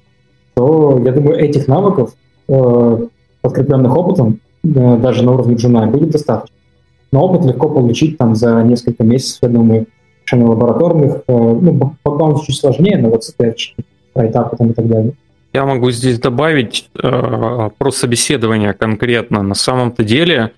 то, 0.55 1.01
я 1.05 1.13
думаю, 1.13 1.39
этих 1.39 1.69
навыков, 1.69 2.15
э, 2.49 3.07
подкрепленных 3.43 3.95
опытом, 3.95 4.41
э, 4.65 4.97
даже 4.97 5.25
на 5.25 5.33
уровне 5.33 5.57
джуна, 5.57 5.87
будет 5.87 6.11
достаточно. 6.11 6.57
Но 7.13 7.25
опыт 7.25 7.45
легко 7.45 7.69
получить 7.69 8.17
там 8.17 8.35
за 8.35 8.63
несколько 8.63 9.05
месяцев, 9.05 9.39
я 9.43 9.49
думаю, 9.49 9.87
решение 10.25 10.49
лабораторных. 10.49 11.23
Э, 11.29 11.33
ну, 11.33 11.73
бакбаунс 12.05 12.45
чуть 12.45 12.57
сложнее, 12.57 12.99
но 12.99 13.11
вот 13.11 13.25
соответственно, 13.25 13.85
этапы 14.17 14.57
там 14.57 14.71
и 14.71 14.73
так 14.73 14.89
далее. 14.89 15.13
Я 15.53 15.65
могу 15.65 15.91
здесь 15.91 16.19
добавить 16.19 16.89
э, 16.95 17.71
про 17.79 17.91
собеседование 17.91 18.73
конкретно. 18.73 19.43
На 19.43 19.55
самом-то 19.55 20.05
деле, 20.05 20.53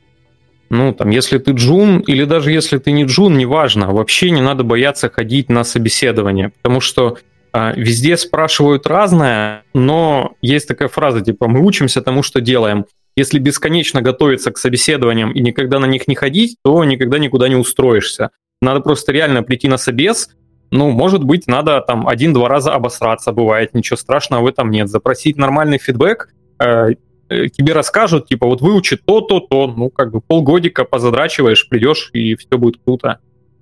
ну, 0.70 0.92
там, 0.92 1.10
если 1.10 1.38
ты 1.38 1.52
джун, 1.52 2.00
или 2.00 2.24
даже 2.24 2.52
если 2.52 2.78
ты 2.78 2.92
не 2.92 3.04
джун, 3.04 3.38
неважно, 3.38 3.92
вообще 3.92 4.30
не 4.30 4.42
надо 4.42 4.64
бояться 4.64 5.08
ходить 5.08 5.48
на 5.48 5.64
собеседование, 5.64 6.50
потому 6.50 6.80
что 6.80 7.18
а, 7.52 7.72
везде 7.74 8.16
спрашивают 8.16 8.86
разное, 8.86 9.64
но 9.72 10.34
есть 10.42 10.68
такая 10.68 10.88
фраза, 10.88 11.20
типа, 11.22 11.48
мы 11.48 11.64
учимся 11.64 12.02
тому, 12.02 12.22
что 12.22 12.40
делаем. 12.40 12.84
Если 13.16 13.38
бесконечно 13.38 14.02
готовиться 14.02 14.50
к 14.50 14.58
собеседованиям 14.58 15.32
и 15.32 15.40
никогда 15.40 15.78
на 15.78 15.86
них 15.86 16.06
не 16.06 16.14
ходить, 16.14 16.56
то 16.62 16.84
никогда 16.84 17.18
никуда 17.18 17.48
не 17.48 17.56
устроишься. 17.56 18.30
Надо 18.60 18.80
просто 18.80 19.12
реально 19.12 19.42
прийти 19.42 19.68
на 19.68 19.78
собес, 19.78 20.30
ну, 20.70 20.90
может 20.90 21.24
быть, 21.24 21.46
надо 21.46 21.80
там 21.80 22.06
один-два 22.06 22.48
раза 22.48 22.74
обосраться, 22.74 23.32
бывает, 23.32 23.74
ничего 23.74 23.96
страшного 23.96 24.42
в 24.42 24.46
этом 24.46 24.70
нет. 24.70 24.88
Запросить 24.88 25.36
нормальный 25.36 25.78
фидбэк, 25.78 26.28
э, 26.62 26.90
тебе 27.28 27.72
расскажут, 27.72 28.26
типа, 28.26 28.46
вот 28.46 28.60
выучи 28.60 28.96
то, 28.96 29.20
то, 29.20 29.38
ну, 29.66 29.90
как 29.90 30.12
бы 30.12 30.20
полгодика 30.20 30.84
позадрачиваешь, 30.84 31.68
придешь, 31.68 32.10
и 32.12 32.34
все 32.36 32.58
будет 32.58 32.80
круто. 32.84 33.18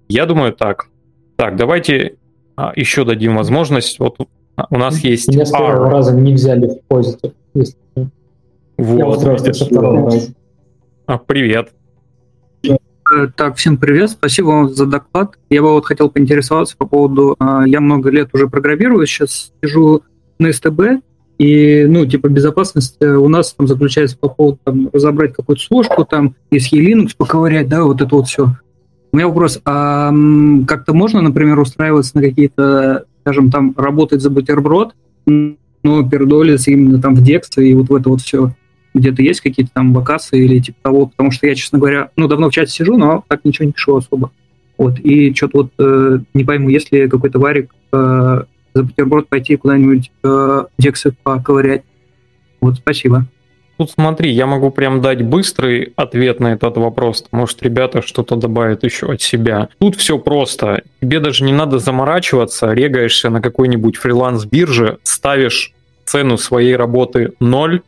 Я 0.08 0.26
думаю 0.26 0.52
так. 0.52 0.86
Так, 1.36 1.56
давайте 1.56 2.16
а, 2.56 2.72
еще 2.74 3.04
дадим 3.04 3.36
возможность. 3.36 3.98
Вот 3.98 4.16
у 4.18 4.78
нас 4.78 4.98
есть... 5.00 5.28
Меня 5.28 5.44
с 5.44 5.50
первого 5.50 5.90
раза 5.90 6.14
не 6.14 6.32
взяли 6.32 6.68
в 6.68 6.80
позитив. 6.88 7.32
Вот. 8.78 9.20
Со 9.20 9.64
второго 9.64 10.10
раза. 10.10 10.34
А, 11.06 11.18
привет. 11.18 11.72
Э, 13.14 13.28
так, 13.36 13.56
всем 13.56 13.76
привет, 13.76 14.10
спасибо 14.10 14.46
вам 14.48 14.68
за 14.68 14.86
доклад. 14.86 15.38
Я 15.48 15.62
бы 15.62 15.70
вот 15.70 15.86
хотел 15.86 16.10
поинтересоваться 16.10 16.76
по 16.76 16.86
поводу, 16.86 17.36
а, 17.38 17.66
я 17.66 17.80
много 17.80 18.10
лет 18.10 18.30
уже 18.32 18.48
программирую, 18.48 19.06
сейчас 19.06 19.52
сижу 19.62 20.02
на 20.38 20.52
СТБ, 20.52 21.02
и, 21.38 21.84
ну, 21.86 22.06
типа, 22.06 22.28
безопасность 22.28 22.96
э, 23.00 23.14
у 23.14 23.28
нас 23.28 23.52
там 23.52 23.66
заключается 23.66 24.16
по 24.16 24.28
поводу 24.28 24.58
там, 24.64 24.88
разобрать 24.92 25.34
какую-то 25.34 25.62
сложку, 25.62 26.04
там, 26.04 26.34
из 26.50 26.72
Linux 26.72 27.10
поковырять, 27.16 27.68
да, 27.68 27.84
вот 27.84 28.00
это 28.00 28.14
вот 28.14 28.26
все. 28.26 28.56
У 29.12 29.16
меня 29.16 29.28
вопрос, 29.28 29.60
а 29.64 30.12
как-то 30.66 30.94
можно, 30.94 31.20
например, 31.20 31.58
устраиваться 31.58 32.12
на 32.16 32.22
какие-то, 32.22 33.04
скажем, 33.20 33.50
там, 33.50 33.74
работать 33.76 34.22
за 34.22 34.30
бутерброд, 34.30 34.94
ну, 35.26 36.08
пердолец 36.08 36.68
именно 36.68 37.00
там 37.00 37.14
в 37.14 37.22
детстве 37.22 37.70
и 37.70 37.74
вот 37.74 37.88
в 37.88 37.94
это 37.94 38.08
вот 38.08 38.20
все. 38.22 38.52
где-то 38.94 39.22
есть 39.22 39.40
какие-то 39.40 39.72
там 39.74 39.92
бакасы 39.92 40.38
или 40.38 40.58
типа 40.58 40.78
того, 40.82 41.06
потому 41.06 41.30
что 41.30 41.46
я, 41.46 41.54
честно 41.54 41.78
говоря, 41.78 42.10
ну, 42.16 42.28
давно 42.28 42.48
в 42.48 42.52
чате 42.52 42.72
сижу, 42.72 42.96
но 42.96 43.24
так 43.28 43.44
ничего 43.44 43.66
не 43.66 43.72
пишу 43.72 43.96
особо. 43.96 44.30
Вот, 44.78 44.98
и 44.98 45.34
что-то 45.34 45.58
вот 45.58 45.70
э, 45.78 46.18
не 46.34 46.44
пойму, 46.44 46.68
если 46.68 47.06
какой-то 47.06 47.38
варик 47.38 47.74
э, 47.92 48.42
за 48.76 48.82
бутерброд 48.82 49.28
пойти 49.28 49.56
куда-нибудь 49.56 50.10
э, 50.22 50.64
дексы 50.78 51.14
поковырять. 51.22 51.82
Вот, 52.60 52.76
спасибо. 52.76 53.26
Тут 53.78 53.90
смотри, 53.90 54.30
я 54.30 54.46
могу 54.46 54.70
прям 54.70 55.00
дать 55.00 55.22
быстрый 55.22 55.92
ответ 55.96 56.40
на 56.40 56.52
этот 56.52 56.76
вопрос. 56.76 57.24
Может, 57.30 57.62
ребята 57.62 58.02
что-то 58.02 58.36
добавят 58.36 58.84
еще 58.84 59.12
от 59.12 59.22
себя. 59.22 59.68
Тут 59.78 59.96
все 59.96 60.18
просто. 60.18 60.82
Тебе 61.00 61.20
даже 61.20 61.44
не 61.44 61.52
надо 61.52 61.78
заморачиваться, 61.78 62.72
регаешься 62.72 63.30
на 63.30 63.40
какой-нибудь 63.40 63.96
фриланс-бирже, 63.96 64.98
ставишь 65.02 65.72
цену 66.04 66.38
своей 66.38 66.76
работы 66.76 67.32
ноль, 67.40 67.80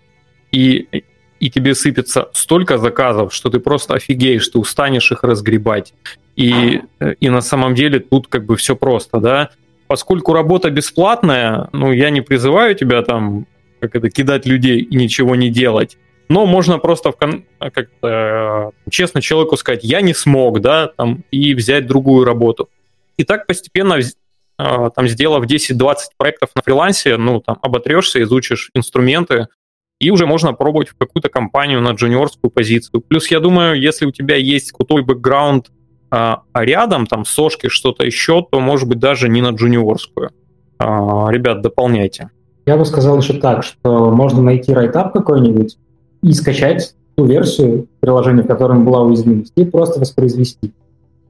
и, 0.53 1.05
и 1.41 1.51
тебе 1.51 1.75
сыпется 1.75 2.29
столько 2.33 2.79
заказов, 2.79 3.35
что 3.35 3.51
ты 3.51 3.59
просто 3.61 3.95
офигеешь, 3.95 4.49
ты 4.49 4.59
устанешь 4.59 5.13
их 5.13 5.23
разгребать. 5.23 5.93
И, 6.37 6.81
и 7.21 7.29
на 7.31 7.41
самом 7.41 7.75
деле 7.75 8.01
тут 8.01 8.29
как 8.29 8.45
бы 8.45 8.57
все 8.57 8.77
просто, 8.77 9.21
да. 9.21 9.51
Поскольку 9.89 10.35
работа 10.35 10.71
бесплатная, 10.71 11.69
ну, 11.73 11.93
я 11.93 12.11
не 12.11 12.21
призываю 12.21 12.75
тебя 12.75 13.03
там 13.03 13.47
как 13.81 13.97
это, 13.97 14.11
кидать 14.11 14.47
людей 14.47 14.81
и 14.81 14.97
ничего 14.97 15.35
не 15.37 15.51
делать. 15.51 15.99
Но 16.29 16.47
можно 16.47 16.79
просто 16.79 17.13
кон... 17.13 17.45
как 17.59 17.89
э, 18.03 18.71
честно 18.91 19.23
человеку 19.23 19.57
сказать, 19.57 19.83
я 19.83 20.01
не 20.01 20.15
смог, 20.15 20.61
да, 20.61 20.89
там, 20.89 21.25
и 21.31 21.55
взять 21.55 21.87
другую 21.87 22.25
работу. 22.25 22.69
И 23.17 23.25
так 23.25 23.47
постепенно, 23.47 23.99
э, 23.99 24.91
там, 24.95 25.09
сделав 25.09 25.45
10-20 25.47 25.97
проектов 26.19 26.51
на 26.55 26.63
фрилансе, 26.63 27.17
ну, 27.17 27.41
там, 27.41 27.59
оботрешься, 27.63 28.23
изучишь 28.23 28.71
инструменты, 28.75 29.49
и 30.01 30.11
уже 30.11 30.27
можно 30.27 30.53
пробовать 30.53 30.91
в 30.91 30.97
какую-то 30.97 31.29
компанию 31.29 31.81
на 31.81 31.91
джуниорскую 31.91 32.51
позицию. 32.51 33.01
Плюс, 33.01 33.31
я 33.31 33.41
думаю, 33.41 33.81
если 33.81 34.05
у 34.05 34.13
тебя 34.13 34.37
есть 34.37 34.73
крутой 34.73 35.03
бэкграунд, 35.03 35.71
а 36.11 36.43
рядом, 36.55 37.07
там, 37.07 37.25
сошки, 37.25 37.69
что-то 37.69 38.05
еще, 38.05 38.45
то, 38.51 38.61
может 38.61 38.89
быть, 38.89 38.99
даже 38.99 39.29
не 39.29 39.43
на 39.43 39.51
джуниорскую. 39.51 40.31
А, 40.79 41.29
ребят, 41.31 41.61
дополняйте. 41.61 42.31
Я 42.67 42.77
бы 42.77 42.85
сказал 42.85 43.19
еще 43.19 43.35
так, 43.35 43.65
что 43.65 44.11
можно 44.11 44.43
найти 44.43 44.73
райтап 44.73 45.13
какой-нибудь 45.13 45.79
и 46.23 46.33
скачать 46.33 46.95
ту 47.17 47.25
версию 47.25 47.89
приложения, 48.01 48.43
в 48.43 48.47
котором 48.47 48.85
была 48.85 49.03
уязвимость, 49.03 49.53
и 49.57 49.65
просто 49.65 50.01
воспроизвести. 50.01 50.73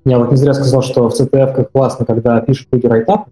Я 0.05 0.19
вот 0.19 0.31
не 0.31 0.37
зря 0.37 0.55
сказал, 0.55 0.83
что 0.83 1.09
в 1.09 1.13
CTF 1.13 1.69
классно, 1.73 2.07
когда 2.07 2.41
пишут 2.41 2.69
люди 2.73 2.87
райтап, 2.87 3.29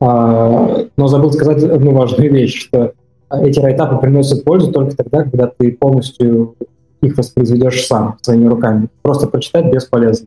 а, 0.00 0.86
но 0.96 1.08
забыл 1.08 1.32
сказать 1.32 1.62
одну 1.62 1.92
важную 1.92 2.32
вещь, 2.32 2.60
что 2.60 2.92
эти 3.30 3.58
райтапы 3.58 3.96
приносят 4.00 4.44
пользу 4.44 4.70
только 4.72 4.96
тогда, 4.96 5.22
когда 5.24 5.46
ты 5.46 5.72
полностью 5.72 6.56
их 7.00 7.16
воспроизведешь 7.16 7.86
сам, 7.86 8.18
своими 8.22 8.46
руками. 8.46 8.88
Просто 9.02 9.26
прочитать 9.26 9.72
бесполезно. 9.72 10.26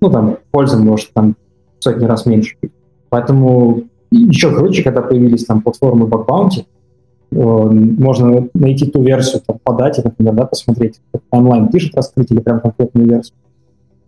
Ну, 0.00 0.10
там, 0.10 0.38
польза 0.50 0.76
может 0.76 1.12
там 1.12 1.36
сотни 1.78 2.04
раз 2.04 2.26
меньше 2.26 2.56
быть. 2.60 2.72
Поэтому 3.08 3.84
еще 4.10 4.54
круче, 4.54 4.82
когда 4.82 5.02
появились 5.02 5.44
там 5.44 5.62
платформы 5.62 6.06
Bug 6.06 6.26
Bounty, 6.26 6.64
э, 7.30 7.36
можно 7.36 8.48
найти 8.54 8.86
ту 8.86 9.02
версию 9.02 9.42
там, 9.46 9.58
по 9.62 9.72
дате, 9.74 10.02
например, 10.04 10.34
да, 10.34 10.44
посмотреть, 10.46 11.00
как 11.12 11.22
онлайн 11.30 11.68
пишет 11.68 11.94
раскрыть 11.94 12.30
или 12.30 12.40
прям 12.40 12.60
конкретную 12.60 13.08
версию. 13.08 13.36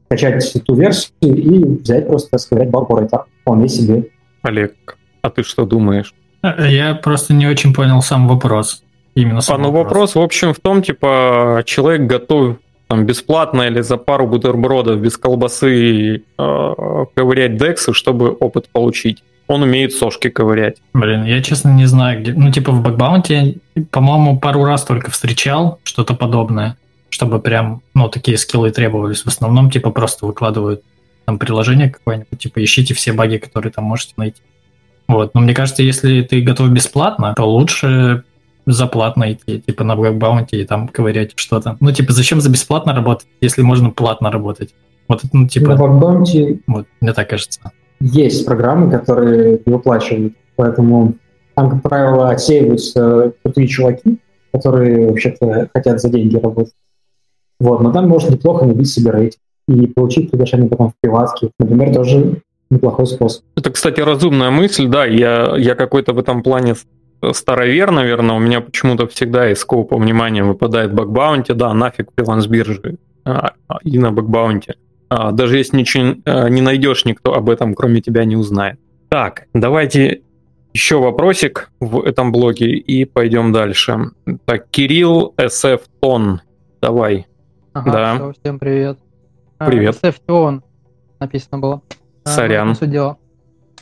Скачать 0.07 0.65
ту 0.65 0.75
версию 0.75 1.13
и 1.23 1.65
взять 1.65 2.07
просто 2.07 2.39
сковырять 2.39 2.71
по 2.71 2.87
райтап. 2.97 3.27
Вполне 3.43 3.69
себе. 3.69 4.09
Олег, 4.43 4.75
а 5.23 5.31
ты 5.31 5.43
что 5.43 5.67
думаешь? 5.67 6.15
Э, 6.43 6.69
я 6.69 6.95
просто 6.95 7.35
не 7.35 7.47
очень 7.47 7.75
понял 7.75 8.03
сам 8.03 8.29
вопрос. 8.29 8.83
Именно 9.15 9.41
сам 9.41 9.57
а, 9.57 9.59
ну 9.59 9.65
вопрос. 9.73 9.85
вопрос, 9.85 10.15
в 10.15 10.21
общем, 10.21 10.53
в 10.53 10.61
том, 10.61 10.83
типа, 10.83 11.63
человек 11.65 12.03
готов 12.03 12.57
там, 12.89 13.05
бесплатно 13.05 13.63
или 13.63 13.81
за 13.81 13.97
пару 13.97 14.27
бутербродов 14.27 15.01
без 15.01 15.17
колбасы 15.17 16.23
э, 16.39 17.05
ковырять 17.15 17.57
дексы, 17.57 17.93
чтобы 17.93 18.31
опыт 18.31 18.69
получить 18.69 19.23
он 19.49 19.63
умеет 19.63 19.93
сошки 19.93 20.29
ковырять. 20.29 20.77
Блин, 20.93 21.25
я 21.25 21.43
честно 21.43 21.71
не 21.71 21.87
знаю, 21.87 22.21
где... 22.21 22.33
Ну, 22.33 22.51
типа 22.51 22.73
в 22.73 22.83
бэкбаунте, 22.83 23.59
по-моему, 23.91 24.39
пару 24.39 24.65
раз 24.65 24.85
только 24.85 25.11
встречал 25.11 25.79
что-то 25.85 26.15
подобное, 26.15 26.77
чтобы 27.11 27.39
прям, 27.39 27.83
ну, 27.95 28.09
такие 28.09 28.39
скиллы 28.39 28.71
требовались. 28.71 29.23
В 29.23 29.29
основном, 29.29 29.71
типа, 29.71 29.91
просто 29.91 30.27
выкладывают 30.27 30.83
там 31.25 31.39
приложение 31.39 31.91
какое-нибудь, 31.91 32.39
типа, 32.39 32.63
ищите 32.63 32.95
все 32.95 33.13
баги, 33.13 33.37
которые 33.39 33.73
там 33.73 33.85
можете 33.85 34.15
найти. 34.17 34.41
Вот, 35.09 35.35
но 35.35 35.41
мне 35.41 35.55
кажется, 35.55 35.85
если 35.85 36.23
ты 36.23 36.41
готов 36.41 36.71
бесплатно, 36.71 37.35
то 37.37 37.49
лучше 37.49 38.25
заплатно 38.67 39.33
идти, 39.33 39.61
типа 39.61 39.85
на 39.85 39.97
bug 39.97 40.18
bounty 40.18 40.61
и 40.61 40.65
там 40.65 40.89
ковырять 40.89 41.33
что-то. 41.37 41.77
Ну, 41.81 41.93
типа, 41.93 42.13
зачем 42.13 42.41
за 42.41 42.51
бесплатно 42.51 42.95
работать, 42.95 43.29
если 43.41 43.63
можно 43.63 43.91
платно 43.91 44.31
работать? 44.31 44.75
Вот, 45.09 45.23
ну, 45.33 45.47
типа... 45.47 45.69
На 45.69 45.77
bug 45.77 45.98
bounty... 45.98 46.61
Вот, 46.67 46.87
мне 47.01 47.13
так 47.13 47.31
кажется 47.31 47.61
есть 48.01 48.47
программы, 48.47 48.91
которые 48.91 49.61
выплачивают, 49.67 50.35
поэтому 50.57 51.15
там, 51.55 51.71
как 51.71 51.83
правило, 51.83 52.31
отсеиваются 52.31 53.33
крутые 53.43 53.67
чуваки, 53.67 54.19
которые 54.53 55.09
вообще-то 55.09 55.69
хотят 55.75 56.01
за 56.01 56.11
деньги 56.11 56.37
работать. 56.37 56.75
Вот, 57.59 57.81
но 57.81 57.93
там 57.93 58.09
можно 58.09 58.33
неплохо 58.33 58.67
набить 58.67 58.89
себе 58.89 59.11
рейтинг 59.11 59.41
и 59.69 59.87
получить 59.87 60.31
приглашение 60.31 60.69
потом 60.69 60.91
в 60.91 60.95
приватке. 61.01 61.51
Например, 61.59 61.93
тоже 61.95 62.43
неплохой 62.71 63.07
способ. 63.07 63.43
Это, 63.57 63.71
кстати, 63.71 64.01
разумная 64.01 64.51
мысль, 64.51 64.87
да, 64.89 65.07
я, 65.07 65.57
я 65.57 65.75
какой-то 65.75 66.13
в 66.13 66.19
этом 66.19 66.43
плане 66.43 66.75
старовер, 67.33 67.91
наверное, 67.91 68.37
у 68.37 68.39
меня 68.39 68.61
почему-то 68.61 69.07
всегда 69.07 69.51
из 69.51 69.61
скопа 69.61 69.97
внимания 69.97 70.45
выпадает 70.45 70.93
bug 70.93 71.11
bounty, 71.11 71.53
да, 71.53 71.73
нафиг 71.75 72.11
фриланс 72.17 72.47
биржи 72.47 72.97
а, 73.25 73.53
а, 73.69 73.79
и 73.83 73.99
на 73.99 74.13
bug 74.13 74.31
bounty. 74.31 74.75
А, 75.09 75.33
даже 75.33 75.59
если 75.59 75.77
ничего 75.77 76.49
не 76.49 76.63
найдешь, 76.63 77.05
никто 77.05 77.35
об 77.35 77.49
этом 77.51 77.75
кроме 77.75 78.01
тебя 78.01 78.25
не 78.25 78.37
узнает. 78.37 78.79
Так, 79.09 79.47
давайте 79.55 80.23
еще 80.77 80.99
вопросик 80.99 81.71
в 81.81 82.03
этом 82.03 82.33
блоге 82.33 82.73
и 82.73 83.05
пойдем 83.07 83.53
дальше. 83.53 84.11
Так, 84.45 84.69
Кирилл 84.69 85.35
СФ 85.39 85.81
Тон, 86.01 86.43
давай. 86.83 87.27
Ага, 87.73 87.93
да. 87.93 88.15
Все, 88.17 88.33
всем 88.41 88.59
привет. 88.59 88.99
Привет. 89.59 89.97
СФ 89.97 90.21
Тон 90.27 90.63
написано 91.19 91.59
было. 91.59 91.83
Сорян. 92.25 92.77
А, 92.79 92.87
дело. 92.87 93.17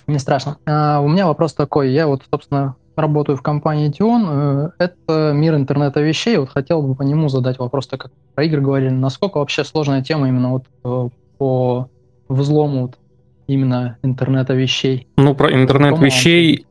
Не 0.07 0.19
страшно. 0.19 0.59
А, 0.67 1.01
у 1.01 1.09
меня 1.09 1.27
вопрос 1.27 1.55
такой. 1.55 1.91
Я 1.91 2.07
вот, 2.07 2.23
собственно, 2.31 2.77
работаю 2.97 3.37
в 3.37 3.43
компании 3.43 3.91
Тион. 3.91 4.27
Э, 4.29 4.71
это 4.79 5.33
мир 5.35 5.55
интернета 5.55 6.01
вещей. 6.01 6.37
Вот 6.37 6.51
хотел 6.51 6.83
бы 6.83 6.95
по 6.95 7.03
нему 7.03 7.29
задать 7.29 7.59
вопрос, 7.59 7.87
так 7.87 8.01
как 8.01 8.13
про 8.35 8.45
игры 8.45 8.61
говорили. 8.61 8.91
Насколько 8.91 9.39
вообще 9.39 9.65
сложная 9.65 10.03
тема 10.03 10.29
именно 10.29 10.51
вот 10.51 10.65
э, 10.85 11.09
по 11.39 11.89
взлому 12.29 12.83
вот 12.83 12.99
именно 13.47 13.99
интернета 14.03 14.55
вещей? 14.55 15.07
Ну, 15.17 15.35
про 15.35 15.53
интернет 15.53 15.99
вещей... 15.99 16.67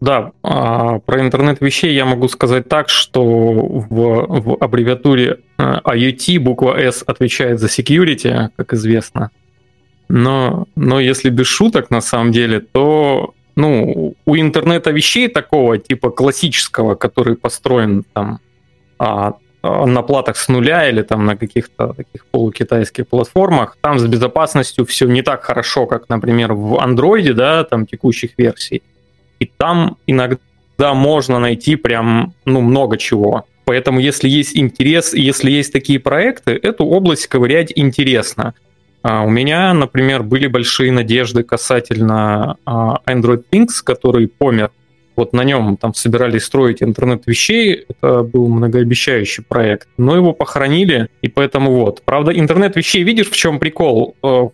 Да, 0.00 0.30
а, 0.44 1.00
про 1.00 1.20
интернет 1.20 1.60
вещей 1.60 1.92
я 1.92 2.04
могу 2.04 2.28
сказать 2.28 2.68
так, 2.68 2.88
что 2.88 3.24
в, 3.24 3.88
в 3.90 4.56
аббревиатуре 4.60 5.40
э, 5.58 5.62
IoT 5.62 6.38
буква 6.38 6.78
S 6.78 7.02
отвечает 7.04 7.58
за 7.58 7.66
security, 7.66 8.50
как 8.54 8.74
известно. 8.74 9.30
Но, 10.08 10.66
но 10.76 11.00
если 11.00 11.30
без 11.30 11.46
шуток 11.46 11.90
на 11.90 12.00
самом 12.00 12.30
деле, 12.30 12.60
то 12.60 13.34
ну, 13.58 14.14
у 14.24 14.36
интернета 14.36 14.92
вещей 14.92 15.26
такого 15.28 15.78
типа 15.78 16.10
классического, 16.10 16.94
который 16.94 17.34
построен 17.34 18.04
там 18.12 18.38
а, 18.98 19.34
а, 19.62 19.84
на 19.84 20.02
платах 20.02 20.36
с 20.36 20.48
нуля 20.48 20.88
или 20.88 21.02
там 21.02 21.26
на 21.26 21.36
каких-то 21.36 21.92
таких 21.92 22.24
полукитайских 22.26 23.08
платформах, 23.08 23.76
там 23.80 23.98
с 23.98 24.06
безопасностью 24.06 24.86
все 24.86 25.08
не 25.08 25.22
так 25.22 25.42
хорошо, 25.42 25.86
как, 25.86 26.08
например, 26.08 26.52
в 26.52 26.78
андроиде, 26.78 27.32
да, 27.32 27.64
там 27.64 27.84
текущих 27.84 28.30
версий. 28.38 28.80
И 29.40 29.46
там 29.46 29.96
иногда 30.06 30.94
можно 30.94 31.40
найти 31.40 31.74
прям, 31.74 32.34
ну, 32.44 32.60
много 32.60 32.96
чего. 32.96 33.44
Поэтому, 33.64 33.98
если 33.98 34.28
есть 34.28 34.56
интерес, 34.56 35.14
если 35.14 35.50
есть 35.50 35.72
такие 35.72 35.98
проекты, 35.98 36.52
эту 36.52 36.84
область 36.84 37.26
ковырять 37.26 37.72
интересно. 37.74 38.54
А 39.10 39.22
у 39.22 39.30
меня, 39.30 39.72
например, 39.72 40.22
были 40.22 40.48
большие 40.48 40.92
надежды 40.92 41.42
касательно 41.42 42.58
а, 42.66 43.00
Android 43.06 43.42
Things, 43.50 43.82
который 43.82 44.28
помер. 44.28 44.70
Вот 45.16 45.32
на 45.32 45.44
нем 45.44 45.78
там 45.78 45.94
собирались 45.94 46.44
строить 46.44 46.82
интернет 46.82 47.22
вещей. 47.26 47.86
Это 47.88 48.22
был 48.22 48.48
многообещающий 48.48 49.42
проект. 49.42 49.88
Но 49.96 50.14
его 50.14 50.34
похоронили, 50.34 51.08
и 51.22 51.28
поэтому 51.28 51.72
вот. 51.72 52.02
Правда, 52.04 52.38
интернет 52.38 52.76
вещей, 52.76 53.02
видишь, 53.02 53.30
в 53.30 53.34
чем 53.34 53.58
прикол? 53.58 54.14
Э, 54.22 54.48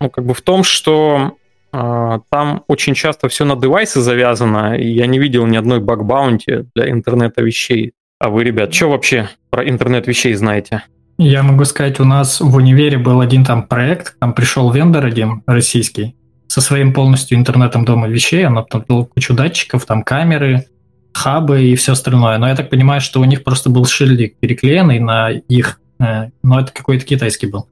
ну, 0.00 0.10
как 0.10 0.24
бы 0.24 0.34
в 0.34 0.40
том, 0.40 0.64
что 0.64 1.36
а, 1.70 2.18
там 2.30 2.64
очень 2.66 2.94
часто 2.94 3.28
все 3.28 3.44
на 3.44 3.54
девайсы 3.54 4.00
завязано, 4.00 4.76
и 4.76 4.88
я 4.88 5.06
не 5.06 5.20
видел 5.20 5.46
ни 5.46 5.56
одной 5.56 5.78
баг-баунти 5.78 6.64
для 6.74 6.90
интернета 6.90 7.44
вещей. 7.44 7.92
А 8.18 8.28
вы, 8.28 8.42
ребят, 8.42 8.74
что 8.74 8.90
вообще 8.90 9.28
про 9.50 9.68
интернет 9.68 10.08
вещей 10.08 10.34
знаете? 10.34 10.82
Я 11.22 11.42
могу 11.42 11.66
сказать, 11.66 12.00
у 12.00 12.04
нас 12.06 12.40
в 12.40 12.56
универе 12.56 12.96
был 12.96 13.20
один 13.20 13.44
там 13.44 13.64
проект, 13.64 14.18
там 14.20 14.32
пришел 14.32 14.72
вендор 14.72 15.04
один 15.04 15.42
российский 15.46 16.16
со 16.46 16.62
своим 16.62 16.94
полностью 16.94 17.36
интернетом 17.36 17.84
дома 17.84 18.08
вещей, 18.08 18.46
он 18.46 18.56
обнаружил 18.56 19.04
кучу 19.04 19.34
датчиков, 19.34 19.84
там 19.84 20.02
камеры, 20.02 20.64
хабы 21.12 21.62
и 21.62 21.76
все 21.76 21.92
остальное. 21.92 22.38
Но 22.38 22.48
я 22.48 22.56
так 22.56 22.70
понимаю, 22.70 23.02
что 23.02 23.20
у 23.20 23.24
них 23.24 23.44
просто 23.44 23.68
был 23.68 23.84
шильдик 23.84 24.38
переклеенный 24.38 24.98
на 24.98 25.28
их, 25.30 25.82
э, 25.98 26.30
но 26.42 26.58
это 26.58 26.72
какой-то 26.72 27.04
китайский 27.04 27.48
был. 27.48 27.68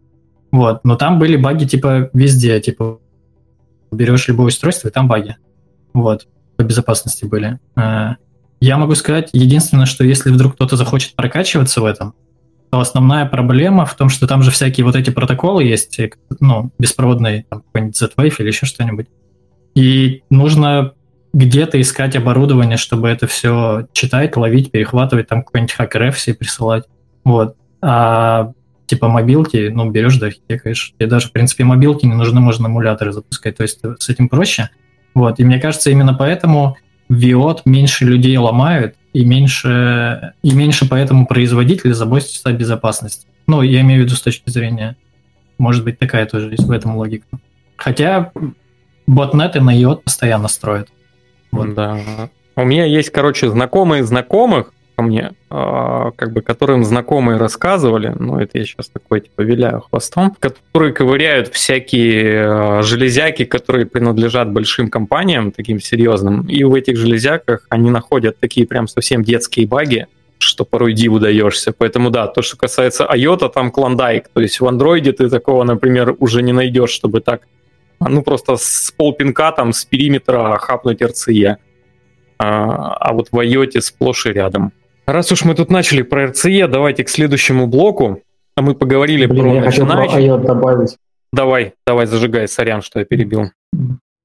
Вот, 0.53 0.85
но 0.85 0.97
там 0.97 1.19
были 1.19 1.39
баги 1.39 1.65
типа 1.65 2.11
везде, 2.13 2.61
типа 2.61 3.01
берешь 3.91 4.29
любое 4.29 4.49
устройство, 4.49 4.89
и 4.89 4.93
там 4.93 5.09
баги. 5.09 5.39
Вот, 5.95 6.29
по 6.57 6.65
безопасности 6.65 7.25
были. 7.25 7.59
Э, 7.77 8.17
я 8.61 8.77
могу 8.77 8.95
сказать, 8.95 9.31
единственное, 9.33 9.87
что 9.87 10.05
если 10.05 10.31
вдруг 10.31 10.53
кто-то 10.53 10.77
захочет 10.77 11.15
прокачиваться 11.15 11.81
в 11.81 11.87
этом, 11.87 12.13
то 12.71 12.81
основная 12.81 13.27
проблема 13.27 13.87
в 13.87 13.95
том, 13.95 14.09
что 14.09 14.27
там 14.27 14.43
же 14.43 14.51
всякие 14.51 14.85
вот 14.85 14.97
эти 14.97 15.11
протоколы 15.11 15.65
есть, 15.65 15.99
ну, 16.41 16.71
беспроводные, 16.79 17.47
какой-нибудь 17.49 17.97
Z-Wave 17.97 18.35
или 18.39 18.49
еще 18.49 18.67
что-нибудь. 18.67 19.07
И 19.75 20.23
нужно 20.31 20.93
где-то 21.33 21.81
искать 21.81 22.17
оборудование, 22.17 22.77
чтобы 22.77 23.09
это 23.09 23.27
все 23.27 23.87
читать, 23.93 24.37
ловить, 24.37 24.71
перехватывать, 24.71 25.29
там 25.29 25.43
какой-нибудь 25.43 25.73
хакер 25.73 26.11
все 26.13 26.35
присылать. 26.35 26.85
Вот. 27.25 27.57
А 27.81 28.53
типа 28.87 29.09
мобилки, 29.09 29.69
ну, 29.69 29.91
берешь, 29.91 30.19
да, 30.19 30.31
хекаешь. 30.31 30.95
И 30.99 31.07
даже, 31.07 31.29
в 31.29 31.33
принципе, 31.33 31.65
мобилки 31.65 32.07
не 32.07 32.15
нужны, 32.15 32.41
можно 32.41 32.67
эмуляторы 32.67 33.13
запускать, 33.13 33.57
то 33.57 33.63
есть 33.63 33.81
с 33.99 34.09
этим 34.09 34.29
проще. 34.29 34.71
Вот. 35.15 35.39
И 35.39 35.45
мне 35.45 35.61
кажется, 35.61 35.91
именно 35.91 36.15
поэтому 36.15 36.77
Виот 37.09 37.65
меньше 37.65 38.05
людей 38.05 38.37
ломают, 38.37 38.97
и 39.13 39.25
меньше, 39.25 40.35
и 40.43 40.53
меньше 40.53 40.89
поэтому 40.89 41.27
производители 41.27 41.93
заботятся 41.93 42.49
о 42.49 42.53
безопасности. 42.53 43.27
Ну, 43.47 43.63
я 43.63 43.81
имею 43.81 44.03
в 44.03 44.05
виду 44.07 44.17
с 44.17 44.21
точки 44.21 44.51
зрения, 44.51 44.97
может 45.59 45.85
быть, 45.85 45.99
такая 45.99 46.27
тоже 46.27 46.51
есть 46.51 46.65
в 46.65 46.71
этом 46.71 46.97
логика. 46.97 47.27
Хотя 47.77 48.33
ботнеты 49.07 49.61
на 49.61 49.77
IOT 49.77 50.03
постоянно 50.05 50.49
строят. 50.49 50.89
Вот. 51.51 51.75
Да. 51.75 51.99
У 52.57 52.65
меня 52.65 52.85
есть, 52.85 53.11
короче, 53.11 53.51
знакомые 53.51 54.05
знакомых 54.05 54.67
ко 54.69 54.75
мне, 55.03 55.33
э, 55.51 56.11
как 56.17 56.33
бы, 56.33 56.41
которым 56.43 56.85
знакомые 56.85 57.39
рассказывали, 57.39 58.15
ну, 58.19 58.39
это 58.39 58.59
я 58.59 58.65
сейчас 58.65 58.89
такой, 58.89 59.21
типа, 59.21 59.43
виляю 59.43 59.81
хвостом, 59.81 60.37
которые 60.39 60.93
ковыряют 60.93 61.49
всякие 61.49 62.23
э, 62.23 62.83
железяки, 62.83 63.45
которые 63.45 63.87
принадлежат 63.87 64.53
большим 64.53 64.89
компаниям, 64.89 65.53
таким 65.53 65.81
серьезным, 65.81 66.43
и 66.49 66.65
в 66.65 66.75
этих 66.75 66.97
железяках 66.97 67.67
они 67.69 67.91
находят 67.91 68.39
такие 68.41 68.67
прям 68.67 68.89
совсем 68.89 69.23
детские 69.23 69.67
баги, 69.67 70.07
что 70.39 70.65
порой 70.65 70.93
диву 70.93 71.19
даешься. 71.19 71.73
Поэтому 71.77 72.11
да, 72.11 72.27
то, 72.27 72.43
что 72.43 72.57
касается 72.57 73.05
IOTA, 73.05 73.51
там 73.53 73.71
клондайк. 73.71 74.29
То 74.33 74.41
есть 74.41 74.61
в 74.61 74.67
андроиде 74.67 75.13
ты 75.13 75.29
такого, 75.29 75.65
например, 75.65 76.15
уже 76.19 76.43
не 76.43 76.53
найдешь, 76.53 76.91
чтобы 76.91 77.21
так 77.21 77.43
ну, 78.01 78.23
просто 78.23 78.57
с 78.57 78.93
полпинка 78.97 79.53
там 79.53 79.73
с 79.73 79.85
периметра 79.85 80.57
хапнуть 80.61 81.03
RCE. 81.03 81.57
А, 82.39 82.95
а 82.95 83.13
вот 83.13 83.29
в 83.33 83.35
IoT 83.35 83.81
сплошь 83.81 84.27
и 84.27 84.33
рядом. 84.33 84.73
Раз 85.09 85.33
уж 85.33 85.43
мы 85.47 85.55
тут 85.55 85.71
начали 85.71 86.03
про 86.03 86.27
RCE, 86.27 86.69
давайте 86.69 87.03
к 87.03 87.09
следующему 87.09 87.67
блоку. 87.67 88.21
А 88.57 88.61
мы 88.61 88.75
поговорили 88.75 89.25
Блин, 89.25 89.43
про 89.43 89.55
я 89.55 89.65
начинающих. 89.65 90.15
хотел 90.15 90.39
про 90.39 90.49
добавить. 90.49 90.99
Давай, 91.33 91.73
давай, 91.87 92.05
зажигай, 92.05 92.47
сорян, 92.47 92.83
что 92.83 92.99
я 92.99 93.07
перебил. 93.07 93.45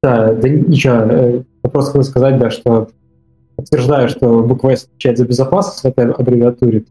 Да, 0.04 0.34
да 0.34 0.50
ничего, 0.50 0.96
э, 0.96 1.44
я 1.64 1.70
просто 1.70 1.92
хотел 1.92 2.04
сказать, 2.04 2.38
да, 2.38 2.50
что 2.50 2.90
подтверждаю, 3.56 4.10
что 4.10 4.44
буква 4.44 4.72
S 4.72 4.84
отвечает 4.84 5.18
за 5.20 5.26
безопасность 5.26 5.84
в 5.84 5.86
этой 5.86 6.12
аббревиатуре. 6.12 6.84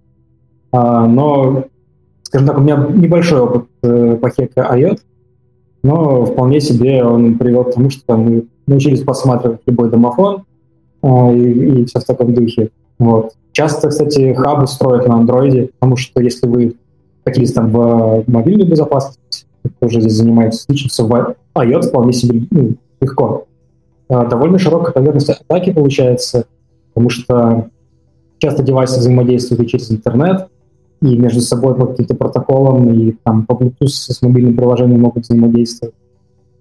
А, 0.71 1.07
но, 1.07 1.67
скажем 2.23 2.49
так, 2.49 2.57
у 2.57 2.61
меня 2.63 2.77
небольшой 2.95 3.41
опыт 3.41 3.69
э, 3.83 4.17
по 4.17 4.31
хеке 4.31 4.53
IoT, 4.57 5.01
но 5.83 6.25
вполне 6.25 6.63
себе 6.63 7.05
он 7.05 7.37
привел 7.37 7.65
к 7.65 7.75
тому, 7.75 7.91
что 7.91 8.17
мы 8.17 8.47
научились 8.67 9.03
посматривать 9.03 9.61
любой 9.67 9.91
домофон 9.91 10.45
э, 11.03 11.35
и, 11.37 11.83
и 11.83 11.85
все 11.85 12.01
в 12.01 12.05
таком 12.05 12.33
духе. 12.33 12.71
Вот. 12.99 13.33
Часто, 13.53 13.89
кстати, 13.89 14.33
хабы 14.35 14.67
строят 14.67 15.07
на 15.07 15.17
андроиде, 15.17 15.71
потому 15.79 15.97
что 15.97 16.23
если 16.23 16.47
вы 16.47 16.75
хотите 17.25 17.53
там 17.53 17.71
в 17.71 18.25
мобильную 18.27 18.69
безопасность, 18.69 19.47
тоже 19.79 20.01
здесь 20.01 20.15
занимаетесь, 20.15 20.63
случится 20.63 21.05
в 21.05 21.37
iOS 21.55 21.89
вполне 21.89 22.13
себе 22.13 22.47
ну, 22.51 22.75
легко. 23.01 23.47
Э, 24.09 24.27
довольно 24.29 24.59
широкая 24.59 24.93
поверхность 24.93 25.31
атаки 25.31 25.73
получается, 25.73 26.47
потому 26.93 27.11
что 27.11 27.69
часто 28.39 28.63
девайсы 28.63 28.99
взаимодействуют 28.99 29.63
и 29.63 29.67
через 29.69 29.91
интернет, 29.91 30.49
и 31.01 31.17
между 31.17 31.41
собой 31.41 31.75
по 31.75 31.87
каким-то 31.87 32.15
протоколам, 32.15 32.89
и 32.91 33.13
там 33.23 33.47
по 33.47 33.53
Bluetooth 33.53 33.89
с 33.89 34.23
мобильным 34.23 34.57
приложением 34.57 35.01
могут 35.01 35.25
взаимодействовать. 35.25 35.95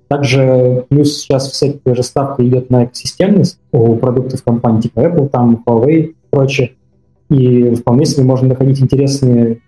Также 0.08 0.86
плюс 0.90 1.20
сейчас 1.20 1.50
вся 1.50 1.74
же 1.86 2.04
ставка 2.04 2.46
идет 2.46 2.70
на 2.70 2.86
экосистемность 2.86 3.60
у 3.72 3.96
продуктов 3.96 4.44
компаний 4.44 4.82
типа 4.82 5.00
Apple, 5.00 5.30
там 5.30 5.64
Huawei 5.66 6.16
прочее. 6.32 6.72
И 7.30 7.76
вполне 7.76 8.06
себе 8.06 8.24
можно 8.24 8.50
находить 8.50 8.82
интересные 8.82 9.62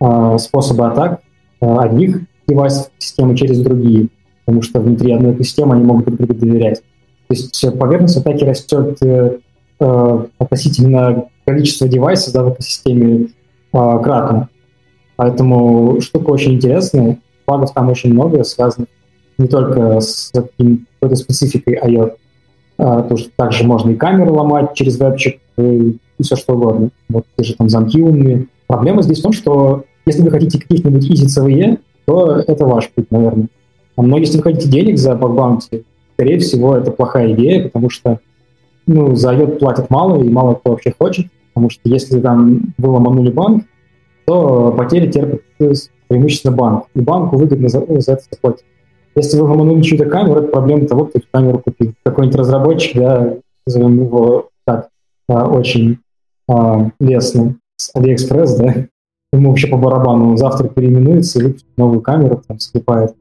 э, 0.00 0.38
способы 0.38 0.86
атак 0.86 1.20
э, 1.60 1.76
одних 1.78 2.20
девайсов 2.46 2.90
системы 2.98 3.36
через 3.36 3.60
другие, 3.60 4.08
потому 4.44 4.62
что 4.62 4.80
внутри 4.80 5.12
одной 5.12 5.32
экосистемы 5.32 5.74
они 5.74 5.84
могут 5.84 6.04
друг 6.04 6.18
другу 6.18 6.34
доверять. 6.34 6.82
То 7.28 7.34
есть 7.34 7.78
поверхность 7.78 8.16
атаки 8.18 8.44
растет 8.44 8.98
э, 9.02 9.38
э, 9.80 10.24
относительно 10.38 11.24
количества 11.46 11.88
девайсов 11.88 12.34
да, 12.34 12.44
в 12.44 12.52
экосистеме 12.52 13.28
э, 13.72 13.98
кратно. 14.02 14.48
Поэтому 15.16 16.00
штука 16.00 16.30
очень 16.30 16.54
интересная. 16.54 17.18
Багов 17.46 17.72
там 17.72 17.88
очень 17.88 18.12
много, 18.12 18.44
связанных 18.44 18.88
не 19.38 19.48
только 19.48 20.00
с 20.00 20.30
какой-то 20.32 21.16
спецификой 21.16 21.78
IoT, 21.82 22.12
а, 22.78 23.02
то, 23.02 23.16
что 23.16 23.30
также 23.36 23.64
можно 23.64 23.90
и 23.90 23.94
камеры 23.94 24.30
ломать 24.30 24.74
через 24.74 24.98
вебчик, 24.98 25.40
и, 25.58 25.98
все 26.20 26.36
что 26.36 26.54
угодно. 26.54 26.90
Вот 27.08 27.24
те 27.36 27.44
же 27.44 27.54
там 27.56 27.68
замки 27.68 28.00
умные. 28.00 28.46
Проблема 28.66 29.02
здесь 29.02 29.18
в 29.18 29.22
том, 29.22 29.32
что 29.32 29.84
если 30.06 30.22
вы 30.22 30.30
хотите 30.30 30.60
каких-нибудь 30.60 31.10
easy 31.10 31.26
CVE, 31.26 31.78
то 32.04 32.36
это 32.46 32.66
ваш 32.66 32.90
путь, 32.90 33.10
наверное. 33.10 33.48
Но 33.96 34.18
если 34.18 34.38
вы 34.38 34.44
хотите 34.44 34.68
денег 34.68 34.98
за 34.98 35.14
bug 35.14 35.35
bounty, 35.35 35.84
скорее 36.14 36.38
всего, 36.38 36.76
это 36.76 36.90
плохая 36.90 37.32
идея, 37.32 37.64
потому 37.64 37.90
что 37.90 38.20
ну, 38.86 39.14
за 39.14 39.34
IoT 39.34 39.58
платят 39.58 39.90
мало, 39.90 40.22
и 40.22 40.28
мало 40.28 40.54
кто 40.54 40.70
вообще 40.70 40.92
хочет. 40.96 41.26
Потому 41.54 41.70
что 41.70 41.80
если 41.84 42.20
там 42.20 42.74
вы 42.78 42.88
ломанули 42.88 43.30
банк, 43.30 43.64
то 44.24 44.72
потери 44.72 45.10
терпит 45.10 45.42
преимущественно 46.08 46.56
банк. 46.56 46.84
И 46.94 47.00
банку 47.00 47.36
выгодно 47.36 47.68
за, 47.68 47.84
за 48.00 48.12
это 48.12 48.22
заплатить. 48.30 48.64
Если 49.14 49.38
вы 49.38 49.44
ломанули 49.44 49.82
чью-то 49.82 50.06
камеру, 50.06 50.40
это 50.40 50.48
проблема 50.48 50.86
того, 50.86 51.04
кто 51.04 51.18
эту 51.18 51.28
камеру 51.30 51.58
купил. 51.58 51.92
Какой-нибудь 52.02 52.38
разработчик, 52.38 52.96
да, 52.96 53.34
назовем 53.66 54.04
его 54.04 54.48
так, 54.64 54.88
а, 55.28 55.48
очень 55.48 55.98
а, 56.48 56.90
лестно, 57.00 57.56
с 57.76 57.90
Алиэкспресс, 57.94 58.56
да, 58.56 58.86
ему 59.32 59.50
вообще 59.50 59.68
по 59.68 59.76
барабану, 59.76 60.36
завтра 60.36 60.68
переименуется 60.68 61.40
и 61.40 61.44
выпустит 61.44 61.68
новую 61.76 62.00
камеру, 62.00 62.42
там, 62.46 62.58
склепает. 62.58 63.14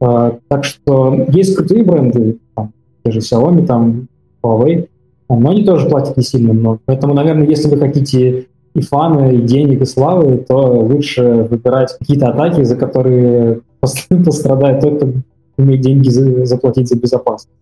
А, 0.00 0.38
так 0.48 0.64
что 0.64 1.26
есть 1.28 1.56
крутые 1.56 1.84
бренды, 1.84 2.38
там, 2.54 2.72
те 3.04 3.12
же 3.12 3.20
Xiaomi, 3.20 3.66
там, 3.66 4.08
Huawei, 4.42 4.88
но 5.28 5.50
они 5.50 5.64
тоже 5.64 5.88
платят 5.88 6.16
не 6.16 6.22
сильно 6.22 6.52
много. 6.52 6.80
Поэтому, 6.86 7.14
наверное, 7.14 7.46
если 7.46 7.68
вы 7.68 7.78
хотите 7.78 8.46
и 8.74 8.80
фана, 8.80 9.30
и 9.32 9.40
денег, 9.42 9.80
и 9.80 9.84
славы, 9.84 10.38
то 10.38 10.80
лучше 10.80 11.46
выбирать 11.48 11.96
какие-то 11.98 12.28
атаки, 12.28 12.62
за 12.62 12.76
которые 12.76 13.60
пострадает 13.80 14.80
тот, 14.80 14.96
кто 14.96 15.12
умеет 15.58 15.82
деньги 15.82 16.08
заплатить 16.44 16.88
за 16.88 16.98
безопасность. 16.98 17.54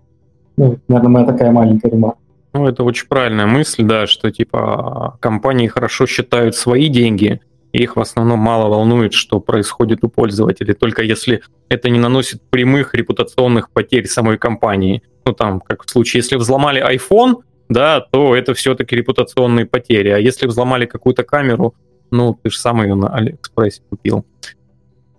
Ну, 0.57 0.79
наверное, 0.89 1.11
моя 1.11 1.27
такая 1.27 1.51
маленькая 1.51 1.91
ремарка. 1.91 2.19
Ну, 2.55 2.67
это 2.67 2.83
очень 2.83 3.07
правильная 3.07 3.47
мысль, 3.47 3.83
да, 3.83 4.07
что 4.07 4.31
типа 4.31 5.19
компании 5.21 5.67
хорошо 5.67 6.07
считают 6.07 6.57
свои 6.57 6.89
деньги, 6.89 7.41
и 7.73 7.83
их 7.83 7.97
в 7.97 8.01
основном 8.01 8.39
мало 8.39 8.69
волнует, 8.69 9.13
что 9.13 9.41
происходит 9.41 10.03
у 10.03 10.09
пользователей, 10.09 10.75
только 10.75 11.03
если 11.03 11.43
это 11.69 11.91
не 11.91 11.99
наносит 11.99 12.41
прямых 12.51 12.95
репутационных 12.95 13.71
потерь 13.71 14.07
самой 14.07 14.39
компании. 14.39 15.03
Ну, 15.27 15.33
там, 15.35 15.61
как 15.61 15.85
в 15.85 15.91
случае, 15.91 16.21
если 16.21 16.37
взломали 16.37 16.83
iPhone, 16.83 17.43
да, 17.69 18.01
то 18.01 18.35
это 18.35 18.55
все-таки 18.55 18.97
репутационные 18.97 19.67
потери. 19.67 20.09
А 20.09 20.19
если 20.19 20.47
взломали 20.47 20.87
какую-то 20.87 21.25
камеру, 21.25 21.75
ну, 22.11 22.39
ты 22.43 22.51
же 22.51 22.59
сам 22.59 22.83
ее 22.83 22.95
на 22.95 23.09
Алиэкспрессе 23.15 23.83
купил. 23.91 24.25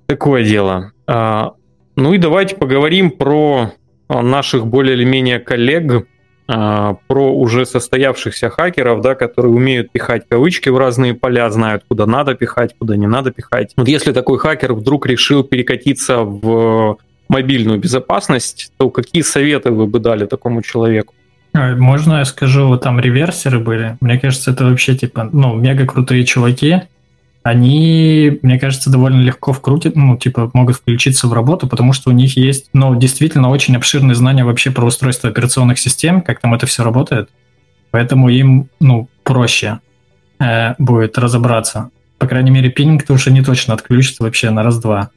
Такое 0.08 0.44
дело. 0.44 0.92
А, 1.06 1.54
ну 1.96 2.14
и 2.14 2.18
давайте 2.18 2.56
поговорим 2.56 3.12
про 3.12 3.74
а, 4.08 4.22
наших 4.24 4.66
более 4.66 4.96
или 4.96 5.04
менее 5.04 5.40
коллег, 5.40 6.08
а, 6.52 6.96
про 7.06 7.32
уже 7.32 7.64
состоявшихся 7.64 8.50
хакеров, 8.50 9.02
да, 9.02 9.14
которые 9.14 9.54
умеют 9.54 9.92
пихать 9.92 10.24
кавычки 10.28 10.70
в 10.70 10.80
разные 10.80 11.14
поля, 11.14 11.48
знают, 11.52 11.84
куда 11.88 12.08
надо 12.08 12.34
пихать, 12.34 12.74
куда 12.80 12.96
не 12.96 13.06
надо 13.06 13.30
пихать. 13.30 13.74
Вот 13.78 13.88
если 13.88 14.14
такой 14.14 14.40
хакер 14.40 14.74
вдруг 14.74 15.06
решил 15.06 15.44
перекатиться 15.44 16.24
в 16.24 16.98
мобильную 17.28 17.78
безопасность, 17.78 18.72
то 18.78 18.90
какие 18.90 19.22
советы 19.22 19.70
вы 19.70 19.86
бы 19.86 20.00
дали 20.00 20.26
такому 20.26 20.64
человеку? 20.64 21.14
А, 21.54 21.76
можно 21.76 22.18
я 22.18 22.26
скажу, 22.26 22.68
вот 22.68 22.82
там 22.82 23.00
реверсеры 23.00 23.60
были. 23.60 23.98
Мне 24.02 24.18
кажется, 24.20 24.50
это 24.50 24.66
вообще 24.66 24.96
типа, 24.96 25.30
ну, 25.32 25.54
мега 25.56 25.86
крутые 25.86 26.26
чуваки. 26.26 26.82
Они, 27.42 28.38
мне 28.42 28.60
кажется, 28.60 28.90
довольно 28.90 29.22
легко 29.22 29.54
вкрутят, 29.54 29.96
ну, 29.96 30.18
типа, 30.18 30.52
могут 30.54 30.76
включиться 30.76 31.28
в 31.28 31.34
работу, 31.34 31.68
потому 31.68 31.94
что 31.94 32.10
у 32.10 32.14
них 32.14 32.36
есть, 32.36 32.70
ну, 32.74 32.96
действительно 32.96 33.50
очень 33.50 33.76
обширные 33.78 34.16
знания 34.16 34.44
вообще 34.44 34.72
про 34.72 34.86
устройство 34.86 35.30
операционных 35.30 35.80
систем, 35.80 36.22
как 36.22 36.42
там 36.42 36.54
это 36.54 36.66
все 36.66 36.84
работает. 36.84 37.30
Поэтому 37.92 38.30
им 38.30 38.70
ну, 38.80 39.10
проще 39.24 39.80
э, 40.40 40.76
будет 40.78 41.18
разобраться. 41.18 41.92
По 42.18 42.28
крайней 42.28 42.52
мере, 42.52 42.70
пининг-то 42.70 43.14
уже 43.14 43.32
не 43.32 43.42
точно 43.42 43.74
отключится 43.74 44.24
вообще 44.24 44.50
на 44.50 44.62
раз-два. 44.62 45.10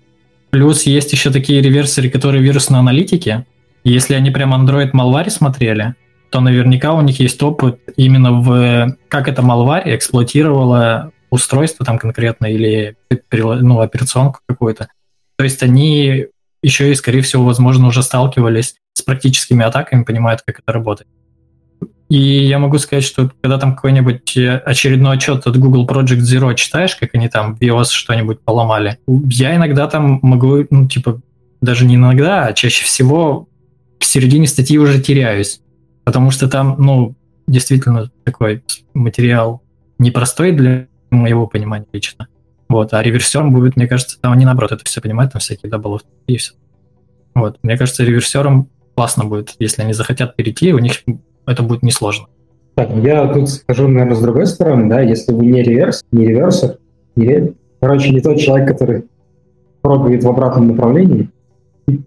Плюс 0.50 0.84
есть 0.84 1.12
еще 1.12 1.30
такие 1.30 1.60
реверсеры, 1.60 2.08
которые 2.08 2.42
вирусные 2.42 2.78
аналитики. 2.78 3.44
Если 3.84 4.14
они 4.14 4.30
прям 4.30 4.54
Android 4.54 4.92
Malware 4.92 5.30
смотрели, 5.30 5.94
то 6.30 6.40
наверняка 6.40 6.92
у 6.92 7.00
них 7.02 7.18
есть 7.20 7.42
опыт 7.42 7.80
именно 7.96 8.32
в 8.32 8.96
как 9.08 9.28
это 9.28 9.42
Malware 9.42 9.96
эксплуатировало 9.96 11.10
устройство 11.32 11.84
там 11.84 11.98
конкретно 11.98 12.46
или 12.46 12.96
ну, 13.32 13.80
операционку 13.80 14.40
какую-то. 14.46 14.88
То 15.36 15.44
есть 15.44 15.62
они 15.62 16.26
еще 16.62 16.92
и, 16.92 16.94
скорее 16.94 17.22
всего, 17.22 17.44
возможно, 17.44 17.86
уже 17.86 18.02
сталкивались 18.02 18.76
с 18.92 19.00
практическими 19.00 19.64
атаками, 19.64 20.04
понимают, 20.04 20.42
как 20.46 20.60
это 20.60 20.72
работает. 20.72 21.08
И 22.10 22.44
я 22.44 22.58
могу 22.58 22.76
сказать, 22.76 23.04
что 23.04 23.30
когда 23.40 23.58
там 23.58 23.74
какой-нибудь 23.74 24.36
э, 24.36 24.58
очередной 24.58 25.16
отчет 25.16 25.46
от 25.46 25.56
Google 25.56 25.86
Project 25.86 26.20
Zero 26.20 26.54
читаешь, 26.54 26.94
как 26.96 27.14
они 27.14 27.30
там 27.30 27.56
в 27.56 27.60
iOS 27.62 27.86
что-нибудь 27.86 28.40
поломали, 28.40 28.98
я 29.06 29.56
иногда 29.56 29.88
там 29.88 30.20
могу, 30.20 30.66
ну, 30.68 30.86
типа, 30.86 31.22
даже 31.62 31.86
не 31.86 31.94
иногда, 31.94 32.44
а 32.44 32.52
чаще 32.52 32.84
всего 32.84 33.48
в 33.98 34.04
середине 34.04 34.46
статьи 34.46 34.76
уже 34.76 35.00
теряюсь. 35.00 35.62
Потому 36.04 36.30
что 36.30 36.46
там, 36.46 36.76
ну, 36.78 37.14
действительно 37.46 38.10
такой 38.24 38.62
материал 38.92 39.62
непростой 39.98 40.52
для 40.52 40.88
моего 41.12 41.46
понимания 41.46 41.86
лично. 41.92 42.28
Вот, 42.68 42.94
а 42.94 43.02
реверсером 43.02 43.52
будет, 43.52 43.76
мне 43.76 43.86
кажется, 43.86 44.20
там 44.20 44.32
они 44.32 44.44
наоборот 44.44 44.72
это 44.72 44.84
все 44.84 45.00
понимают, 45.00 45.32
там 45.32 45.40
всякие 45.40 45.70
даблов 45.70 46.02
и 46.26 46.36
все. 46.36 46.54
Вот, 47.34 47.58
мне 47.62 47.76
кажется, 47.76 48.04
реверсером 48.04 48.68
классно 48.94 49.24
будет, 49.24 49.54
если 49.58 49.82
они 49.82 49.92
захотят 49.92 50.36
перейти, 50.36 50.72
у 50.72 50.78
них 50.78 51.02
это 51.46 51.62
будет 51.62 51.82
несложно. 51.82 52.26
Так, 52.74 52.90
я 52.96 53.26
тут 53.28 53.50
скажу, 53.50 53.88
наверное, 53.88 54.16
с 54.16 54.22
другой 54.22 54.46
стороны, 54.46 54.88
да, 54.88 55.00
если 55.00 55.32
вы 55.32 55.44
не 55.46 55.62
реверс, 55.62 56.02
не 56.10 56.26
реверсер, 56.26 56.78
не, 57.16 57.54
короче, 57.80 58.10
не 58.10 58.20
тот 58.20 58.38
человек, 58.38 58.68
который 58.68 59.04
пробует 59.82 60.24
в 60.24 60.28
обратном 60.28 60.68
направлении, 60.68 61.28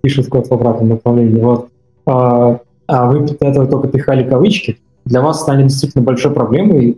пишет 0.02 0.28
код 0.28 0.48
в 0.48 0.52
обратном 0.52 0.90
направлении, 0.90 1.42
вот, 1.42 1.70
а, 2.08 2.60
а 2.88 3.06
вы 3.06 3.28
до 3.28 3.46
этого 3.46 3.68
только 3.68 3.88
пихали 3.90 4.28
кавычки, 4.28 4.80
для 5.06 5.22
вас 5.22 5.42
станет 5.42 5.68
действительно 5.68 6.04
большой 6.04 6.34
проблемой 6.34 6.98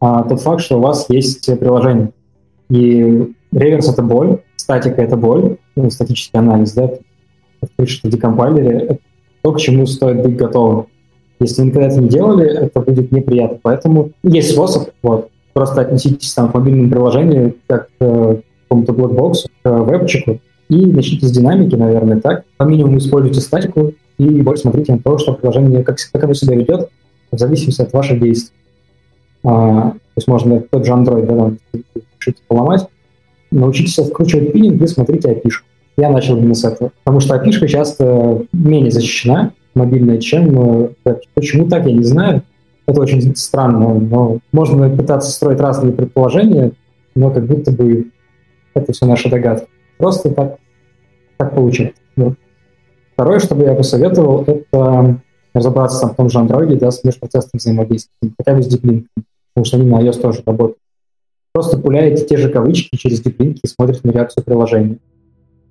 а, 0.00 0.22
тот 0.24 0.40
факт, 0.40 0.62
что 0.62 0.78
у 0.78 0.80
вас 0.80 1.06
есть 1.08 1.46
приложение. 1.58 2.10
И 2.70 3.32
реверс— 3.52 3.88
это 3.92 4.02
боль, 4.02 4.40
статика— 4.56 5.02
это 5.02 5.16
боль, 5.16 5.56
ну, 5.76 5.90
статический 5.90 6.38
анализ, 6.38 6.72
да, 6.72 6.90
пишет 7.76 8.04
в 8.04 8.08
декомпайлере, 8.10 8.78
это 8.80 8.98
то, 9.42 9.52
к 9.52 9.58
чему 9.58 9.86
стоит 9.86 10.22
быть 10.22 10.36
готовым. 10.36 10.86
Если 11.40 11.62
никогда 11.62 11.86
это 11.86 12.00
не 12.00 12.08
делали, 12.08 12.46
это 12.46 12.80
будет 12.80 13.12
неприятно. 13.12 13.58
Поэтому 13.62 14.10
есть 14.22 14.50
способ, 14.52 14.90
вот, 15.02 15.30
просто 15.52 15.82
отнеситесь 15.82 16.34
там 16.34 16.50
к 16.50 16.54
мобильному 16.54 16.90
приложению, 16.90 17.54
как 17.66 17.88
э, 18.00 18.36
к 18.36 18.42
какому-то 18.62 18.92
блокбоксу, 18.92 19.48
к 19.62 19.70
вебчику, 19.84 20.40
и 20.68 20.84
начните 20.86 21.26
с 21.26 21.30
динамики, 21.30 21.74
наверное, 21.74 22.20
так. 22.20 22.44
По 22.56 22.64
минимуму 22.64 22.98
используйте 22.98 23.40
статику 23.40 23.92
и 24.18 24.42
больше 24.42 24.62
смотрите 24.62 24.92
на 24.92 24.98
то, 24.98 25.16
что 25.18 25.32
приложение, 25.32 25.84
как, 25.84 25.96
как 26.12 26.24
оно 26.24 26.34
себя 26.34 26.56
ведет, 26.56 26.90
в 27.30 27.38
зависимости 27.38 27.82
от 27.82 27.92
ваших 27.92 28.20
действий. 28.20 28.54
А, 29.44 29.90
то 29.90 29.98
есть 30.16 30.28
можно 30.28 30.60
тот 30.60 30.84
же 30.84 30.92
Android, 30.92 31.26
да, 31.26 31.36
там, 31.36 31.58
решите 32.18 32.42
поломать, 32.48 32.86
научитесь 33.50 33.98
откручивать 33.98 34.52
пининг 34.52 34.82
и 34.82 34.86
смотрите 34.86 35.32
API. 35.32 35.50
Я 35.96 36.10
начал 36.10 36.36
именно 36.36 36.54
с 36.54 36.64
этого, 36.64 36.92
потому 37.04 37.20
что 37.20 37.36
API 37.36 37.66
часто 37.66 38.42
менее 38.52 38.90
защищена, 38.90 39.52
мобильная, 39.74 40.18
чем 40.18 40.90
э, 41.04 41.14
Почему 41.34 41.68
так, 41.68 41.86
я 41.86 41.92
не 41.92 42.04
знаю. 42.04 42.42
Это 42.86 43.00
очень 43.00 43.36
странно, 43.36 43.94
но 43.94 44.38
можно 44.52 44.88
пытаться 44.88 45.30
строить 45.30 45.60
разные 45.60 45.92
предположения, 45.92 46.72
но 47.14 47.30
как 47.30 47.46
будто 47.46 47.70
бы 47.70 48.10
это 48.74 48.92
все 48.92 49.06
наши 49.06 49.28
догадки. 49.28 49.68
Просто 49.98 50.30
так, 50.30 50.56
так 51.36 51.54
получается. 51.54 52.00
Вот. 52.16 52.34
Второе, 53.12 53.40
что 53.40 53.54
бы 53.54 53.64
я 53.64 53.74
посоветовал, 53.74 54.44
это 54.46 55.20
разобраться 55.54 56.00
там, 56.00 56.10
в 56.10 56.16
том 56.16 56.28
же 56.28 56.38
Android 56.38 56.78
да, 56.78 56.90
с 56.90 57.04
межпроцессным 57.04 57.58
взаимодействием, 57.58 58.34
хотя 58.38 58.54
бы 58.54 58.62
с 58.62 58.66
диплинком, 58.66 59.24
потому 59.54 59.64
что 59.64 59.76
они 59.76 59.86
на 59.86 60.02
iOS 60.02 60.20
тоже 60.20 60.42
работают. 60.44 60.78
Просто 61.52 61.78
пуляете 61.78 62.24
те 62.26 62.36
же 62.36 62.50
кавычки 62.50 62.96
через 62.96 63.20
диплинки 63.20 63.60
и 63.64 63.66
смотрите 63.66 64.00
на 64.04 64.10
реакцию 64.10 64.44
приложения 64.44 64.98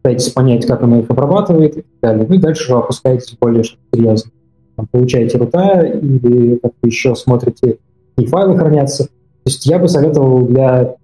пытаетесь 0.08 0.30
понять, 0.30 0.66
как 0.66 0.82
оно 0.84 1.00
их 1.00 1.10
обрабатывает 1.10 1.78
и 1.78 1.82
так 1.82 1.92
далее. 2.02 2.26
Ну 2.28 2.36
и 2.36 2.38
дальше 2.38 2.72
вы 2.72 2.80
опускаетесь 2.80 3.36
более 3.40 3.64
серьезно. 3.64 4.32
Там, 4.76 4.88
получаете 4.88 5.38
рута 5.38 5.82
или 5.82 6.58
как-то 6.58 6.88
еще 6.88 7.16
смотрите, 7.16 7.80
и 8.18 8.26
файлы 8.26 8.58
хранятся. 8.58 9.06
То 9.06 9.12
есть 9.46 9.66
я 9.66 9.80
бы 9.80 9.90
советовал 9.90 10.46
для 10.46 10.96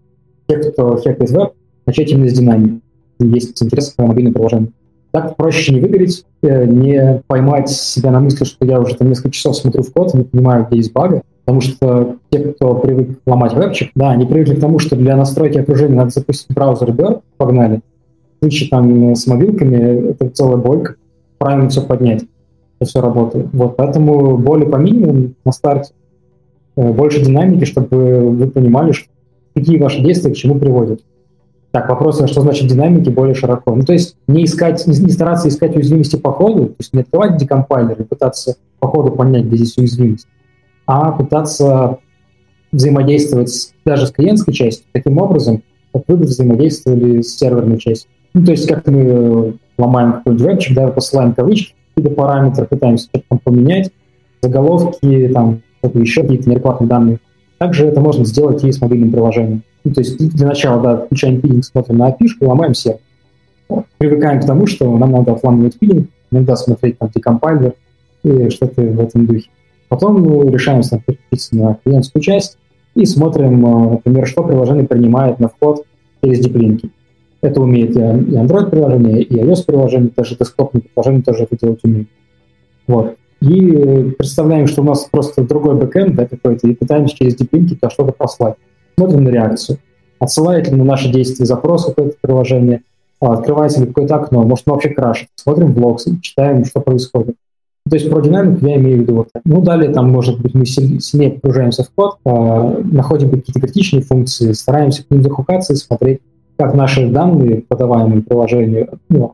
тех, 0.48 0.72
кто 0.72 0.98
хекает 0.98 1.32
веб, 1.32 1.54
начать 1.86 2.12
именно 2.12 2.30
с 2.30 2.34
динамики. 2.34 2.82
Есть 3.20 3.62
интерес 3.62 3.94
к 3.94 4.02
мобильному 4.02 4.36
приложению. 4.36 4.74
Так 5.14 5.38
проще 5.38 5.74
не 5.74 5.80
выгореть, 5.80 6.26
э, 6.42 6.66
не 6.66 7.22
поймать 7.28 7.70
себя 7.70 8.12
на 8.12 8.20
мысли, 8.20 8.44
что 8.44 8.66
я 8.66 8.82
уже 8.82 8.96
там 8.96 9.08
несколько 9.08 9.32
часов 9.32 9.56
смотрю 9.56 9.84
в 9.84 9.94
код, 9.94 10.14
не 10.14 10.24
понимаю, 10.26 10.66
где 10.68 10.78
есть 10.78 10.92
бага, 10.92 11.22
потому 11.46 11.62
что 11.62 12.18
те, 12.30 12.40
кто 12.40 12.76
привык 12.76 13.20
ломать 13.26 13.54
вебчик, 13.54 13.92
да, 13.96 14.10
они 14.10 14.26
привыкли 14.26 14.56
к 14.56 14.60
тому, 14.60 14.80
что 14.80 14.98
для 14.98 15.16
настройки 15.16 15.60
окружения 15.60 15.96
надо 15.96 16.10
запустить 16.10 16.54
браузер 16.54 16.90
и 16.90 17.18
погнали 17.38 17.82
случае 18.44 18.70
там 18.70 19.16
с 19.16 19.26
мобилками 19.26 20.10
это 20.10 20.30
целая 20.30 20.58
боль, 20.58 20.96
правильно 21.38 21.70
все 21.70 21.82
поднять, 21.82 22.24
это 22.80 22.90
все 22.90 23.02
работает. 23.02 23.48
Вот, 23.54 23.78
поэтому 23.78 24.38
боли 24.38 24.66
по 24.66 24.76
минимуму 24.76 25.32
на 25.46 25.52
старте, 25.52 25.94
э, 26.76 26.92
больше 26.92 27.24
динамики, 27.24 27.64
чтобы 27.64 28.30
вы 28.32 28.48
понимали, 28.48 28.92
что, 28.92 29.08
какие 29.56 29.78
ваши 29.78 30.02
действия 30.02 30.32
к 30.32 30.36
чему 30.36 30.60
приводят. 30.60 31.02
Так, 31.74 31.90
вопрос, 31.90 32.22
а 32.22 32.28
что 32.28 32.42
значит 32.42 32.68
динамики 32.68 33.10
более 33.10 33.34
широко? 33.34 33.74
Ну, 33.76 33.82
то 33.82 33.94
есть 33.94 34.16
не 34.28 34.46
искать, 34.46 34.86
не, 34.86 34.96
не 34.96 35.10
стараться 35.10 35.48
искать 35.48 35.76
уязвимости 35.76 36.16
по 36.18 36.32
ходу, 36.32 36.68
то 36.68 36.76
есть 36.78 36.94
не 36.94 37.02
открывать 37.02 37.38
декомпайлер 37.38 38.00
и 38.00 38.04
пытаться 38.04 38.58
по 38.78 38.88
ходу 38.88 39.12
понять, 39.12 39.46
где 39.46 39.58
здесь 39.58 39.76
уязвимость, 39.80 40.28
а 40.86 41.12
пытаться 41.14 41.98
взаимодействовать 42.72 43.74
даже 43.86 44.06
с 44.06 44.12
клиентской 44.12 44.54
частью 44.54 44.86
таким 44.92 45.18
образом, 45.18 45.64
как 45.92 46.04
вы 46.08 46.18
бы 46.18 46.26
взаимодействовали 46.26 47.24
с 47.24 47.38
серверной 47.40 47.80
частью. 47.80 48.12
Ну, 48.36 48.46
то 48.46 48.52
есть 48.52 48.68
как 48.68 48.86
мы 48.86 49.00
э, 49.00 49.54
ломаем 49.80 50.14
какой-нибудь 50.14 50.46
вебчик, 50.46 50.76
да, 50.76 50.90
посылаем 50.90 51.34
кавычки, 51.34 51.74
какие-то 51.96 52.16
параметры, 52.16 52.68
пытаемся 52.68 53.10
там 53.28 53.40
поменять, 53.40 53.90
заголовки, 54.44 55.28
там, 55.34 55.64
еще, 55.96 56.22
какие-то 56.22 56.52
неадекватные 56.52 56.88
данные. 56.88 57.20
Также 57.58 57.86
это 57.86 58.02
можно 58.02 58.26
сделать 58.26 58.64
и 58.64 58.72
с 58.72 58.82
мобильным 58.82 59.12
приложением. 59.12 59.64
Ну, 59.84 59.94
то 59.94 60.02
есть 60.02 60.18
для 60.18 60.48
начала, 60.48 60.82
да, 60.82 60.98
включаем 60.98 61.42
пилинг, 61.42 61.64
смотрим 61.66 61.98
на 61.98 62.10
API, 62.10 62.28
ломаем 62.42 62.74
сервер. 62.74 63.00
Привыкаем 63.98 64.42
к 64.42 64.46
тому, 64.46 64.68
что 64.68 64.98
нам 64.98 65.12
надо 65.12 65.34
отламывать 65.34 65.80
пилинг, 65.80 66.10
иногда 66.32 66.56
смотреть 66.56 66.98
там 66.98 67.10
декомпайлер 67.14 67.74
и 68.24 68.50
что-то 68.50 68.82
в 68.82 69.00
этом 69.00 69.26
духе. 69.26 69.50
Потом 69.90 70.22
мы 70.22 70.52
решаем 70.52 70.82
переключиться 70.82 71.56
на 71.56 71.78
клиентскую 71.84 72.22
часть 72.22 72.58
и 72.96 73.06
смотрим, 73.06 73.66
э, 73.66 73.90
например, 73.92 74.28
что 74.28 74.44
приложение 74.44 74.88
принимает 74.88 75.40
на 75.40 75.50
вход 75.50 75.86
через 76.24 76.40
диплинки. 76.40 76.90
Это 77.42 77.62
умеет 77.62 77.96
и 77.96 78.00
Android-приложение, 78.00 79.22
и 79.22 79.36
iOS-приложение, 79.36 80.12
даже 80.16 80.36
десктопные 80.38 80.82
приложения 80.82 81.22
тоже 81.22 81.44
это 81.44 81.58
делать 81.58 81.80
умеют. 81.84 82.08
Вот. 82.88 83.18
И 83.44 84.12
представляем, 84.18 84.68
что 84.68 84.82
у 84.82 84.86
нас 84.86 85.06
просто 85.12 85.44
другой 85.44 85.76
бэкэнд 85.76 86.16
да, 86.16 86.26
какой-то, 86.26 86.66
и 86.68 86.76
пытаемся 86.76 87.18
через 87.18 87.36
deep 87.36 87.78
то 87.80 87.90
что-то 87.90 88.14
послать. 88.14 88.56
Смотрим 88.98 89.26
на 89.26 89.30
реакцию. 89.30 89.80
Отсылает 90.20 90.70
ли 90.70 90.76
на 90.78 90.86
наши 90.86 91.12
действия 91.12 91.46
запрос 91.46 91.86
какое-то 91.86 92.16
приложение, 92.22 92.84
а, 93.20 93.34
открывается 93.34 93.82
ли 93.82 93.88
какое-то 93.88 94.16
окно, 94.16 94.44
может, 94.44 94.66
оно 94.66 94.76
вообще 94.76 94.90
крашит. 94.90 95.28
Смотрим 95.36 95.74
блог, 95.74 96.00
читаем, 96.22 96.64
что 96.64 96.80
происходит. 96.80 97.36
То 97.90 97.98
есть 97.98 98.10
про 98.10 98.22
динамику 98.22 98.66
я 98.66 98.78
имею 98.78 99.00
в 99.00 99.02
виду 99.02 99.16
вот. 99.16 99.30
Ну, 99.44 99.62
далее 99.62 99.92
там, 99.92 100.10
может 100.10 100.42
быть, 100.42 100.54
мы 100.54 100.66
сильнее 100.66 101.32
погружаемся 101.32 101.84
в 101.84 101.90
код, 101.90 102.20
э, 102.24 102.30
находим 102.30 103.30
какие-то 103.30 103.60
критичные 103.60 104.04
функции, 104.04 104.54
стараемся 104.54 105.04
к 105.04 105.12
ним 105.12 105.22
захукаться 105.22 105.74
и 105.74 105.76
смотреть, 105.76 106.22
как 106.58 106.76
наши 106.76 107.10
данные, 107.10 107.64
подаваемые 107.68 108.22
приложению, 108.22 109.00
ну, 109.10 109.34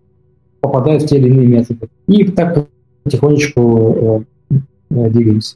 попадают 0.62 1.04
в 1.04 1.06
те 1.06 1.18
или 1.18 1.30
иные 1.30 1.48
методы. 1.48 1.90
И 2.08 2.24
так 2.24 2.66
потихонечку 3.04 4.26
э, 4.50 4.56
э, 4.92 5.10
двигаемся. 5.10 5.56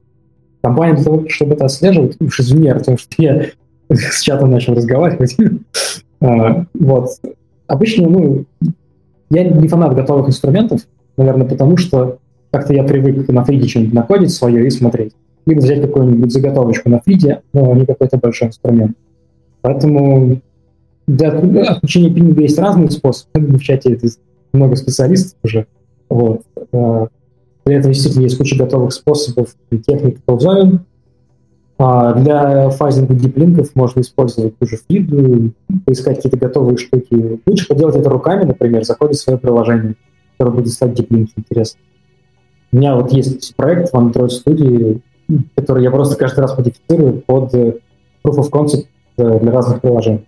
Компания 0.61 0.95
для 0.95 1.03
того, 1.03 1.29
чтобы 1.29 1.53
это 1.53 1.65
отслеживать, 1.65 2.15
уж 2.19 2.39
извини, 2.39 2.73
потому 2.73 2.97
что 2.97 3.09
я 3.17 3.47
с 3.89 4.21
чатом 4.21 4.51
начал 4.51 4.73
разговаривать. 4.73 5.35
а, 6.21 6.65
вот. 6.73 7.09
Обычно, 7.67 8.09
ну, 8.09 8.45
я 9.29 9.43
не 9.43 9.67
фанат 9.67 9.95
готовых 9.95 10.29
инструментов, 10.29 10.81
наверное, 11.17 11.47
потому 11.47 11.77
что 11.77 12.19
как-то 12.51 12.73
я 12.73 12.83
привык 12.83 13.27
на 13.29 13.43
фриде 13.43 13.67
что-нибудь 13.67 13.93
находить 13.93 14.31
свое 14.31 14.67
и 14.67 14.69
смотреть. 14.69 15.13
Либо 15.45 15.59
взять 15.59 15.81
какую-нибудь 15.81 16.31
заготовочку 16.31 16.89
на 16.89 17.01
фриде, 17.01 17.41
но 17.51 17.73
не 17.73 17.85
какой-то 17.85 18.17
большой 18.17 18.49
инструмент. 18.49 18.95
Поэтому 19.61 20.39
для 21.07 21.29
отключения 21.29 22.13
пинга 22.13 22.41
есть 22.41 22.59
разные 22.59 22.91
способы. 22.91 23.29
В 23.57 23.59
чате 23.59 23.97
много 24.53 24.75
специалистов 24.75 25.37
уже. 25.43 25.65
Вот. 26.09 26.43
Э, 27.65 27.69
для 27.69 27.77
этого 27.77 27.93
действительно 27.93 28.23
есть 28.23 28.37
куча 28.37 28.57
готовых 28.57 28.93
способов 28.93 29.55
и 29.69 29.77
техник 29.77 30.23
по 30.23 30.39
А 31.79 32.13
для 32.13 32.69
фазинга 32.69 33.13
диплинков 33.13 33.75
можно 33.75 34.01
использовать 34.01 34.57
ту 34.57 34.65
же 34.65 34.77
фиду, 34.87 35.51
поискать 35.85 36.17
какие-то 36.17 36.37
готовые 36.37 36.77
штуки. 36.77 37.41
Лучше 37.45 37.67
поделать 37.67 37.95
это 37.95 38.09
руками, 38.09 38.43
например, 38.43 38.83
заходить 38.83 39.17
в 39.17 39.21
свое 39.21 39.39
приложение, 39.39 39.95
которое 40.37 40.57
будет 40.57 40.73
стать 40.73 40.93
диплинки 40.93 41.33
интересно. 41.37 41.79
У 42.71 42.77
меня 42.77 42.95
вот 42.95 43.11
есть 43.11 43.55
проект 43.55 43.91
в 43.91 43.95
Android 43.95 44.29
Studio, 44.29 44.99
который 45.55 45.83
я 45.83 45.91
просто 45.91 46.15
каждый 46.15 46.41
раз 46.41 46.57
модифицирую 46.57 47.21
под 47.21 47.53
Proof 47.53 47.79
of 48.23 48.49
Concept 48.49 48.87
э, 49.17 49.39
для 49.39 49.51
разных 49.51 49.81
приложений. 49.81 50.25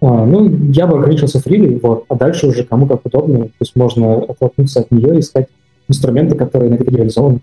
А, 0.00 0.26
ну, 0.26 0.48
я 0.72 0.86
бы 0.86 0.98
ограничился 0.98 1.40
фрили, 1.40 1.78
вот, 1.80 2.06
а 2.08 2.16
дальше 2.16 2.48
уже 2.48 2.64
кому 2.64 2.88
как 2.88 3.06
удобно, 3.06 3.44
то 3.44 3.52
есть 3.60 3.76
можно 3.76 4.16
оттолкнуться 4.16 4.80
от 4.80 4.90
нее 4.90 5.16
и 5.16 5.20
искать 5.20 5.48
инструменты, 5.88 6.36
которые 6.36 6.70
на 6.70 6.74
это 6.74 6.90
реализованы. 6.90 7.40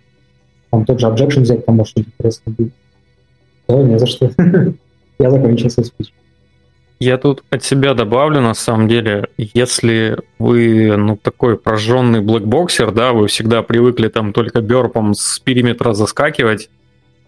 Там 0.71 0.85
тот 0.85 0.99
же 0.99 1.07
objection 1.07 1.41
взять, 1.41 1.65
там 1.65 1.75
может 1.75 1.97
интересно 1.97 2.53
будет. 2.57 2.73
Да, 3.67 3.81
не 3.81 3.99
за 3.99 4.05
что. 4.05 4.31
Я 5.19 5.31
закончил 5.31 5.69
свой 5.69 5.85
спич. 5.85 6.13
Я 6.99 7.17
тут 7.17 7.43
от 7.49 7.63
себя 7.63 7.93
добавлю, 7.93 8.41
на 8.41 8.53
самом 8.53 8.89
деле, 8.89 9.27
если 9.37 10.17
вы, 10.37 10.97
ну, 10.97 11.15
такой 11.15 11.57
прожженный 11.57 12.19
блэкбоксер, 12.19 12.91
да, 12.91 13.13
вы 13.13 13.27
всегда 13.27 13.63
привыкли 13.63 14.09
там 14.09 14.33
только 14.33 14.59
бёрпом 14.59 15.13
с 15.13 15.39
периметра 15.39 15.93
заскакивать, 15.93 16.69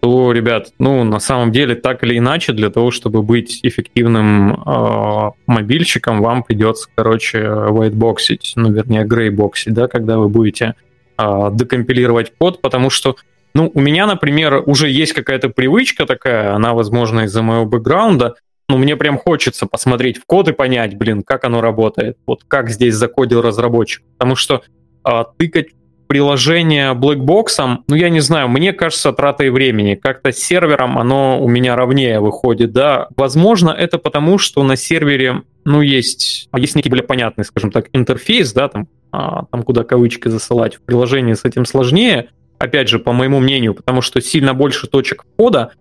то, 0.00 0.32
ребят, 0.32 0.72
ну, 0.78 1.04
на 1.04 1.20
самом 1.20 1.52
деле, 1.52 1.74
так 1.74 2.04
или 2.04 2.18
иначе, 2.18 2.52
для 2.52 2.68
того, 2.68 2.90
чтобы 2.90 3.22
быть 3.22 3.60
эффективным 3.62 4.52
э, 4.52 5.30
мобильщиком, 5.46 6.20
вам 6.20 6.42
придется, 6.42 6.88
короче, 6.94 7.38
whiteboxить, 7.38 8.52
ну, 8.56 8.70
вернее, 8.70 9.04
грейбоксить, 9.04 9.72
да, 9.72 9.88
когда 9.88 10.18
вы 10.18 10.28
будете 10.28 10.74
э, 11.22 11.50
декомпилировать 11.52 12.32
код, 12.38 12.60
потому 12.60 12.90
что 12.90 13.16
ну, 13.54 13.70
у 13.74 13.80
меня, 13.80 14.06
например, 14.06 14.62
уже 14.66 14.88
есть 14.88 15.12
какая-то 15.12 15.50
привычка 15.50 16.06
такая, 16.06 16.54
она, 16.54 16.72
возможно, 16.72 17.20
из-за 17.20 17.42
моего 17.42 17.66
бэкграунда, 17.66 18.36
но 18.68 18.78
мне 18.78 18.96
прям 18.96 19.18
хочется 19.18 19.66
посмотреть 19.66 20.18
в 20.18 20.24
код 20.24 20.48
и 20.48 20.52
понять, 20.52 20.96
блин, 20.96 21.22
как 21.22 21.44
оно 21.44 21.60
работает, 21.60 22.16
вот 22.26 22.44
как 22.48 22.70
здесь 22.70 22.94
закодил 22.94 23.42
разработчик. 23.42 24.02
Потому 24.16 24.36
что 24.36 24.62
а, 25.04 25.24
тыкать 25.36 25.68
приложение 26.06 26.94
блэкбоксом, 26.94 27.84
ну, 27.88 27.94
я 27.94 28.08
не 28.10 28.20
знаю, 28.20 28.48
мне 28.48 28.72
кажется, 28.72 29.12
тратой 29.12 29.50
времени. 29.50 29.94
Как-то 29.94 30.30
с 30.32 30.38
сервером 30.38 30.98
оно 30.98 31.42
у 31.42 31.48
меня 31.48 31.74
ровнее 31.76 32.20
выходит, 32.20 32.72
да. 32.72 33.08
Возможно, 33.16 33.70
это 33.70 33.98
потому, 33.98 34.38
что 34.38 34.62
на 34.62 34.76
сервере, 34.76 35.42
ну, 35.64 35.80
есть, 35.80 36.48
есть 36.54 36.76
некий 36.76 36.90
более 36.90 37.06
понятный, 37.06 37.44
скажем 37.44 37.70
так, 37.70 37.88
интерфейс, 37.92 38.52
да, 38.52 38.68
там, 38.68 38.88
там 39.12 39.62
куда 39.62 39.84
кавычки 39.84 40.28
засылать. 40.28 40.76
В 40.76 40.80
приложении 40.80 41.34
с 41.34 41.44
этим 41.44 41.66
сложнее, 41.66 42.30
опять 42.58 42.88
же, 42.88 42.98
по 42.98 43.12
моему 43.12 43.38
мнению, 43.40 43.74
потому 43.74 44.00
что 44.00 44.20
сильно 44.20 44.54
больше 44.54 44.86
точек 44.86 45.24
входа, 45.34 45.72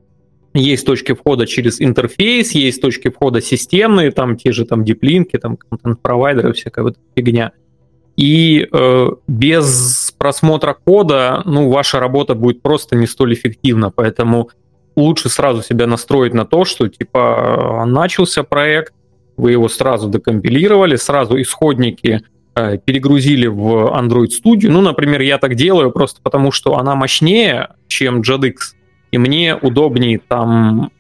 есть 0.53 0.85
точки 0.85 1.13
входа 1.13 1.47
через 1.47 1.79
интерфейс, 1.79 2.51
есть 2.51 2.81
точки 2.81 3.09
входа 3.09 3.41
системные, 3.41 4.11
там 4.11 4.35
те 4.35 4.51
же 4.51 4.65
там 4.65 4.83
диплинки, 4.83 5.37
там 5.37 5.55
контент-провайдеры, 5.55 6.51
всякая 6.51 6.83
вот 6.83 6.97
фигня. 7.15 7.53
И 8.17 8.67
э, 8.69 9.07
без 9.27 10.13
просмотра 10.17 10.73
кода, 10.73 11.41
ну, 11.45 11.69
ваша 11.69 12.01
работа 12.01 12.35
будет 12.35 12.61
просто 12.61 12.97
не 12.97 13.07
столь 13.07 13.33
эффективна, 13.35 13.89
поэтому 13.89 14.49
лучше 14.97 15.29
сразу 15.29 15.63
себя 15.63 15.87
настроить 15.87 16.33
на 16.33 16.45
то, 16.45 16.65
что, 16.65 16.89
типа, 16.89 17.85
начался 17.87 18.43
проект, 18.43 18.93
вы 19.37 19.53
его 19.53 19.69
сразу 19.69 20.09
декомпилировали, 20.09 20.97
сразу 20.97 21.39
исходники 21.41 22.21
перегрузили 22.53 23.47
в 23.47 23.93
Android 23.95 24.29
Studio. 24.29 24.69
Ну, 24.69 24.81
например, 24.81 25.21
я 25.21 25.37
так 25.37 25.55
делаю 25.55 25.91
просто 25.91 26.19
потому, 26.21 26.51
что 26.51 26.77
она 26.77 26.95
мощнее, 26.95 27.69
чем 27.87 28.21
JetX, 28.21 28.55
и 29.11 29.17
мне 29.17 29.55
удобнее 29.55 30.19
там, 30.19 30.91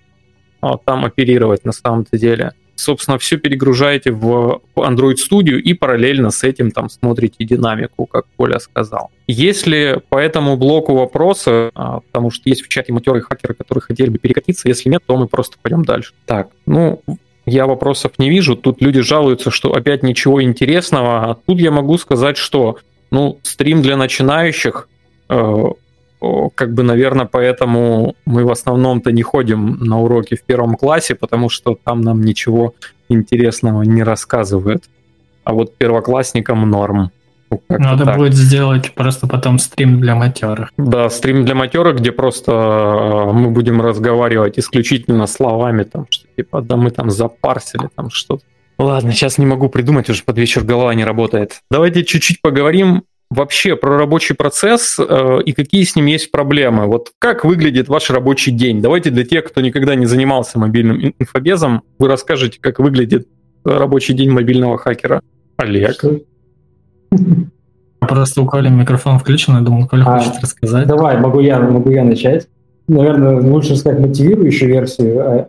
а, 0.61 0.77
там 0.77 1.05
оперировать 1.05 1.65
на 1.65 1.71
самом-то 1.71 2.17
деле. 2.17 2.53
Собственно, 2.75 3.19
все 3.19 3.37
перегружаете 3.37 4.11
в 4.11 4.61
Android 4.75 5.15
Studio 5.15 5.57
и 5.57 5.73
параллельно 5.73 6.31
с 6.31 6.43
этим 6.43 6.71
там 6.71 6.89
смотрите 6.89 7.45
динамику, 7.45 8.05
как 8.05 8.25
Коля 8.37 8.59
сказал. 8.59 9.11
Если 9.27 10.01
по 10.09 10.17
этому 10.17 10.57
блоку 10.57 10.95
вопросы, 10.95 11.69
а, 11.75 11.99
потому 11.99 12.31
что 12.31 12.49
есть 12.49 12.63
в 12.63 12.69
чате 12.69 12.91
матерые 12.91 13.21
хакеры, 13.21 13.53
которые 13.53 13.81
хотели 13.81 14.09
бы 14.09 14.17
перекатиться, 14.17 14.67
если 14.67 14.89
нет, 14.89 15.03
то 15.05 15.15
мы 15.15 15.27
просто 15.27 15.57
пойдем 15.61 15.83
дальше. 15.83 16.13
Так, 16.25 16.49
ну, 16.65 17.01
я 17.51 17.65
вопросов 17.65 18.13
не 18.17 18.29
вижу. 18.29 18.55
Тут 18.55 18.81
люди 18.81 19.01
жалуются, 19.01 19.51
что 19.51 19.73
опять 19.73 20.03
ничего 20.03 20.41
интересного. 20.41 21.31
А 21.31 21.35
тут 21.45 21.59
я 21.59 21.71
могу 21.71 21.97
сказать, 21.97 22.37
что 22.37 22.77
ну, 23.11 23.37
стрим 23.43 23.81
для 23.81 23.97
начинающих, 23.97 24.87
э, 25.29 25.63
как 26.55 26.73
бы, 26.73 26.83
наверное, 26.83 27.25
поэтому 27.25 28.15
мы 28.25 28.45
в 28.45 28.51
основном-то 28.51 29.11
не 29.11 29.23
ходим 29.23 29.77
на 29.79 29.99
уроки 29.99 30.35
в 30.35 30.43
первом 30.43 30.75
классе, 30.75 31.15
потому 31.15 31.49
что 31.49 31.77
там 31.83 32.01
нам 32.01 32.21
ничего 32.21 32.73
интересного 33.09 33.83
не 33.83 34.03
рассказывают. 34.03 34.83
А 35.43 35.53
вот 35.53 35.75
первоклассникам 35.77 36.69
норм. 36.69 37.11
Надо 37.69 38.05
так. 38.05 38.17
будет 38.17 38.33
сделать 38.33 38.93
просто 38.93 39.27
потом 39.27 39.59
стрим 39.59 39.99
для 39.99 40.15
матерых. 40.15 40.71
Да, 40.77 41.09
стрим 41.09 41.45
для 41.45 41.55
матерых, 41.55 41.97
где 41.97 42.11
просто 42.11 42.51
э, 42.51 43.33
мы 43.33 43.51
будем 43.51 43.81
разговаривать 43.81 44.57
исключительно 44.57 45.27
словами, 45.27 45.83
там, 45.83 46.07
что 46.09 46.27
типа, 46.35 46.61
да 46.61 46.77
мы 46.77 46.91
там 46.91 47.09
запарсили, 47.11 47.89
там 47.95 48.09
что-то. 48.09 48.43
Ладно, 48.77 49.11
сейчас 49.11 49.37
не 49.37 49.45
могу 49.45 49.69
придумать, 49.69 50.09
уже 50.09 50.23
под 50.23 50.37
вечер 50.37 50.63
голова 50.63 50.93
не 50.95 51.03
работает. 51.03 51.61
Давайте 51.69 52.03
чуть-чуть 52.03 52.41
поговорим 52.41 53.03
вообще 53.29 53.75
про 53.75 53.97
рабочий 53.97 54.33
процесс 54.33 54.97
э, 54.99 55.39
и 55.45 55.53
какие 55.53 55.83
с 55.83 55.95
ним 55.95 56.07
есть 56.07 56.31
проблемы. 56.31 56.85
Вот 56.85 57.11
как 57.19 57.45
выглядит 57.45 57.87
ваш 57.87 58.09
рабочий 58.09 58.51
день? 58.51 58.81
Давайте 58.81 59.09
для 59.09 59.23
тех, 59.23 59.45
кто 59.45 59.61
никогда 59.61 59.95
не 59.95 60.05
занимался 60.05 60.59
мобильным 60.59 61.13
инфобезом, 61.17 61.83
вы 61.99 62.07
расскажете, 62.07 62.59
как 62.59 62.79
выглядит 62.79 63.27
рабочий 63.63 64.13
день 64.13 64.31
мобильного 64.31 64.77
хакера. 64.77 65.21
Олег. 65.57 65.93
Что? 65.93 66.19
Просто 67.99 68.41
у 68.41 68.45
Коли 68.45 68.69
микрофон 68.69 69.19
включен, 69.19 69.55
я 69.55 69.61
думал, 69.61 69.87
Коля 69.87 70.03
а, 70.05 70.19
хочет 70.19 70.41
рассказать. 70.41 70.87
Давай, 70.87 71.19
могу 71.19 71.39
я, 71.39 71.59
могу 71.59 71.91
я 71.91 72.03
начать. 72.03 72.47
Наверное, 72.87 73.39
лучше 73.41 73.75
сказать 73.75 73.99
мотивирующую 73.99 74.69
версию, 74.69 75.19
а 75.21 75.47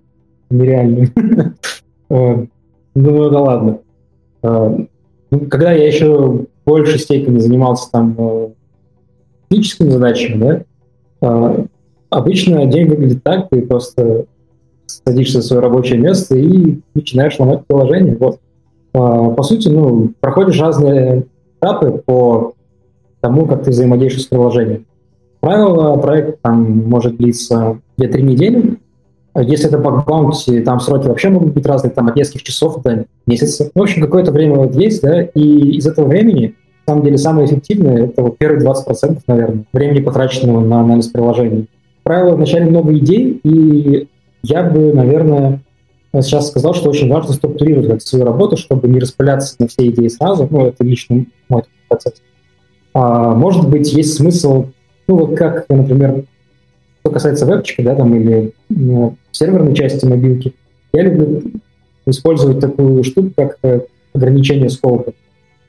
нереальную. 0.51 1.11
Думаю, 2.95 3.31
да 3.31 3.41
ладно. 3.41 3.79
А, 4.43 4.77
ну, 5.31 5.41
когда 5.49 5.73
я 5.73 5.87
еще 5.87 6.29
в 6.29 6.47
большей 6.67 6.99
степени 6.99 7.39
занимался 7.39 7.91
там 7.91 8.15
э, 8.19 8.49
техническими 9.49 9.89
задачами, 9.89 10.65
да, 11.21 11.67
обычно 12.11 12.67
день 12.67 12.87
выглядит 12.89 13.23
так, 13.23 13.49
ты 13.49 13.63
просто 13.63 14.27
садишься 14.87 15.39
в 15.39 15.43
свое 15.43 15.63
рабочее 15.63 15.99
место 15.99 16.37
и 16.37 16.81
начинаешь 16.95 17.39
ломать 17.39 17.67
приложение. 17.67 18.17
Вот. 18.17 18.41
По 18.93 19.43
сути, 19.43 19.69
ну, 19.69 20.13
проходишь 20.21 20.61
разные 20.61 21.25
этапы 21.63 22.03
по 22.05 22.55
тому, 23.21 23.47
как 23.47 23.65
ты 23.65 23.71
взаимодействуешь 23.71 24.27
с 24.27 24.29
приложением. 24.29 24.87
Правило, 25.41 25.97
проект 25.97 26.43
там 26.43 26.89
может 26.89 27.17
длиться 27.17 27.79
2-3 27.99 28.23
недели. 28.23 28.79
Если 29.35 29.69
это 29.69 29.79
баг 29.79 30.05
баунти, 30.05 30.61
там 30.61 30.79
сроки 30.79 31.07
вообще 31.07 31.31
могут 31.31 31.55
быть 31.55 31.65
разные, 31.65 31.91
там 31.91 32.09
от 32.09 32.17
нескольких 32.17 32.43
часов 32.43 32.83
до 32.83 33.07
месяца. 33.27 33.71
В 33.75 33.81
общем, 33.81 34.03
какое-то 34.03 34.31
время 34.31 34.57
вот 34.57 34.75
есть, 34.77 35.03
да, 35.03 35.23
и 35.23 35.77
из 35.77 35.87
этого 35.87 36.07
времени, 36.07 36.55
на 36.87 36.93
самом 36.93 37.05
деле, 37.05 37.17
самое 37.17 37.47
эффективное, 37.47 38.07
это 38.07 38.23
вот 38.23 38.37
первые 38.37 38.63
20%, 38.63 39.21
наверное, 39.27 39.65
времени, 39.73 40.01
потраченного 40.01 40.61
на 40.61 40.81
анализ 40.81 41.09
приложений. 41.09 41.69
Правило, 42.03 42.37
вначале 42.37 42.67
много 42.67 42.97
идей, 42.99 43.41
и 43.43 44.09
я 44.43 44.65
бы, 44.65 44.93
наверное, 44.93 45.61
сейчас 46.21 46.49
сказал, 46.49 46.75
что 46.75 46.91
очень 46.91 47.09
важно 47.09 47.33
структурировать 47.33 48.03
свою 48.03 48.25
работу, 48.25 48.57
чтобы 48.57 48.89
не 48.89 49.01
распыляться 49.01 49.55
на 49.59 49.67
все 49.67 49.87
идеи 49.87 50.09
сразу. 50.09 50.47
Ну, 50.51 50.67
это 50.67 50.85
лично 50.85 51.25
мой 51.49 51.63
процесс. 51.89 52.15
А, 52.93 53.35
может 53.35 53.69
быть, 53.69 53.93
есть 53.93 54.15
смысл, 54.15 54.67
ну, 55.07 55.17
вот 55.17 55.37
как, 55.37 55.67
например, 55.71 56.25
что 57.01 57.11
касается 57.11 57.47
вебчика, 57.47 57.83
да, 57.83 57.95
там, 57.95 58.15
или 58.15 58.53
ну, 58.69 59.17
серверной 59.31 59.75
части 59.75 60.05
мобилки, 60.05 60.55
я 60.93 61.03
люблю 61.03 61.43
использовать 62.07 62.61
такую 62.61 63.03
штуку, 63.05 63.31
как 63.35 63.57
э, 63.63 63.81
ограничение 64.13 64.69
скопа. 64.69 65.13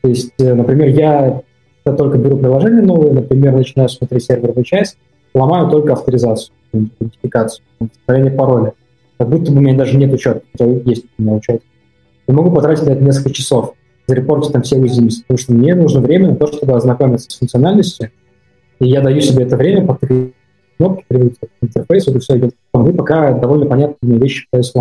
То 0.01 0.09
есть, 0.09 0.33
э, 0.39 0.53
например, 0.53 0.89
я 0.89 1.41
только 1.85 2.17
беру 2.17 2.37
приложение 2.37 2.81
новое, 2.81 3.13
например, 3.13 3.53
начинаю 3.53 3.87
смотреть 3.87 4.25
серверную 4.25 4.65
часть, 4.65 4.97
ломаю 5.33 5.69
только 5.69 5.93
авторизацию, 5.93 6.53
идентификацию, 6.73 7.63
повторение 7.79 8.31
пароля 8.31 8.73
как 9.23 9.31
будто 9.31 9.51
бы 9.51 9.59
у 9.59 9.61
меня 9.61 9.77
даже 9.77 9.97
нет 9.97 10.11
учета, 10.11 10.41
хотя 10.51 10.65
есть 10.65 11.05
у 11.17 11.21
меня 11.21 11.33
учет. 11.33 11.61
Я 12.27 12.33
могу 12.33 12.51
потратить 12.51 12.85
на 12.85 12.91
это 12.91 13.03
несколько 13.03 13.31
часов, 13.31 13.73
зарепортить 14.05 14.51
там 14.51 14.63
все 14.63 14.77
уязвимости, 14.77 15.21
потому 15.21 15.37
что 15.37 15.53
мне 15.53 15.75
нужно 15.75 16.01
время 16.01 16.31
на 16.31 16.35
то, 16.35 16.47
чтобы 16.47 16.75
ознакомиться 16.75 17.31
с 17.31 17.37
функциональностью, 17.37 18.11
и 18.79 18.87
я 18.87 19.01
даю 19.01 19.21
себе 19.21 19.45
это 19.45 19.55
время, 19.55 19.87
пока 19.87 20.07
кнопки 20.77 21.05
приводят 21.07 21.37
к 21.39 21.47
интерфейсу, 21.61 22.13
и 22.13 22.19
все 22.19 22.37
идет. 22.37 22.53
И 22.53 22.91
пока 22.91 23.31
довольно 23.31 23.65
понятные 23.65 24.19
вещи 24.19 24.45
пытаюсь 24.51 24.73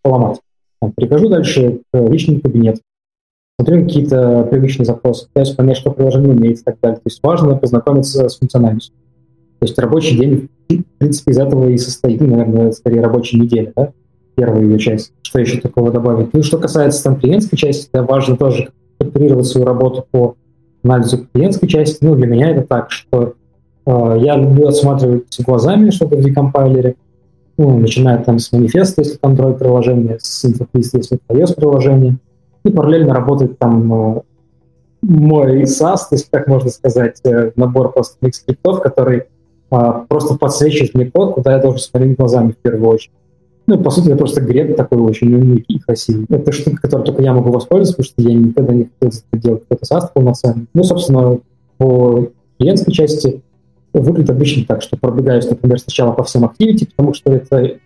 поломать. 0.00 0.40
Перехожу 0.96 1.28
дальше 1.28 1.80
к 1.92 2.08
личному 2.08 2.40
кабинету, 2.40 2.80
смотрю 3.58 3.84
какие-то 3.84 4.44
привычные 4.50 4.86
запросы, 4.86 5.26
пытаюсь 5.28 5.50
понять, 5.50 5.76
что 5.76 5.90
приложение 5.90 6.30
умеет 6.30 6.60
и 6.60 6.62
так 6.62 6.76
далее. 6.80 6.96
То 6.96 7.06
есть 7.06 7.20
важно 7.22 7.56
познакомиться 7.56 8.28
с 8.28 8.38
функциональностью. 8.38 8.94
То 9.60 9.66
есть 9.66 9.78
рабочий 9.78 10.16
день 10.18 10.48
в 10.78 10.98
принципе, 10.98 11.32
из 11.32 11.38
этого 11.38 11.68
и 11.68 11.76
состоит, 11.76 12.20
ну, 12.20 12.28
наверное, 12.28 12.72
скорее 12.72 13.00
рабочая 13.00 13.38
неделя, 13.38 13.72
да, 13.74 13.92
первая 14.34 14.62
ее 14.62 14.78
часть. 14.78 15.12
Что 15.22 15.40
еще 15.40 15.60
такого 15.60 15.90
добавить? 15.90 16.32
Ну, 16.32 16.42
что 16.42 16.58
касается 16.58 17.02
там 17.04 17.16
клиентской 17.16 17.58
части, 17.58 17.88
да, 17.92 18.02
важно 18.02 18.36
тоже 18.36 18.70
контролировать 18.98 19.46
свою 19.46 19.66
работу 19.66 20.06
по 20.10 20.36
анализу 20.82 21.26
клиентской 21.32 21.68
части. 21.68 21.98
Ну, 22.00 22.14
для 22.14 22.26
меня 22.26 22.50
это 22.50 22.66
так, 22.66 22.90
что 22.90 23.34
э, 23.86 24.18
я 24.20 24.36
люблю 24.36 24.68
отсматривать 24.68 25.40
глазами 25.40 25.90
что-то 25.90 26.16
в 26.16 26.20
декомпайлере, 26.20 26.96
ну, 27.58 27.78
начиная 27.78 28.22
там 28.22 28.38
с 28.38 28.52
манифеста, 28.52 29.02
если 29.02 29.16
это 29.16 29.28
Android-приложение, 29.28 30.18
с 30.20 30.44
инфоплиста, 30.44 30.98
если 30.98 31.18
это 31.18 31.38
iOS-приложение, 31.38 32.18
и 32.64 32.70
параллельно 32.70 33.14
работать 33.14 33.58
там 33.58 34.16
э, 34.16 34.20
мой 35.02 35.62
SAS, 35.62 35.98
то 36.08 36.14
есть, 36.14 36.28
как 36.30 36.46
можно 36.46 36.70
сказать, 36.70 37.20
э, 37.24 37.52
набор 37.56 37.92
просто 37.92 38.16
скриптов, 38.32 38.80
который 38.82 39.24
просто 40.08 40.34
подсвечивает 40.34 40.94
мне 40.94 41.10
код, 41.10 41.34
куда 41.34 41.52
я 41.52 41.58
должен 41.58 41.80
смотреть 41.80 42.16
глазами 42.16 42.52
в 42.52 42.56
первую 42.56 42.90
очередь. 42.90 43.12
Ну, 43.66 43.78
по 43.78 43.90
сути, 43.90 44.08
это 44.08 44.16
просто 44.16 44.40
греб 44.40 44.76
такой 44.76 44.98
очень 44.98 45.32
умный 45.34 45.64
и 45.66 45.78
красивый. 45.78 46.26
Это 46.28 46.50
штука, 46.52 46.82
которой 46.82 47.04
только 47.04 47.22
я 47.22 47.32
могу 47.32 47.50
воспользоваться, 47.50 47.94
потому 47.96 48.12
что 48.12 48.30
я 48.30 48.38
никогда 48.38 48.74
не 48.74 48.90
хотел 49.00 49.20
делать 49.32 49.62
какой-то 49.68 49.94
SAS 49.94 50.08
полноценный. 50.12 50.66
Ну, 50.74 50.82
собственно, 50.82 51.38
по 51.78 52.28
клиентской 52.58 52.92
части 52.92 53.40
выглядит 53.92 54.30
обычно 54.30 54.64
так, 54.66 54.82
что 54.82 54.96
пробегаюсь, 54.96 55.48
например, 55.48 55.78
сначала 55.78 56.12
по 56.12 56.24
всем 56.24 56.44
activity, 56.44 56.88
потому 56.90 57.14
что 57.14 57.32
это 57.32 57.78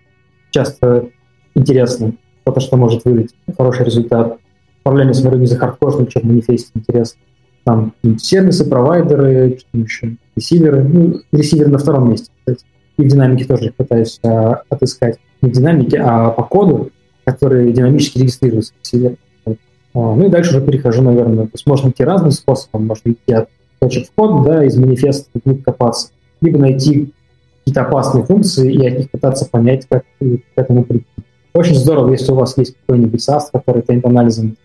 часто 0.51 1.09
интересно, 1.55 2.14
потому 2.45 2.64
что 2.64 2.76
может 2.76 3.05
выдать 3.05 3.34
хороший 3.57 3.84
результат. 3.84 4.39
Параллельно 4.82 5.14
смотрю 5.14 5.41
не 5.41 5.47
за 5.47 5.57
хардкорным, 5.57 6.07
чем 6.07 6.22
в 6.22 6.24
манифесте 6.26 6.70
интересно. 6.74 7.20
Там 7.64 7.93
сервисы, 8.18 8.68
провайдеры, 8.68 9.59
что 9.59 9.78
еще, 9.78 10.16
ресиверы. 10.37 10.84
Ну, 10.84 11.20
ресивер 11.32 11.68
на 11.68 11.78
втором 11.78 12.11
месте, 12.11 12.30
кстати. 12.39 12.64
И 12.99 13.03
в 13.03 13.09
динамике 13.09 13.45
тоже 13.45 13.72
пытаюсь 13.76 14.20
а, 14.22 14.62
отыскать. 14.68 15.18
Не 15.43 15.51
в 15.51 15.53
динамике, 15.53 15.99
а 16.01 16.30
по 16.30 16.43
коду, 16.43 16.91
который 17.24 17.72
динамически 17.72 18.18
регистрируется 18.18 18.72
в 18.74 18.84
ресивере. 18.84 19.16
А, 19.47 19.53
ну 19.95 20.26
и 20.26 20.30
дальше 20.30 20.57
уже 20.57 20.64
перехожу, 20.64 21.03
наверное. 21.03 21.45
То 21.45 21.53
есть 21.55 21.66
можно 21.66 21.91
идти 21.91 22.05
разным 22.05 22.30
способом. 22.30 22.87
Можно 22.87 23.12
идти 23.12 23.32
от 23.32 23.49
точек 23.78 24.09
входа, 24.09 24.49
да, 24.49 24.64
из 24.64 24.76
манифеста 24.76 25.28
книг 25.41 25.64
копаться, 25.64 26.11
либо 26.41 26.59
найти 26.59 27.12
какие-то 27.59 27.82
опасные 27.82 28.24
функции 28.24 28.72
и 28.72 28.87
от 28.87 28.99
них 28.99 29.11
пытаться 29.11 29.47
понять, 29.47 29.87
как 29.89 30.05
к 30.20 30.41
этому 30.55 30.84
прийти. 30.84 31.07
Очень 31.53 31.74
здорово, 31.74 32.12
если 32.12 32.32
у 32.32 32.37
вас 32.37 32.57
есть 32.59 32.76
какой-нибудь 32.80 33.26
SAS, 33.26 33.45
который 33.53 33.82
тейнт-анализом 33.82 34.57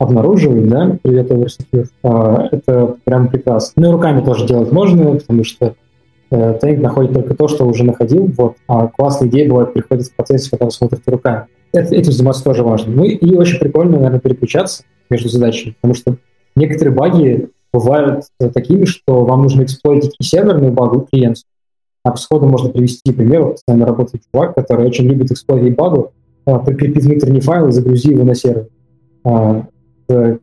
обнаруживает, 0.00 0.66
да, 0.66 0.96
привет, 1.02 1.30
Oversecure, 1.30 1.86
а, 2.02 2.48
это 2.50 2.96
прям 3.04 3.28
прекрасно. 3.28 3.82
Ну 3.82 3.88
и 3.90 3.92
руками 3.92 4.24
тоже 4.24 4.46
делать 4.46 4.72
можно, 4.72 5.16
потому 5.16 5.44
что 5.44 5.74
э, 6.30 6.58
Тейнт 6.60 6.80
находит 6.80 7.12
только 7.12 7.34
то, 7.34 7.48
что 7.48 7.66
уже 7.66 7.84
находил, 7.84 8.32
вот, 8.36 8.56
а 8.66 8.88
классные 8.88 9.28
идеи 9.28 9.46
бывают 9.46 9.74
приходят 9.74 10.06
в 10.06 10.16
процессе, 10.16 10.48
когда 10.50 10.64
вы 10.64 10.70
смотрите 10.70 11.02
руками. 11.10 11.44
Это, 11.74 11.94
этим 11.94 12.12
заниматься 12.12 12.42
тоже 12.42 12.62
важно. 12.62 12.94
Ну 12.94 13.04
и 13.04 13.36
очень 13.36 13.60
прикольно, 13.60 13.96
наверное, 13.96 14.20
переключаться 14.20 14.84
между 15.10 15.28
задачами, 15.28 15.74
потому 15.74 15.94
что 15.94 16.16
некоторые 16.56 16.94
баги 16.94 17.50
бывают 17.70 18.24
такими, 18.54 18.86
что 18.86 19.26
вам 19.26 19.42
нужно 19.42 19.64
эксплойтить 19.64 20.16
и 20.18 20.24
серверную 20.24 20.72
багу, 20.72 21.00
и 21.00 21.06
клиентскую. 21.14 21.50
А 22.04 22.16
сходу 22.16 22.46
можно 22.46 22.70
привести 22.70 23.12
пример. 23.12 23.42
Вот 23.42 23.58
с 23.58 23.66
нами 23.68 23.82
работает 23.82 24.24
чувак, 24.32 24.54
который 24.54 24.86
очень 24.86 25.04
любит 25.04 25.30
эксплойтить 25.30 25.76
багу, 25.76 26.12
а, 26.46 26.58
прикрепить 26.58 27.04
внутренний 27.04 27.40
файл 27.40 27.68
и 27.68 27.72
загрузи 27.72 28.12
его 28.12 28.24
на 28.24 28.34
сервер. 28.34 28.68
А, 29.24 29.66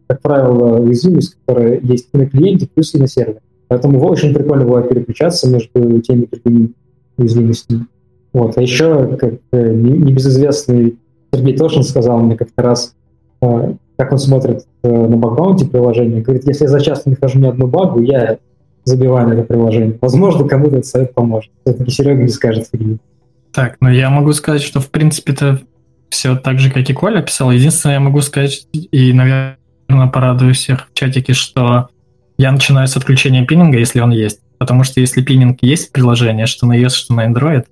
как 0.07 0.22
правило, 0.22 0.80
уязвимость, 0.80 1.38
которая 1.45 1.80
есть 1.82 2.09
и 2.13 2.18
на 2.18 2.26
клиенте, 2.28 2.68
плюс 2.74 2.93
и 2.93 2.99
на 2.99 3.07
сервере. 3.07 3.41
Поэтому 3.68 3.99
очень 3.99 4.34
прикольно 4.34 4.65
бывает 4.65 4.89
переключаться 4.89 5.49
между 5.49 6.01
теми 6.01 6.24
и 6.24 6.28
другими 6.28 6.70
уязвимостями. 7.18 7.88
Вот. 8.34 8.57
А 8.57 8.61
еще, 8.61 9.18
как 9.18 9.34
э, 9.51 9.74
небезызвестный 9.74 10.97
Сергей 11.34 11.57
Тошин 11.57 11.84
сказал 11.84 12.20
мне 12.20 12.38
как-то 12.38 12.61
раз, 12.61 12.95
а, 13.41 13.76
как 13.97 14.11
он 14.11 14.20
смотрит 14.20 14.65
э, 14.84 14.89
на 14.89 15.18
бакграунде 15.18 15.65
приложения, 15.65 16.22
говорит, 16.22 16.45
если 16.45 16.65
я 16.65 16.70
за 16.70 16.80
часто 16.80 17.09
нахожу 17.09 17.39
ни 17.39 17.47
одну 17.47 17.68
багу, 17.68 17.99
я 17.99 18.38
забиваю 18.86 19.28
на 19.28 19.34
это 19.34 19.43
приложение. 19.43 19.97
Возможно, 20.01 20.47
кому-то 20.47 20.78
этот 20.78 20.86
совет 20.86 21.13
поможет. 21.13 21.51
Все-таки 21.65 21.91
Серега 21.91 22.22
не 22.22 22.30
скажет 22.30 22.68
Сергей. 22.72 22.99
Так, 23.51 23.78
ну 23.82 23.89
я 23.89 24.09
могу 24.09 24.34
сказать, 24.34 24.61
что 24.61 24.80
в 24.80 24.89
принципе 24.89 25.34
это 25.34 25.59
все 26.10 26.36
так 26.36 26.60
же, 26.60 26.72
как 26.72 26.89
и 26.89 26.93
Коля 26.93 27.22
писал. 27.22 27.51
Единственное, 27.51 27.95
я 27.95 27.99
могу 27.99 28.22
сказать, 28.22 28.68
и, 28.72 29.14
наверное, 29.14 29.58
порадую 30.12 30.53
всех 30.53 30.89
в 30.89 30.93
чатике, 30.93 31.34
что 31.34 31.89
я 32.38 32.51
начинаю 32.51 32.88
с 32.88 32.95
отключения 32.95 33.45
пининга, 33.45 33.78
если 33.78 33.99
он 33.99 34.12
есть. 34.12 34.41
Потому 34.58 34.84
что 34.84 34.99
если 34.99 35.22
пининг 35.22 35.60
есть 35.62 35.89
в 35.89 35.91
приложении, 35.91 36.45
что 36.45 36.66
на 36.66 36.80
iOS, 36.80 36.89
что 36.89 37.14
на 37.14 37.28
Android, 37.28 37.66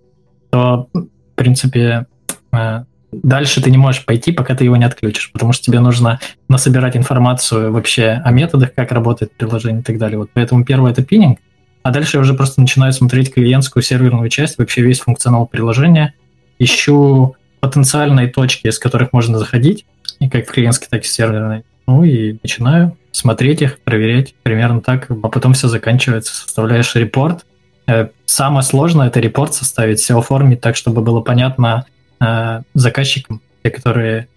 то, 0.51 0.87
в 0.93 1.07
принципе, 1.35 2.05
э, 2.51 2.83
дальше 3.11 3.61
ты 3.61 3.71
не 3.71 3.77
можешь 3.77 4.05
пойти, 4.05 4.31
пока 4.31 4.55
ты 4.55 4.65
его 4.65 4.75
не 4.77 4.85
отключишь, 4.85 5.31
потому 5.31 5.53
что 5.53 5.63
тебе 5.63 5.79
нужно 5.79 6.19
насобирать 6.49 6.95
информацию 6.95 7.71
вообще 7.71 8.21
о 8.23 8.31
методах, 8.31 8.73
как 8.73 8.91
работает 8.91 9.35
приложение 9.35 9.81
и 9.81 9.83
так 9.83 9.97
далее. 9.97 10.17
Вот 10.17 10.29
поэтому 10.33 10.63
первое 10.63 10.91
это 10.91 11.03
пининг, 11.03 11.39
а 11.83 11.91
дальше 11.91 12.17
я 12.17 12.21
уже 12.21 12.33
просто 12.33 12.61
начинаю 12.61 12.93
смотреть 12.93 13.33
клиентскую 13.33 13.83
серверную 13.83 14.29
часть, 14.29 14.57
вообще 14.57 14.81
весь 14.81 14.99
функционал 14.99 15.47
приложения, 15.47 16.13
ищу 16.59 17.35
потенциальные 17.67 18.27
точки, 18.27 18.69
с 18.69 18.79
которых 18.79 19.13
можно 19.13 19.39
заходить, 19.39 19.85
и 20.19 20.29
как 20.29 20.47
в 20.47 20.51
клиентской, 20.51 20.87
так 20.89 21.01
и 21.01 21.03
в 21.03 21.07
серверной. 21.07 21.63
Ну 21.87 22.03
и 22.03 22.37
начинаю 22.41 22.97
смотреть 23.11 23.61
их, 23.61 23.79
проверять 23.79 24.35
примерно 24.43 24.81
так, 24.81 25.09
а 25.09 25.27
потом 25.29 25.53
все 25.53 25.67
заканчивается, 25.67 26.35
составляешь 26.35 26.95
репорт. 26.95 27.45
Э, 27.87 28.09
самое 28.25 28.63
сложное 28.63 29.07
это 29.07 29.19
репорт 29.19 29.53
составить, 29.53 29.99
все 29.99 30.17
оформить 30.17 30.61
так, 30.61 30.75
чтобы 30.75 31.01
было 31.01 31.21
понятно, 31.21 31.85
э, 32.19 32.61
заказчикам, 32.73 33.41
те, 33.63 33.69
которые 33.69 34.27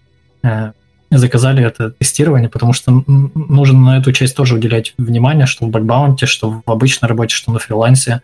э, 0.43 0.71
заказали 1.11 1.65
это 1.65 1.91
тестирование, 1.91 2.49
потому 2.49 2.73
что 2.73 3.03
нужно 3.07 3.79
на 3.79 3.97
эту 3.97 4.11
часть 4.11 4.35
тоже 4.35 4.55
уделять 4.55 4.93
внимание, 4.97 5.45
что 5.45 5.65
в 5.65 5.69
бэкбаунте, 5.69 6.25
что 6.25 6.61
в 6.65 6.71
обычной 6.71 7.09
работе, 7.09 7.35
что 7.35 7.51
на 7.51 7.59
фрилансе, 7.59 8.21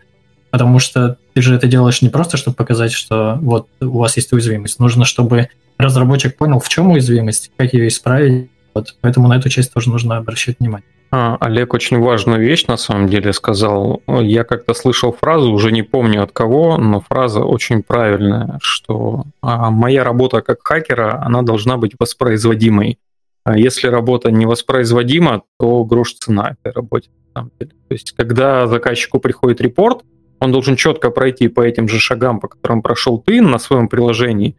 потому 0.56 0.78
что 0.78 1.18
ты 1.34 1.42
же 1.42 1.54
это 1.54 1.66
делаешь 1.66 2.00
не 2.00 2.08
просто, 2.08 2.38
чтобы 2.38 2.56
показать, 2.56 2.90
что 2.90 3.38
вот 3.42 3.68
у 3.82 3.98
вас 3.98 4.16
есть 4.16 4.32
уязвимость. 4.32 4.80
Нужно, 4.80 5.04
чтобы 5.04 5.50
разработчик 5.76 6.34
понял, 6.34 6.60
в 6.60 6.68
чем 6.70 6.92
уязвимость, 6.92 7.50
как 7.58 7.74
ее 7.74 7.88
исправить. 7.88 8.48
Вот, 8.74 8.96
поэтому 9.02 9.28
на 9.28 9.36
эту 9.36 9.50
часть 9.50 9.74
тоже 9.74 9.90
нужно 9.90 10.16
обращать 10.16 10.58
внимание. 10.58 10.88
А, 11.10 11.36
Олег 11.40 11.74
очень 11.74 12.00
важную 12.00 12.40
вещь 12.40 12.64
на 12.68 12.78
самом 12.78 13.10
деле 13.10 13.34
сказал. 13.34 14.00
Я 14.08 14.44
как-то 14.44 14.72
слышал 14.72 15.12
фразу, 15.12 15.52
уже 15.52 15.72
не 15.72 15.82
помню 15.82 16.22
от 16.22 16.32
кого, 16.32 16.78
но 16.78 17.02
фраза 17.02 17.40
очень 17.40 17.82
правильная, 17.82 18.58
что 18.62 19.24
а, 19.42 19.70
моя 19.70 20.04
работа 20.04 20.40
как 20.40 20.62
хакера, 20.62 21.22
она 21.22 21.42
должна 21.42 21.76
быть 21.76 21.92
воспроизводимой. 21.98 22.98
А 23.44 23.58
если 23.58 23.88
работа 23.88 24.30
не 24.30 24.46
воспроизводима, 24.46 25.42
то 25.60 25.84
грош 25.84 26.14
цена 26.14 26.56
этой 26.64 26.72
работе. 26.72 27.10
То 27.34 27.50
есть, 27.90 28.12
когда 28.12 28.66
заказчику 28.66 29.20
приходит 29.20 29.60
репорт, 29.60 30.02
он 30.38 30.52
должен 30.52 30.76
четко 30.76 31.10
пройти 31.10 31.48
по 31.48 31.60
этим 31.60 31.88
же 31.88 31.98
шагам, 31.98 32.40
по 32.40 32.48
которым 32.48 32.82
прошел 32.82 33.18
ты 33.18 33.40
на 33.40 33.58
своем 33.58 33.88
приложении, 33.88 34.56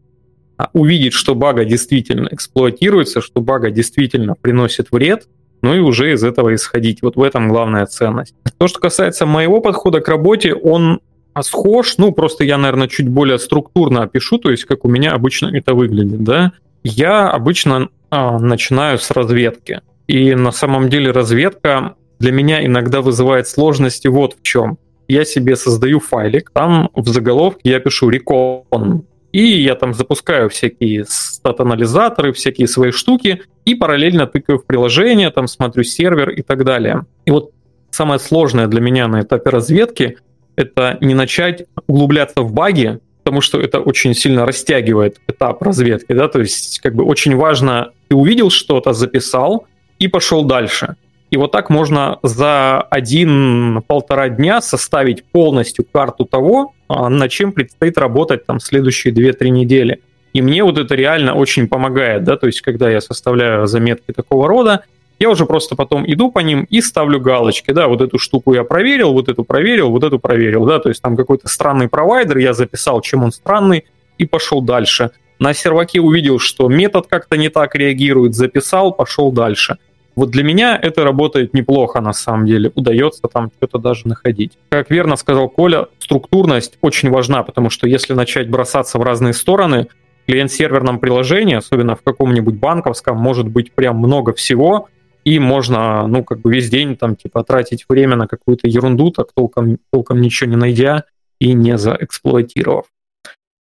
а 0.58 0.70
увидеть, 0.74 1.14
что 1.14 1.36
бага 1.36 1.66
действительно 1.66 2.30
эксплуатируется, 2.32 3.22
что 3.22 3.42
бага 3.42 3.70
действительно 3.70 4.36
приносит 4.40 4.88
вред, 4.92 5.28
ну 5.62 5.76
и 5.76 5.80
уже 5.80 6.14
из 6.14 6.24
этого 6.24 6.54
исходить. 6.56 7.02
Вот 7.02 7.16
в 7.16 7.22
этом 7.22 7.48
главная 7.48 7.86
ценность. 7.86 8.36
То, 8.58 8.68
что 8.68 8.80
касается 8.80 9.26
моего 9.26 9.62
подхода 9.62 10.02
к 10.02 10.08
работе, 10.08 10.54
он 10.54 11.00
схож, 11.42 11.98
ну 11.98 12.12
просто 12.12 12.44
я, 12.44 12.58
наверное, 12.58 12.88
чуть 12.88 13.08
более 13.08 13.38
структурно 13.38 14.04
опишу, 14.04 14.40
то 14.40 14.50
есть 14.50 14.66
как 14.66 14.86
у 14.86 14.90
меня 14.90 15.12
обычно 15.12 15.56
это 15.56 15.74
выглядит, 15.74 16.24
да. 16.24 16.54
Я 16.84 17.30
обычно 17.30 17.90
а, 18.10 18.40
начинаю 18.40 18.98
с 18.98 19.12
разведки. 19.12 19.82
И 20.08 20.34
на 20.36 20.52
самом 20.52 20.90
деле 20.90 21.12
разведка 21.12 21.96
для 22.20 22.32
меня 22.32 22.66
иногда 22.66 23.02
вызывает 23.02 23.48
сложности 23.48 24.08
вот 24.08 24.38
в 24.40 24.42
чем. 24.42 24.78
Я 25.08 25.26
себе 25.26 25.56
создаю 25.56 26.00
файлик, 26.00 26.52
там 26.52 26.90
в 26.94 27.08
заголовке 27.08 27.70
я 27.72 27.80
пишу 27.80 28.12
recon 28.12 29.04
и 29.32 29.62
я 29.62 29.76
там 29.76 29.94
запускаю 29.94 30.50
всякие 30.50 31.06
стат-анализаторы, 31.08 32.34
всякие 32.34 32.68
свои 32.68 32.92
штуки, 32.92 33.42
и 33.66 33.76
параллельно 33.76 34.26
тыкаю 34.26 34.58
в 34.58 34.66
приложение, 34.66 35.30
там 35.30 35.48
смотрю 35.48 35.84
сервер 35.84 36.30
и 36.30 36.42
так 36.42 36.64
далее. 36.64 37.06
И 37.26 37.32
вот 37.32 37.52
самое 37.92 38.20
сложное 38.20 38.68
для 38.68 38.82
меня 38.82 39.08
на 39.08 39.22
этапе 39.22 39.50
разведки— 39.50 40.18
это 40.56 40.98
не 41.02 41.14
начать 41.14 41.66
углубляться 41.88 42.42
в 42.42 42.54
баги, 42.54 43.00
потому 43.24 43.42
что 43.42 43.60
это 43.60 43.80
очень 43.80 44.14
сильно 44.16 44.46
растягивает 44.46 45.18
этап 45.28 45.62
разведки, 45.62 46.14
да, 46.14 46.30
то 46.30 46.40
есть 46.40 46.80
как 46.80 46.96
бы 46.96 47.04
очень 47.04 47.36
важно, 47.36 47.92
ты 48.08 48.16
увидел 48.16 48.50
что-то, 48.50 48.94
записал 48.94 49.68
и 50.00 50.08
пошел 50.08 50.46
дальше— 50.46 50.96
и 51.30 51.38
вот 51.38 51.52
так 51.52 51.70
можно 51.70 52.20
за 52.24 52.82
один-полтора 52.82 54.30
дня 54.30 54.62
составить 54.62 55.26
полностью 55.26 55.86
карту 55.92 56.26
того, 56.26 56.74
а, 56.88 57.10
над 57.10 57.32
чем 57.32 57.52
предстоит 57.52 57.98
работать 57.98 58.46
там 58.46 58.60
следующие 58.60 59.14
2-3 59.14 59.50
недели. 59.50 60.02
И 60.34 60.42
мне 60.42 60.64
вот 60.64 60.78
это 60.78 60.96
реально 60.96 61.34
очень 61.34 61.68
помогает, 61.68 62.24
да, 62.24 62.38
то 62.38 62.48
есть 62.48 62.62
когда 62.62 62.90
я 62.90 63.02
составляю 63.02 63.68
заметки 63.68 64.12
такого 64.14 64.48
рода, 64.48 64.84
я 65.20 65.30
уже 65.30 65.46
просто 65.46 65.76
потом 65.76 66.04
иду 66.06 66.32
по 66.32 66.40
ним 66.40 66.66
и 66.70 66.80
ставлю 66.80 67.20
галочки, 67.20 67.72
да, 67.72 67.88
вот 67.88 68.02
эту 68.02 68.20
штуку 68.20 68.54
я 68.54 68.64
проверил, 68.64 69.14
вот 69.14 69.30
эту 69.30 69.44
проверил, 69.44 69.90
вот 69.90 70.04
эту 70.04 70.20
проверил, 70.20 70.66
да, 70.66 70.80
то 70.80 70.90
есть 70.90 71.02
там 71.02 71.18
какой-то 71.18 71.48
странный 71.48 71.90
провайдер, 71.90 72.38
я 72.38 72.54
записал, 72.54 73.02
чем 73.02 73.24
он 73.24 73.32
странный, 73.32 73.86
и 74.18 74.26
пошел 74.26 74.62
дальше. 74.62 75.12
На 75.40 75.54
серваке 75.54 76.02
увидел, 76.02 76.40
что 76.40 76.68
метод 76.68 77.08
как-то 77.08 77.38
не 77.38 77.50
так 77.50 77.76
реагирует, 77.76 78.34
записал, 78.34 78.92
пошел 78.92 79.32
дальше. 79.32 79.78
Вот 80.18 80.32
для 80.32 80.44
меня 80.44 80.76
это 80.82 81.04
работает 81.04 81.54
неплохо 81.54 82.02
на 82.02 82.12
самом 82.12 82.48
деле. 82.48 82.72
Удается 82.74 83.22
там 83.32 83.52
что-то 83.56 83.78
даже 83.78 84.08
находить. 84.08 84.58
Как 84.70 84.90
верно 84.90 85.16
сказал 85.16 85.48
Коля, 85.48 85.90
структурность 86.00 86.80
очень 86.82 87.12
важна, 87.12 87.44
потому 87.44 87.70
что 87.70 87.88
если 87.88 88.14
начать 88.14 88.50
бросаться 88.50 88.98
в 88.98 89.04
разные 89.04 89.34
стороны, 89.34 89.90
клиент-серверном 90.26 90.98
приложении, 90.98 91.56
особенно 91.56 91.96
в 91.96 92.02
каком-нибудь 92.02 92.56
банковском, 92.56 93.16
может 93.16 93.48
быть 93.48 93.72
прям 93.72 93.98
много 93.98 94.34
всего, 94.34 94.90
и 95.24 95.38
можно, 95.38 96.08
ну, 96.08 96.24
как 96.24 96.40
бы 96.40 96.52
весь 96.52 96.68
день 96.68 96.98
там, 96.98 97.16
типа, 97.16 97.44
тратить 97.44 97.86
время 97.88 98.16
на 98.16 98.28
какую-то 98.28 98.68
ерунду, 98.68 99.12
так 99.12 99.28
толком, 99.36 99.78
толком 99.92 100.20
ничего 100.20 100.50
не 100.50 100.56
найдя 100.56 101.04
и 101.40 101.54
не 101.54 101.78
заэксплуатировав. 101.78 102.86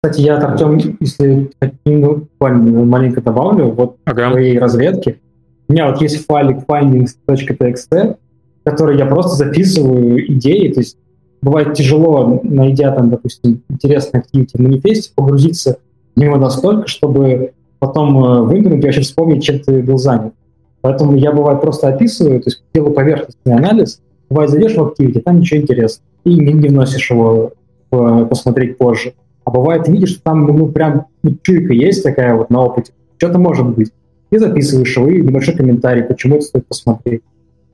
Кстати, 0.04 0.20
я, 0.20 0.36
Артем, 0.36 0.78
если 1.00 1.50
ну, 1.86 2.28
маленько 2.36 3.22
добавлю, 3.22 3.70
вот 3.70 3.96
ага. 4.04 4.32
твоей 4.32 4.58
разведке, 4.58 5.18
у 5.72 5.74
меня 5.74 5.90
вот 5.90 6.02
есть 6.02 6.26
файлик 6.26 6.64
findings.txt, 6.68 8.16
который 8.62 8.98
я 8.98 9.06
просто 9.06 9.36
записываю 9.36 10.30
идеи, 10.34 10.70
то 10.70 10.80
есть 10.80 10.98
бывает 11.40 11.72
тяжело, 11.72 12.40
найдя 12.42 12.92
там, 12.92 13.08
допустим, 13.08 13.62
интересный 13.70 14.20
активити 14.20 14.58
в 14.58 14.60
манифесте, 14.60 15.10
погрузиться 15.14 15.78
в 16.14 16.20
него 16.20 16.36
настолько, 16.36 16.88
чтобы 16.88 17.52
потом 17.78 18.22
э, 18.22 18.42
выглянуть 18.42 18.82
и 18.82 18.86
вообще 18.86 19.00
вспомнить, 19.00 19.42
чем 19.42 19.60
ты 19.60 19.82
был 19.82 19.96
занят. 19.96 20.34
Поэтому 20.82 21.16
я, 21.16 21.32
бывает, 21.32 21.62
просто 21.62 21.88
описываю, 21.88 22.42
то 22.42 22.50
есть 22.50 22.62
делаю 22.74 22.92
поверхностный 22.92 23.54
анализ, 23.54 24.02
бывает, 24.28 24.50
зайдешь 24.50 24.74
в 24.74 24.80
Activity, 24.80 25.20
там 25.20 25.40
ничего 25.40 25.60
интересного, 25.60 26.06
и 26.24 26.34
не, 26.34 26.52
не 26.52 26.68
вносишь 26.68 27.10
его 27.10 27.52
в, 27.90 28.26
посмотреть 28.26 28.76
позже. 28.76 29.14
А 29.44 29.50
бывает, 29.50 29.88
видишь, 29.88 30.10
что 30.10 30.22
там 30.22 30.46
ну, 30.46 30.68
прям 30.68 31.06
ну, 31.22 31.34
чуйка 31.42 31.72
есть 31.72 32.02
такая 32.02 32.34
вот 32.34 32.50
на 32.50 32.60
опыте, 32.60 32.92
что-то 33.16 33.38
может 33.38 33.66
быть. 33.66 33.90
И 34.32 34.38
записываешь 34.38 34.96
его, 34.96 35.08
и 35.08 35.20
небольшой 35.20 35.54
комментарий, 35.54 36.02
почему 36.02 36.36
это 36.36 36.46
стоит 36.46 36.66
посмотреть. 36.66 37.22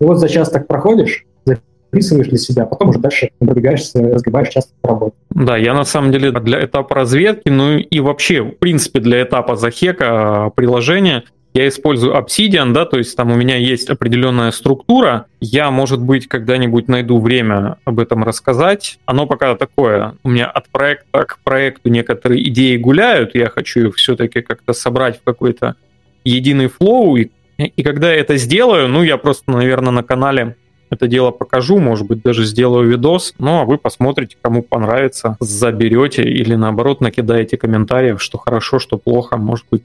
И 0.00 0.04
вот 0.04 0.18
за 0.18 0.28
час 0.28 0.50
так 0.50 0.66
проходишь, 0.66 1.24
записываешь 1.46 2.28
для 2.28 2.36
себя, 2.36 2.66
потом 2.66 2.90
уже 2.90 2.98
дальше 2.98 3.30
продвигаешься, 3.38 4.02
разгибаешь 4.02 4.48
часто 4.48 4.72
работу. 4.82 5.14
Да, 5.30 5.56
я 5.56 5.72
на 5.72 5.84
самом 5.84 6.12
деле 6.12 6.32
для 6.32 6.62
этапа 6.62 6.94
разведки, 6.94 7.48
ну 7.48 7.78
и 7.78 8.00
вообще, 8.00 8.42
в 8.42 8.58
принципе, 8.58 9.00
для 9.00 9.22
этапа 9.22 9.56
захека 9.56 10.06
а, 10.46 10.50
приложения– 10.50 11.24
я 11.54 11.66
использую 11.66 12.14
Obsidian, 12.14 12.72
да, 12.72 12.84
то 12.84 12.98
есть 12.98 13.16
там 13.16 13.32
у 13.32 13.34
меня 13.34 13.56
есть 13.56 13.88
определенная 13.88 14.50
структура. 14.50 15.26
Я, 15.40 15.70
может 15.70 16.00
быть, 16.00 16.28
когда-нибудь 16.28 16.88
найду 16.88 17.18
время 17.18 17.78
об 17.84 17.98
этом 17.98 18.22
рассказать. 18.22 18.98
Оно 19.06 19.26
пока 19.26 19.56
такое. 19.56 20.14
У 20.22 20.28
меня 20.28 20.46
от 20.46 20.68
проекта 20.68 21.24
к 21.24 21.38
проекту 21.42 21.88
некоторые 21.88 22.46
идеи 22.48 22.76
гуляют. 22.76 23.34
Я 23.34 23.48
хочу 23.48 23.88
их 23.88 23.96
все-таки 23.96 24.42
как-то 24.42 24.72
собрать 24.72 25.18
в 25.18 25.24
какой-то 25.24 25.74
единый 26.28 26.68
флоу. 26.68 27.16
И, 27.16 27.30
и 27.58 27.82
когда 27.82 28.12
я 28.12 28.20
это 28.20 28.36
сделаю, 28.36 28.88
ну, 28.88 29.02
я 29.02 29.16
просто, 29.16 29.50
наверное, 29.50 29.92
на 29.92 30.02
канале 30.02 30.56
это 30.90 31.06
дело 31.06 31.30
покажу, 31.30 31.78
может 31.78 32.06
быть, 32.06 32.22
даже 32.22 32.44
сделаю 32.44 32.88
видос, 32.88 33.34
ну, 33.38 33.60
а 33.60 33.64
вы 33.64 33.78
посмотрите, 33.78 34.36
кому 34.40 34.62
понравится, 34.62 35.36
заберете 35.40 36.22
или, 36.22 36.54
наоборот, 36.54 37.00
накидаете 37.00 37.56
комментариев, 37.56 38.22
что 38.22 38.38
хорошо, 38.38 38.78
что 38.78 38.96
плохо, 38.96 39.36
может 39.36 39.66
быть, 39.70 39.82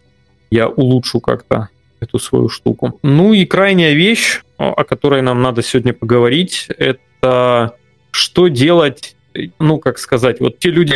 я 0.50 0.70
улучшу 0.70 1.20
как-то 1.20 1.70
эту 2.00 2.20
свою 2.20 2.50
штуку. 2.50 3.00
Ну 3.02 3.34
и 3.34 3.46
крайняя 3.46 3.94
вещь, 3.94 4.42
о 4.58 4.84
которой 4.84 5.22
нам 5.22 5.42
надо 5.42 5.62
сегодня 5.62 5.94
поговорить, 5.94 6.68
это 6.78 7.74
что 8.12 8.48
делать, 8.48 9.16
ну, 9.60 9.80
как 9.80 9.98
сказать, 9.98 10.40
вот 10.40 10.60
те 10.60 10.70
люди 10.70 10.96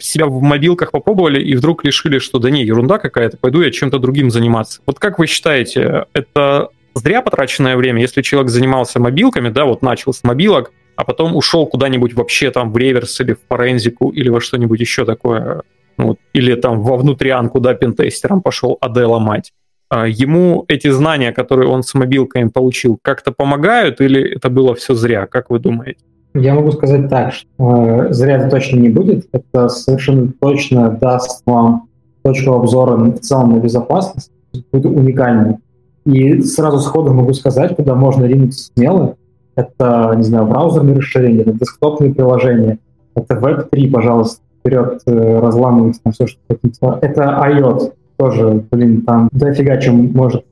себя 0.00 0.26
в 0.26 0.40
мобилках 0.42 0.90
попробовали 0.90 1.42
и 1.42 1.54
вдруг 1.54 1.84
решили, 1.84 2.18
что 2.18 2.38
да 2.38 2.50
не, 2.50 2.64
ерунда 2.64 2.98
какая-то, 2.98 3.36
пойду 3.36 3.62
я 3.62 3.70
чем-то 3.70 3.98
другим 3.98 4.30
заниматься. 4.30 4.80
Вот 4.86 4.98
как 4.98 5.18
вы 5.18 5.26
считаете, 5.26 6.06
это 6.12 6.68
зря 6.94 7.22
потраченное 7.22 7.76
время, 7.76 8.00
если 8.00 8.22
человек 8.22 8.50
занимался 8.50 9.00
мобилками, 9.00 9.48
да, 9.48 9.64
вот 9.64 9.82
начал 9.82 10.12
с 10.12 10.24
мобилок, 10.24 10.72
а 10.96 11.04
потом 11.04 11.36
ушел 11.36 11.66
куда-нибудь 11.66 12.14
вообще 12.14 12.50
там 12.50 12.72
в 12.72 12.76
реверс 12.76 13.20
или 13.20 13.34
в 13.34 13.38
форензику 13.48 14.10
или 14.10 14.28
во 14.28 14.40
что-нибудь 14.40 14.80
еще 14.80 15.04
такое, 15.04 15.62
ну, 15.96 16.18
или 16.32 16.54
там 16.54 16.80
во 16.80 16.96
внутрянку, 16.96 17.60
да, 17.60 17.74
пентестером 17.74 18.42
пошел 18.42 18.76
АД 18.80 18.96
ломать, 18.96 19.52
а 19.88 20.06
ему 20.06 20.64
эти 20.68 20.88
знания, 20.88 21.32
которые 21.32 21.68
он 21.68 21.82
с 21.82 21.94
мобилками 21.94 22.48
получил, 22.48 22.98
как-то 23.02 23.32
помогают 23.32 24.00
или 24.00 24.36
это 24.36 24.48
было 24.48 24.74
все 24.74 24.94
зря? 24.94 25.26
Как 25.26 25.50
вы 25.50 25.58
думаете? 25.58 26.00
Я 26.34 26.54
могу 26.54 26.70
сказать 26.72 27.08
так, 27.08 27.32
что 27.32 27.48
э, 27.58 28.12
зря 28.12 28.48
точно 28.48 28.78
не 28.78 28.88
будет. 28.88 29.26
Это 29.32 29.68
совершенно 29.68 30.32
точно 30.40 30.90
даст 30.90 31.42
вам 31.46 31.88
точку 32.22 32.52
обзора 32.52 32.96
в 32.96 33.18
целом 33.18 33.56
на 33.56 33.60
безопасность, 33.60 34.30
будет 34.72 34.86
уникальной. 34.86 35.56
И 36.04 36.40
сразу 36.42 36.78
сходу 36.78 37.12
могу 37.12 37.32
сказать, 37.32 37.76
куда 37.76 37.94
можно 37.94 38.24
ринуться 38.24 38.70
смело. 38.74 39.16
Это, 39.56 40.14
не 40.16 40.22
знаю, 40.22 40.46
браузерные 40.46 40.96
расширения, 40.96 41.42
это 41.42 41.52
десктопные 41.52 42.14
приложения, 42.14 42.78
это 43.14 43.34
Web3, 43.34 43.90
пожалуйста 43.90 44.42
вперед 44.60 45.02
э, 45.06 45.38
разламывать 45.40 46.00
там 46.02 46.12
все, 46.12 46.26
что 46.26 46.38
хотите. 46.48 46.78
Это 47.02 47.22
IOT 47.22 47.92
тоже, 48.16 48.64
блин, 48.70 49.02
там 49.02 49.28
дофига 49.32 49.78
чем 49.78 50.12
может 50.12 50.44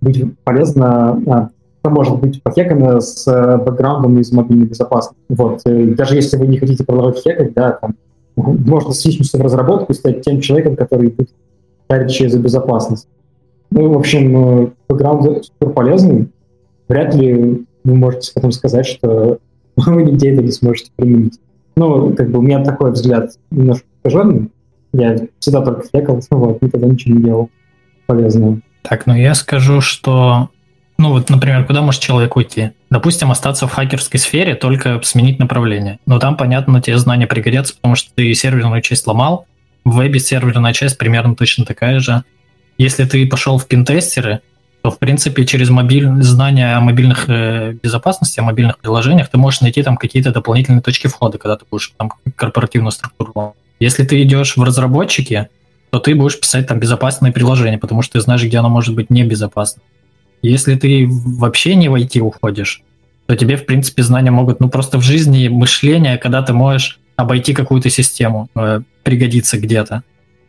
быть 0.00 0.24
полезно. 0.44 1.50
Может 1.90 2.18
быть 2.20 2.42
похекано 2.42 3.00
с 3.00 3.26
э, 3.26 3.56
бэкграундом 3.58 4.18
из 4.18 4.32
мобильной 4.32 4.66
безопасности. 4.66 5.22
Вот. 5.28 5.62
Даже 5.64 6.16
если 6.16 6.36
вы 6.36 6.46
не 6.46 6.58
хотите 6.58 6.84
продолжать 6.84 7.18
хекать, 7.18 7.54
да, 7.54 7.72
там, 7.72 7.96
можно 8.36 8.92
свичнуться 8.92 9.38
в 9.38 9.42
разработку 9.42 9.92
и 9.92 9.96
стать 9.96 10.22
тем 10.22 10.40
человеком, 10.40 10.76
который 10.76 11.10
будет 11.10 11.30
шарить 11.90 12.32
за 12.32 12.38
безопасность. 12.38 13.08
Ну, 13.70 13.92
в 13.92 13.98
общем, 13.98 14.72
бэкграунд 14.88 15.44
супер 15.44 15.72
полезный. 15.72 16.28
Вряд 16.88 17.14
ли 17.14 17.66
вы 17.84 17.94
можете 17.94 18.32
потом 18.34 18.52
сказать, 18.52 18.86
что 18.86 19.38
вы 19.76 20.02
нигде 20.02 20.32
это 20.32 20.42
не 20.42 20.52
сможете 20.52 20.90
применить. 20.96 21.38
Ну, 21.76 22.14
как 22.14 22.30
бы 22.30 22.38
у 22.38 22.42
меня 22.42 22.64
такой 22.64 22.92
взгляд 22.92 23.32
немножко 23.50 23.86
искаженный. 23.98 24.50
Я 24.92 25.16
всегда 25.38 25.62
только 25.62 25.86
фекал, 25.92 26.20
вот, 26.30 26.62
никогда 26.62 26.86
ничего 26.86 27.16
не 27.16 27.22
делал 27.22 27.50
полезного. 28.06 28.60
Так, 28.82 29.06
ну 29.06 29.14
я 29.14 29.34
скажу, 29.34 29.80
что 29.80 30.48
ну 30.98 31.10
вот, 31.10 31.28
например, 31.28 31.64
куда 31.64 31.82
может 31.82 32.00
человек 32.00 32.36
уйти? 32.36 32.70
Допустим, 32.90 33.30
остаться 33.30 33.66
в 33.66 33.72
хакерской 33.72 34.18
сфере, 34.18 34.54
только 34.54 35.00
сменить 35.02 35.38
направление. 35.38 35.98
Но 36.06 36.18
там, 36.18 36.36
понятно, 36.36 36.80
тебе 36.80 36.96
знания 36.98 37.26
пригодятся, 37.26 37.74
потому 37.74 37.96
что 37.96 38.10
ты 38.14 38.32
серверную 38.34 38.80
часть 38.80 39.06
ломал, 39.06 39.46
в 39.84 39.96
вебе 39.96 40.18
серверная 40.18 40.72
часть 40.72 40.98
примерно 40.98 41.36
точно 41.36 41.64
такая 41.64 42.00
же. 42.00 42.24
Если 42.78 43.04
ты 43.04 43.26
пошел 43.26 43.58
в 43.58 43.66
пинтестеры, 43.66 44.40
то, 44.82 44.90
в 44.90 44.98
принципе, 44.98 45.44
через 45.44 45.68
мобиль... 45.68 46.08
знания 46.22 46.76
о 46.76 46.80
мобильных 46.80 47.28
э, 47.28 47.72
безопасности, 47.82 48.40
о 48.40 48.44
мобильных 48.44 48.78
приложениях, 48.78 49.28
ты 49.28 49.36
можешь 49.36 49.60
найти 49.60 49.82
там 49.82 49.96
какие-то 49.96 50.32
дополнительные 50.32 50.82
точки 50.82 51.08
входа, 51.08 51.38
когда 51.38 51.56
ты 51.56 51.64
будешь 51.70 51.92
там 51.96 52.12
корпоративную 52.36 52.92
структуру. 52.92 53.54
Если 53.80 54.04
ты 54.04 54.22
идешь 54.22 54.56
в 54.56 54.62
разработчики, 54.62 55.48
то 55.90 55.98
ты 55.98 56.14
будешь 56.14 56.38
писать 56.38 56.66
там 56.66 56.78
безопасное 56.78 57.32
приложение, 57.32 57.78
потому 57.78 58.02
что 58.02 58.14
ты 58.14 58.20
знаешь, 58.20 58.42
где 58.42 58.58
оно 58.58 58.68
может 58.68 58.94
быть 58.94 59.10
небезопасно. 59.10 59.82
Если 60.50 60.74
ты 60.76 61.06
вообще 61.08 61.74
не 61.74 61.88
в 61.88 61.94
IT 61.94 62.20
уходишь, 62.20 62.82
то 63.26 63.36
тебе, 63.36 63.56
в 63.56 63.66
принципе, 63.66 64.02
знания 64.02 64.30
могут, 64.30 64.60
ну, 64.60 64.68
просто 64.68 64.98
в 64.98 65.02
жизни 65.02 65.48
мышление, 65.48 66.18
когда 66.18 66.42
ты 66.42 66.52
можешь 66.52 67.00
обойти 67.16 67.54
какую-то 67.54 67.90
систему, 67.90 68.48
э, 68.54 68.80
пригодиться 69.02 69.58
где-то. 69.58 70.02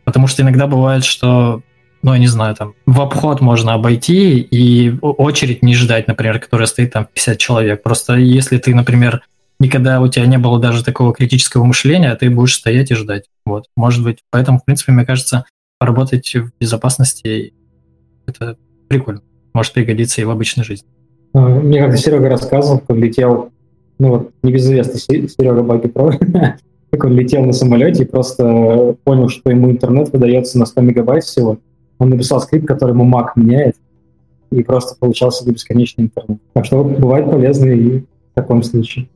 Потому 0.04 0.26
что 0.26 0.42
иногда 0.42 0.66
бывает, 0.66 1.04
что 1.04 1.62
ну, 2.02 2.12
я 2.12 2.18
не 2.18 2.28
знаю, 2.28 2.54
там, 2.54 2.74
в 2.86 3.00
обход 3.00 3.40
можно 3.40 3.74
обойти 3.74 4.38
и 4.38 4.96
очередь 5.00 5.62
не 5.62 5.74
ждать, 5.74 6.06
например, 6.06 6.38
которая 6.38 6.66
стоит 6.66 6.92
там 6.92 7.08
50 7.12 7.38
человек. 7.38 7.82
Просто 7.82 8.14
если 8.14 8.58
ты, 8.58 8.74
например, 8.74 9.22
никогда 9.58 10.00
у 10.00 10.08
тебя 10.08 10.26
не 10.26 10.38
было 10.38 10.60
даже 10.60 10.84
такого 10.84 11.12
критического 11.12 11.64
мышления, 11.64 12.14
ты 12.14 12.30
будешь 12.30 12.54
стоять 12.54 12.90
и 12.92 12.94
ждать. 12.94 13.24
Вот, 13.44 13.66
может 13.76 14.04
быть. 14.04 14.18
Поэтому, 14.30 14.58
в 14.60 14.64
принципе, 14.64 14.92
мне 14.92 15.04
кажется, 15.04 15.44
поработать 15.78 16.34
в 16.34 16.50
безопасности 16.60 17.52
это 18.26 18.56
прикольно. 18.88 19.22
Может 19.58 19.72
пригодиться 19.72 20.20
и 20.20 20.24
в 20.24 20.30
обычной 20.30 20.62
жизни. 20.62 20.86
А, 21.32 21.40
мне 21.48 21.80
как-то 21.80 21.96
Серега 21.96 22.28
рассказывал, 22.28 22.78
как 22.78 22.96
летел, 22.96 23.50
ну 23.98 24.08
вот, 24.08 24.30
небезызвестный 24.44 25.00
Серега 25.28 25.64
Баги 25.64 25.88
Про, 25.88 26.12
как 26.92 27.04
он 27.04 27.16
летел 27.16 27.44
на 27.44 27.52
самолете 27.52 28.04
и 28.04 28.06
просто 28.06 28.94
понял, 29.02 29.28
что 29.28 29.50
ему 29.50 29.68
интернет 29.72 30.12
выдается 30.12 30.60
на 30.60 30.64
100 30.64 30.80
мегабайт 30.82 31.24
всего, 31.24 31.58
он 31.98 32.10
написал 32.10 32.40
скрипт, 32.40 32.68
который 32.68 32.92
ему 32.92 33.04
Mac 33.04 33.30
меняет, 33.34 33.74
и 34.52 34.62
просто 34.62 34.96
получался 34.96 35.44
бесконечный 35.50 36.04
интернет. 36.04 36.38
Так 36.52 36.64
что 36.64 36.84
бывает 36.84 37.28
полезно 37.28 37.66
и 37.66 37.98
в 37.98 38.04
таком 38.34 38.62
случае. 38.62 39.08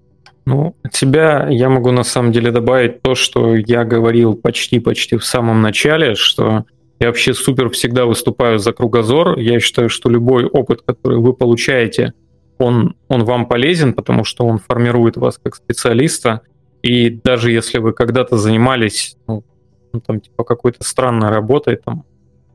Ну, 0.45 0.74
от 0.82 0.93
себя 0.93 1.47
я 1.51 1.68
могу 1.68 1.93
на 1.93 2.03
самом 2.03 2.32
деле 2.32 2.51
добавить 2.51 3.01
то, 3.01 3.14
что 3.14 3.55
я 3.55 3.84
говорил 3.84 4.34
почти-почти 4.34 5.18
в 5.18 5.24
самом 5.24 5.62
начале, 5.62 6.16
что 6.16 6.64
Я 7.01 7.09
вообще 7.09 7.34
супер 7.34 7.68
всегда 7.70 8.07
выступаю 8.07 8.59
за 8.59 8.72
кругозор. 8.72 9.38
Я 9.38 9.59
считаю, 9.61 9.88
что 9.88 10.09
любой 10.09 10.45
опыт, 10.45 10.82
который 10.82 11.18
вы 11.18 11.32
получаете, 11.32 12.14
он, 12.59 12.95
он 13.09 13.24
вам 13.24 13.47
полезен, 13.47 13.93
потому 13.93 14.24
что 14.24 14.47
он 14.47 14.59
формирует 14.59 15.16
вас 15.16 15.38
как 15.43 15.57
специалиста. 15.57 16.43
И 16.82 17.11
даже 17.11 17.51
если 17.51 17.78
вы 17.78 17.93
когда-то 17.93 18.36
занимались 18.36 19.16
ну, 19.26 19.45
ну, 19.93 20.01
там, 20.01 20.20
типа 20.20 20.45
какой-то 20.45 20.84
странной 20.84 21.30
работой, 21.30 21.76
там, 21.76 22.05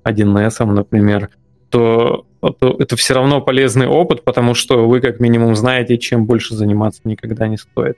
1С, 0.03 0.65
например, 0.65 1.29
то, 1.69 2.25
то 2.41 2.75
это 2.79 2.95
все 2.95 3.13
равно 3.13 3.41
полезный 3.41 3.87
опыт, 3.87 4.23
потому 4.23 4.53
что 4.53 4.87
вы 4.87 5.01
как 5.01 5.19
минимум 5.19 5.55
знаете, 5.55 5.97
чем 5.97 6.25
больше 6.25 6.55
заниматься 6.55 7.01
никогда 7.03 7.47
не 7.47 7.57
стоит. 7.57 7.97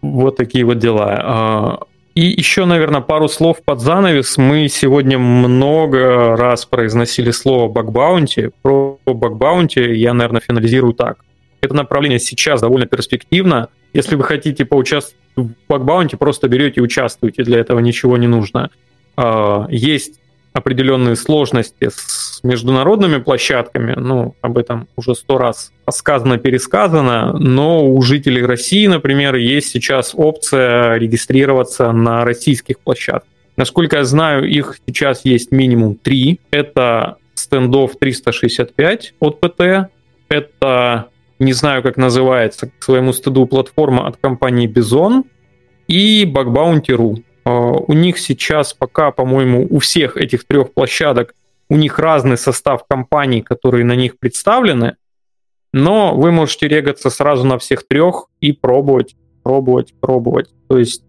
Вот 0.00 0.36
такие 0.36 0.64
вот 0.64 0.78
дела. 0.78 1.86
И 2.18 2.34
еще, 2.36 2.64
наверное, 2.64 3.00
пару 3.00 3.28
слов 3.28 3.62
под 3.64 3.78
занавес. 3.78 4.38
Мы 4.38 4.66
сегодня 4.66 5.20
много 5.20 6.34
раз 6.36 6.64
произносили 6.66 7.30
слово 7.30 7.68
бакбаунти. 7.68 8.50
Про 8.60 8.98
бакбаунти 9.06 9.78
я, 9.78 10.14
наверное, 10.14 10.40
финализирую 10.40 10.94
так. 10.94 11.18
Это 11.60 11.74
направление 11.74 12.18
сейчас 12.18 12.60
довольно 12.60 12.86
перспективно. 12.86 13.68
Если 13.92 14.16
вы 14.16 14.24
хотите 14.24 14.64
поучаствовать 14.64 15.16
в 15.36 15.50
бакбаунти, 15.68 16.16
просто 16.16 16.48
берете 16.48 16.80
и 16.80 16.82
участвуете. 16.82 17.44
Для 17.44 17.60
этого 17.60 17.78
ничего 17.78 18.16
не 18.16 18.26
нужно. 18.26 18.70
А, 19.16 19.68
есть 19.70 20.18
определенные 20.58 21.16
сложности 21.16 21.88
с 21.90 22.40
международными 22.42 23.18
площадками, 23.18 23.94
ну, 23.96 24.34
об 24.40 24.58
этом 24.58 24.88
уже 24.96 25.14
сто 25.14 25.38
раз 25.38 25.72
сказано, 25.90 26.38
пересказано, 26.38 27.32
но 27.38 27.86
у 27.86 28.00
жителей 28.02 28.44
России, 28.44 28.86
например, 28.86 29.36
есть 29.36 29.70
сейчас 29.70 30.12
опция 30.14 30.96
регистрироваться 30.96 31.92
на 31.92 32.24
российских 32.24 32.78
площадках. 32.80 33.30
Насколько 33.56 33.96
я 33.96 34.04
знаю, 34.04 34.48
их 34.48 34.78
сейчас 34.86 35.24
есть 35.24 35.50
минимум 35.50 35.96
три. 35.96 36.38
Это 36.52 37.16
стендов 37.34 37.92
365 37.98 39.14
от 39.18 39.40
ПТ, 39.40 39.90
это, 40.28 41.06
не 41.38 41.52
знаю, 41.52 41.82
как 41.82 41.96
называется, 41.96 42.70
к 42.78 42.84
своему 42.84 43.12
стыду 43.12 43.46
платформа 43.46 44.06
от 44.06 44.16
компании 44.16 44.68
Bison 44.68 45.24
и 45.88 46.24
Bugbounty.ru. 46.24 47.22
А, 47.48 47.70
у 47.70 47.92
них 47.94 48.18
сейчас 48.18 48.74
пока, 48.74 49.10
по-моему, 49.10 49.66
у 49.70 49.78
всех 49.78 50.16
этих 50.18 50.46
трех 50.46 50.74
площадок 50.74 51.34
у 51.70 51.76
них 51.76 51.98
разный 51.98 52.36
состав 52.36 52.86
компаний, 52.86 53.40
которые 53.40 53.84
на 53.84 53.94
них 53.94 54.18
представлены, 54.18 54.96
но 55.72 56.14
вы 56.14 56.30
можете 56.30 56.68
регаться 56.68 57.10
сразу 57.10 57.44
на 57.46 57.58
всех 57.58 57.86
трех 57.86 58.26
и 58.40 58.52
пробовать, 58.52 59.16
пробовать, 59.42 59.94
пробовать. 60.00 60.50
То 60.68 60.78
есть 60.78 61.02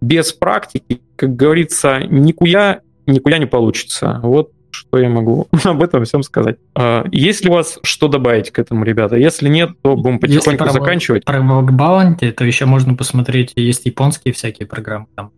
без 0.00 0.32
практики, 0.32 1.00
как 1.16 1.36
говорится, 1.36 2.00
никуда, 2.08 2.80
никуда 3.06 3.38
не 3.38 3.46
получится. 3.46 4.20
Вот 4.22 4.52
что 4.70 4.98
я 4.98 5.08
могу 5.08 5.46
об 5.64 5.82
этом 5.82 6.04
всем 6.04 6.22
сказать. 6.24 6.56
А, 6.74 7.04
есть 7.12 7.44
ли 7.44 7.50
у 7.50 7.54
вас 7.54 7.78
что 7.82 8.08
добавить 8.08 8.50
к 8.50 8.58
этому, 8.58 8.84
ребята? 8.84 9.16
Если 9.16 9.48
нет, 9.48 9.70
то 9.82 9.96
будем 9.96 10.18
потихоньку 10.18 10.64
Если 10.64 10.78
заканчивать. 10.78 11.24
Про 11.24 11.40
бакбаунти, 11.40 12.32
то 12.32 12.44
еще 12.44 12.66
можно 12.66 12.94
посмотреть, 12.94 13.52
есть 13.54 13.86
японские 13.86 14.34
всякие 14.34 14.66
программы, 14.66 15.06
там 15.14 15.32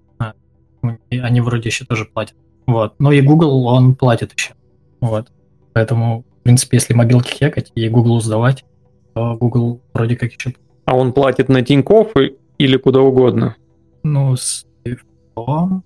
они 1.11 1.41
вроде 1.41 1.69
еще 1.69 1.85
тоже 1.85 2.05
платят. 2.05 2.37
Вот. 2.67 2.95
Но 2.99 3.13
и 3.13 3.21
Google, 3.21 3.67
он 3.67 3.95
платит 3.95 4.33
еще. 4.33 4.55
Вот. 5.01 5.29
Поэтому, 5.73 6.25
в 6.41 6.43
принципе, 6.43 6.77
если 6.77 6.95
мобилки 6.95 7.33
хекать 7.33 7.73
и 7.75 7.89
Google 7.89 8.21
сдавать, 8.21 8.65
то 9.15 9.37
Google 9.37 9.81
вроде 9.93 10.17
как 10.17 10.33
еще... 10.33 10.55
А 10.85 10.97
он 10.97 11.13
платит 11.13 11.49
на 11.49 11.63
Тинькофф 11.63 12.13
или 12.59 12.77
куда 12.77 13.01
угодно? 13.01 13.57
Ну, 14.03 14.37
с 14.37 14.67
телефоном. 14.85 15.85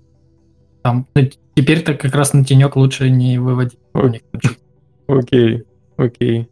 Там, 0.82 1.06
ну, 1.14 1.22
теперь-то 1.54 1.94
как 1.94 2.14
раз 2.14 2.32
на 2.32 2.44
тенек 2.44 2.76
лучше 2.76 3.10
не 3.10 3.38
выводить. 3.38 3.78
Окей, 5.06 5.64
окей. 5.96 6.48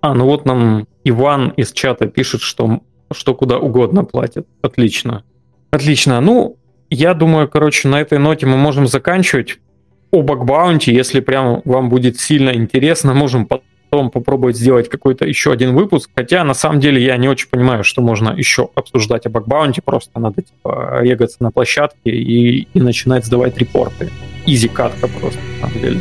А, 0.00 0.14
ну 0.14 0.24
вот 0.24 0.44
нам 0.44 0.86
Иван 1.04 1.50
из 1.50 1.72
чата 1.72 2.06
пишет, 2.06 2.40
что, 2.40 2.80
что 3.12 3.34
куда 3.34 3.58
угодно 3.58 4.04
платит. 4.04 4.46
Отлично. 4.62 5.24
Отлично. 5.70 6.20
Ну, 6.20 6.58
я 6.90 7.14
думаю, 7.14 7.48
короче, 7.48 7.88
на 7.88 8.00
этой 8.00 8.18
ноте 8.18 8.46
мы 8.46 8.56
можем 8.56 8.86
заканчивать. 8.86 9.58
О 10.12 10.22
бакбаунти, 10.22 10.90
если 10.90 11.20
прям 11.20 11.62
вам 11.64 11.88
будет 11.88 12.18
сильно 12.18 12.50
интересно, 12.50 13.12
можем 13.12 13.46
потом 13.46 14.10
попробовать 14.10 14.56
сделать 14.56 14.88
какой-то 14.88 15.26
еще 15.26 15.52
один 15.52 15.74
выпуск. 15.74 16.10
Хотя, 16.14 16.44
на 16.44 16.54
самом 16.54 16.80
деле, 16.80 17.02
я 17.04 17.16
не 17.16 17.28
очень 17.28 17.48
понимаю, 17.48 17.82
что 17.82 18.02
можно 18.02 18.30
еще 18.30 18.68
обсуждать 18.74 19.26
о 19.26 19.30
бакбаунти. 19.30 19.80
Просто 19.84 20.18
надо, 20.20 20.42
типа, 20.42 21.00
регаться 21.02 21.38
на 21.40 21.50
площадке 21.50 22.10
и, 22.10 22.68
и 22.72 22.80
начинать 22.80 23.24
сдавать 23.24 23.58
репорты. 23.58 24.10
Изи 24.46 24.68
катка 24.68 25.08
просто, 25.08 25.40
на 25.60 25.68
самом 25.68 25.80
деле. 25.82 26.00